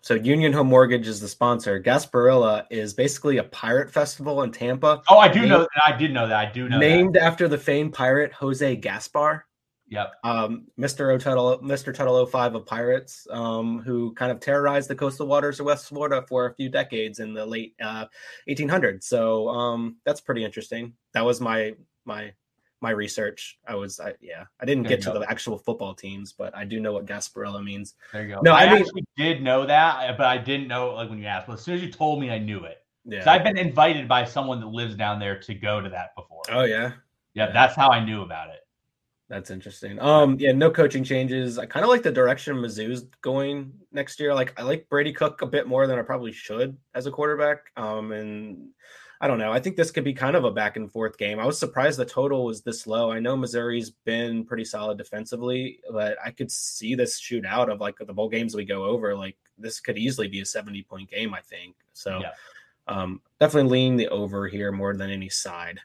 So, 0.00 0.14
Union 0.14 0.52
Home 0.54 0.68
Mortgage 0.68 1.06
is 1.06 1.20
the 1.20 1.28
sponsor. 1.28 1.80
Gasparilla 1.82 2.64
is 2.70 2.94
basically 2.94 3.36
a 3.36 3.44
pirate 3.44 3.90
festival 3.90 4.42
in 4.44 4.50
Tampa. 4.50 5.02
Oh, 5.10 5.18
I 5.18 5.28
do 5.28 5.40
Named- 5.40 5.50
know. 5.50 5.58
That. 5.60 5.82
I 5.86 5.96
did 5.96 6.12
know 6.14 6.26
that. 6.26 6.48
I 6.48 6.50
do 6.50 6.68
know. 6.70 6.78
named 6.78 7.18
after 7.18 7.48
the 7.48 7.58
famed 7.58 7.92
pirate 7.92 8.32
Jose 8.32 8.76
Gaspar. 8.76 9.44
Yep. 9.90 10.12
Um, 10.22 10.66
Mr. 10.78 11.18
Tuttle, 11.20 11.58
Mr. 11.58 11.92
Tuttle 11.92 12.24
05 12.24 12.54
of 12.54 12.64
Pirates, 12.64 13.26
um, 13.30 13.80
who 13.80 14.14
kind 14.14 14.30
of 14.30 14.38
terrorized 14.38 14.88
the 14.88 14.94
coastal 14.94 15.26
waters 15.26 15.58
of 15.58 15.66
West 15.66 15.88
Florida 15.88 16.24
for 16.28 16.46
a 16.46 16.54
few 16.54 16.68
decades 16.68 17.18
in 17.18 17.34
the 17.34 17.44
late 17.44 17.74
uh, 17.82 18.06
1800s. 18.48 19.02
So 19.02 19.48
um, 19.48 19.96
that's 20.04 20.20
pretty 20.20 20.44
interesting. 20.44 20.94
That 21.12 21.24
was 21.24 21.40
my 21.40 21.74
my 22.04 22.32
my 22.80 22.90
research. 22.90 23.58
I 23.66 23.74
was, 23.74 24.00
I, 24.00 24.14
yeah, 24.22 24.44
I 24.60 24.64
didn't 24.64 24.84
There 24.84 24.96
get 24.96 25.02
to 25.02 25.12
go. 25.12 25.18
the 25.18 25.30
actual 25.30 25.58
football 25.58 25.92
teams, 25.92 26.32
but 26.32 26.56
I 26.56 26.64
do 26.64 26.80
know 26.80 26.92
what 26.92 27.04
Gasparilla 27.04 27.62
means. 27.62 27.94
There 28.12 28.22
you 28.22 28.34
go. 28.34 28.40
No, 28.42 28.52
I, 28.52 28.62
I 28.62 28.72
mean- 28.72 28.82
actually 28.82 29.04
did 29.16 29.42
know 29.42 29.66
that, 29.66 30.16
but 30.16 30.26
I 30.26 30.38
didn't 30.38 30.68
know 30.68 30.94
like 30.94 31.10
when 31.10 31.18
you 31.18 31.26
asked. 31.26 31.48
But 31.48 31.54
as 31.54 31.62
soon 31.62 31.74
as 31.74 31.82
you 31.82 31.90
told 31.90 32.20
me, 32.20 32.30
I 32.30 32.38
knew 32.38 32.64
it. 32.64 32.78
Yeah. 33.04 33.30
I've 33.30 33.42
been 33.42 33.58
invited 33.58 34.06
by 34.06 34.24
someone 34.24 34.60
that 34.60 34.68
lives 34.68 34.94
down 34.94 35.18
there 35.18 35.38
to 35.40 35.54
go 35.54 35.80
to 35.80 35.88
that 35.90 36.14
before. 36.14 36.42
oh 36.50 36.62
yeah. 36.62 36.92
yeah, 37.34 37.46
yeah. 37.46 37.52
that's 37.52 37.74
how 37.74 37.90
I 37.90 38.04
knew 38.04 38.22
about 38.22 38.50
it. 38.50 38.60
That's 39.30 39.50
interesting. 39.52 40.00
Um, 40.00 40.36
yeah, 40.40 40.50
no 40.50 40.72
coaching 40.72 41.04
changes. 41.04 41.56
I 41.56 41.64
kind 41.64 41.84
of 41.84 41.88
like 41.88 42.02
the 42.02 42.10
direction 42.10 42.56
Mizzou's 42.56 43.04
going 43.22 43.72
next 43.92 44.18
year. 44.18 44.34
Like 44.34 44.58
I 44.58 44.64
like 44.64 44.88
Brady 44.88 45.12
Cook 45.12 45.40
a 45.40 45.46
bit 45.46 45.68
more 45.68 45.86
than 45.86 46.00
I 46.00 46.02
probably 46.02 46.32
should 46.32 46.76
as 46.94 47.06
a 47.06 47.12
quarterback. 47.12 47.70
Um, 47.76 48.10
and 48.10 48.70
I 49.20 49.28
don't 49.28 49.38
know. 49.38 49.52
I 49.52 49.60
think 49.60 49.76
this 49.76 49.92
could 49.92 50.02
be 50.02 50.14
kind 50.14 50.34
of 50.34 50.42
a 50.42 50.50
back 50.50 50.76
and 50.76 50.90
forth 50.90 51.16
game. 51.16 51.38
I 51.38 51.46
was 51.46 51.60
surprised 51.60 51.96
the 52.00 52.04
total 52.04 52.44
was 52.44 52.62
this 52.62 52.88
low. 52.88 53.12
I 53.12 53.20
know 53.20 53.36
Missouri's 53.36 53.90
been 53.90 54.44
pretty 54.44 54.64
solid 54.64 54.98
defensively, 54.98 55.78
but 55.92 56.16
I 56.24 56.32
could 56.32 56.50
see 56.50 56.96
this 56.96 57.20
shootout 57.20 57.70
of 57.70 57.80
like 57.80 57.98
the 57.98 58.12
bowl 58.12 58.28
games 58.28 58.56
we 58.56 58.64
go 58.64 58.82
over. 58.82 59.16
Like 59.16 59.36
this 59.56 59.78
could 59.78 59.96
easily 59.96 60.26
be 60.26 60.40
a 60.40 60.44
70 60.44 60.82
point 60.82 61.08
game, 61.08 61.34
I 61.34 61.40
think. 61.40 61.76
So 61.92 62.18
Yeah. 62.20 62.32
um 62.88 63.20
definitely 63.38 63.70
lean 63.70 63.94
the 63.94 64.08
over 64.08 64.48
here 64.48 64.72
more 64.72 64.96
than 64.96 65.08
any 65.08 65.28
side. 65.28 65.78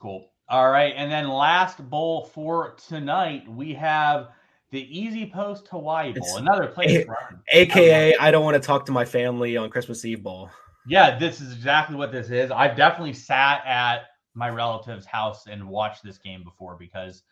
Cool. 0.00 0.30
All 0.48 0.70
right, 0.70 0.94
and 0.96 1.10
then 1.10 1.28
last 1.28 1.78
bowl 1.90 2.26
for 2.26 2.76
tonight, 2.88 3.48
we 3.48 3.74
have 3.74 4.28
the 4.70 4.98
Easy 4.98 5.28
Post 5.28 5.66
Hawaii 5.68 6.12
Bowl, 6.12 6.22
It's- 6.22 6.36
another 6.36 6.68
place. 6.68 7.06
run. 7.06 7.42
AKA 7.52 8.16
I 8.16 8.30
don't 8.30 8.44
want 8.44 8.54
to 8.54 8.64
talk 8.64 8.86
to 8.86 8.92
my 8.92 9.04
family 9.04 9.56
on 9.56 9.70
Christmas 9.70 10.04
Eve 10.04 10.22
bowl. 10.22 10.50
Yeah, 10.86 11.18
this 11.18 11.40
is 11.40 11.52
exactly 11.52 11.96
what 11.96 12.12
this 12.12 12.30
is. 12.30 12.50
I've 12.52 12.76
definitely 12.76 13.12
sat 13.12 13.62
at 13.66 14.06
my 14.34 14.50
relative's 14.50 15.06
house 15.06 15.46
and 15.48 15.66
watched 15.66 16.04
this 16.04 16.18
game 16.18 16.44
before 16.44 16.76
because 16.76 17.22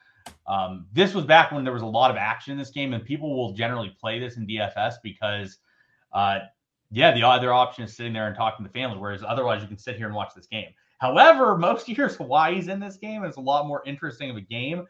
um, 0.46 0.86
this 0.92 1.14
was 1.14 1.24
back 1.24 1.52
when 1.52 1.62
there 1.62 1.72
was 1.72 1.82
a 1.82 1.86
lot 1.86 2.10
of 2.10 2.16
action 2.16 2.52
in 2.52 2.58
this 2.58 2.70
game, 2.70 2.94
and 2.94 3.04
people 3.04 3.36
will 3.36 3.52
generally 3.52 3.94
play 4.00 4.18
this 4.18 4.36
in 4.38 4.46
DFS 4.46 4.94
because, 5.02 5.58
uh, 6.12 6.40
yeah, 6.90 7.12
the 7.12 7.22
other 7.22 7.52
option 7.52 7.84
is 7.84 7.96
sitting 7.96 8.12
there 8.12 8.26
and 8.26 8.34
talking 8.34 8.64
to 8.64 8.72
family, 8.72 8.98
whereas 8.98 9.22
otherwise 9.22 9.60
you 9.62 9.68
can 9.68 9.78
sit 9.78 9.96
here 9.96 10.06
and 10.06 10.14
watch 10.14 10.34
this 10.34 10.46
game. 10.46 10.70
However, 10.98 11.56
most 11.56 11.88
years 11.88 12.16
Hawaii's 12.16 12.68
in 12.68 12.80
this 12.80 12.96
game, 12.96 13.24
it's 13.24 13.36
a 13.36 13.40
lot 13.40 13.66
more 13.66 13.82
interesting 13.86 14.30
of 14.30 14.36
a 14.36 14.40
game. 14.40 14.86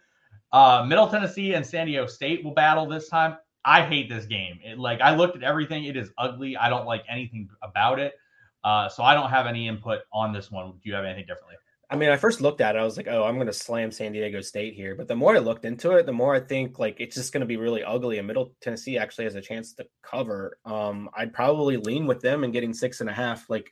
Uh, 0.52 0.84
Middle 0.86 1.09
Tennessee 1.09 1.55
and 1.55 1.66
San 1.66 1.86
Diego 1.86 2.07
State 2.07 2.44
will 2.44 2.55
battle 2.55 2.86
this 2.86 3.09
time. 3.09 3.36
I 3.64 3.82
hate 3.82 4.09
this 4.09 4.26
game. 4.26 4.61
It, 4.62 4.78
like 4.78 5.00
I 5.00 5.16
looked 5.16 5.36
at 5.36 5.42
everything; 5.42 5.84
it 5.84 5.96
is 5.96 6.11
ugly. 6.18 6.57
I 6.57 6.68
don't 6.68 6.86
like 6.86 7.05
anything 7.09 7.48
about 7.62 7.98
it. 7.98 8.14
Uh, 8.62 8.88
so 8.88 9.02
I 9.02 9.14
don't 9.14 9.30
have 9.30 9.46
any 9.46 9.68
input 9.68 10.00
on 10.12 10.32
this 10.32 10.50
one. 10.50 10.72
Do 10.72 10.88
you 10.88 10.94
have 10.94 11.05
anything 11.05 11.26
differently? 11.26 11.57
I 11.90 11.96
mean, 11.96 12.09
I 12.09 12.16
first 12.16 12.40
looked 12.40 12.61
at 12.61 12.76
it, 12.76 12.78
I 12.78 12.84
was 12.84 12.96
like, 12.96 13.09
oh, 13.09 13.24
I'm 13.24 13.34
going 13.34 13.46
to 13.46 13.52
slam 13.52 13.92
San 13.92 14.12
Diego 14.12 14.40
State 14.40 14.74
here. 14.74 14.94
But 14.94 15.07
the 15.07 15.14
more 15.14 15.36
I 15.36 15.38
looked 15.38 15.64
into 15.64 15.92
it, 15.92 16.07
the 16.07 16.12
more 16.12 16.34
I 16.34 16.40
think 16.40 16.78
like 16.78 16.96
it's 16.98 17.14
just 17.14 17.32
going 17.32 17.42
to 17.42 17.46
be 17.46 17.59
really 17.59 17.84
ugly. 17.84 18.18
And 18.18 18.26
Middle 18.26 18.52
Tennessee 18.61 18.98
actually 18.98 19.24
has 19.24 19.34
a 19.34 19.40
chance 19.40 19.74
to 19.74 19.86
cover. 20.02 20.59
Um, 20.64 21.11
I'd 21.16 21.34
probably 21.34 21.76
lean 21.76 22.07
with 22.07 22.20
them 22.20 22.42
and 22.42 22.52
getting 22.52 22.72
six 22.72 23.00
and 23.00 23.11
a 23.11 23.12
half. 23.12 23.50
Like 23.50 23.70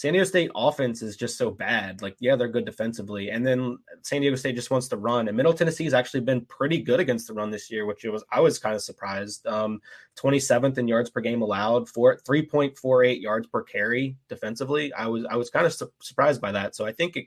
San 0.00 0.14
Diego 0.14 0.24
State 0.24 0.50
offense 0.54 1.02
is 1.02 1.14
just 1.14 1.36
so 1.36 1.50
bad. 1.50 2.00
Like, 2.00 2.16
yeah, 2.20 2.34
they're 2.34 2.48
good 2.48 2.64
defensively. 2.64 3.28
And 3.28 3.46
then 3.46 3.76
San 4.00 4.22
Diego 4.22 4.34
State 4.34 4.54
just 4.54 4.70
wants 4.70 4.88
to 4.88 4.96
run. 4.96 5.28
And 5.28 5.36
Middle 5.36 5.52
Tennessee 5.52 5.84
has 5.84 5.92
actually 5.92 6.20
been 6.20 6.40
pretty 6.46 6.78
good 6.78 7.00
against 7.00 7.28
the 7.28 7.34
run 7.34 7.50
this 7.50 7.70
year, 7.70 7.84
which 7.84 8.02
it 8.06 8.08
was 8.08 8.24
I 8.32 8.40
was 8.40 8.58
kind 8.58 8.74
of 8.74 8.80
surprised. 8.80 9.46
Um, 9.46 9.82
27th 10.16 10.78
in 10.78 10.88
yards 10.88 11.10
per 11.10 11.20
game 11.20 11.42
allowed, 11.42 11.86
for 11.86 12.16
3.48 12.16 13.20
yards 13.20 13.46
per 13.48 13.62
carry 13.62 14.16
defensively. 14.30 14.90
I 14.94 15.06
was 15.06 15.26
I 15.28 15.36
was 15.36 15.50
kind 15.50 15.66
of 15.66 15.74
su- 15.74 15.92
surprised 16.00 16.40
by 16.40 16.52
that. 16.52 16.74
So 16.74 16.86
I 16.86 16.92
think 16.92 17.18
it, 17.18 17.26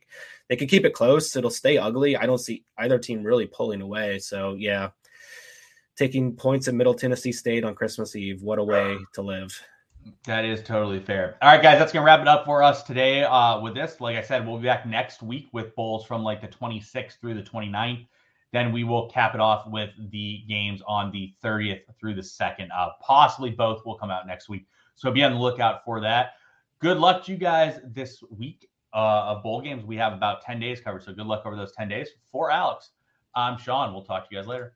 they 0.49 0.55
could 0.55 0.67
keep 0.67 0.83
it 0.83 0.95
close. 0.95 1.35
It'll 1.35 1.51
stay 1.51 1.77
ugly. 1.77 2.17
I 2.17 2.25
don't 2.25 2.39
see 2.39 2.65
either 2.79 2.97
team 2.97 3.21
really 3.21 3.45
pulling 3.45 3.81
away. 3.81 4.17
So 4.17 4.55
yeah, 4.55 4.89
taking 5.95 6.35
points 6.35 6.67
in 6.67 6.75
Middle 6.75 6.95
Tennessee 6.95 7.33
State 7.33 7.65
on 7.65 7.75
Christmas 7.75 8.15
Eve. 8.15 8.41
What 8.41 8.57
a 8.57 8.63
way 8.63 8.97
to 9.13 9.21
live. 9.21 9.61
That 10.25 10.45
is 10.45 10.61
totally 10.63 10.99
fair. 10.99 11.37
All 11.41 11.49
right, 11.49 11.61
guys, 11.61 11.79
that's 11.79 11.91
gonna 11.91 12.05
wrap 12.05 12.21
it 12.21 12.27
up 12.27 12.45
for 12.45 12.63
us 12.63 12.83
today. 12.83 13.23
Uh, 13.23 13.59
with 13.59 13.73
this, 13.73 13.99
like 13.99 14.17
I 14.17 14.21
said, 14.21 14.47
we'll 14.47 14.57
be 14.57 14.65
back 14.65 14.85
next 14.85 15.21
week 15.21 15.49
with 15.51 15.75
bowls 15.75 16.05
from 16.05 16.23
like 16.23 16.41
the 16.41 16.47
26th 16.47 17.19
through 17.19 17.35
the 17.35 17.41
29th. 17.41 18.05
Then 18.51 18.71
we 18.71 18.83
will 18.83 19.09
cap 19.09 19.33
it 19.33 19.41
off 19.41 19.67
with 19.67 19.89
the 20.11 20.43
games 20.47 20.81
on 20.87 21.11
the 21.11 21.33
30th 21.43 21.81
through 21.99 22.13
the 22.13 22.21
2nd. 22.21 22.67
Uh, 22.75 22.89
possibly 23.01 23.49
both 23.49 23.85
will 23.85 23.97
come 23.97 24.11
out 24.11 24.27
next 24.27 24.47
week. 24.47 24.67
So 24.95 25.11
be 25.11 25.23
on 25.23 25.33
the 25.33 25.39
lookout 25.39 25.83
for 25.83 25.99
that. 26.01 26.33
Good 26.79 26.97
luck 26.97 27.25
to 27.25 27.31
you 27.31 27.37
guys 27.37 27.79
this 27.83 28.23
week 28.29 28.69
uh, 28.93 29.25
of 29.35 29.43
bowl 29.43 29.61
games. 29.61 29.83
We 29.83 29.95
have 29.97 30.13
about 30.13 30.43
10 30.43 30.59
days 30.59 30.79
covered. 30.79 31.03
So 31.03 31.13
good 31.13 31.25
luck 31.25 31.43
over 31.45 31.55
those 31.55 31.71
10 31.71 31.87
days. 31.89 32.09
For 32.31 32.51
Alex, 32.51 32.91
I'm 33.35 33.57
Sean. 33.57 33.91
We'll 33.91 34.03
talk 34.03 34.29
to 34.29 34.35
you 34.35 34.39
guys 34.39 34.47
later. 34.47 34.75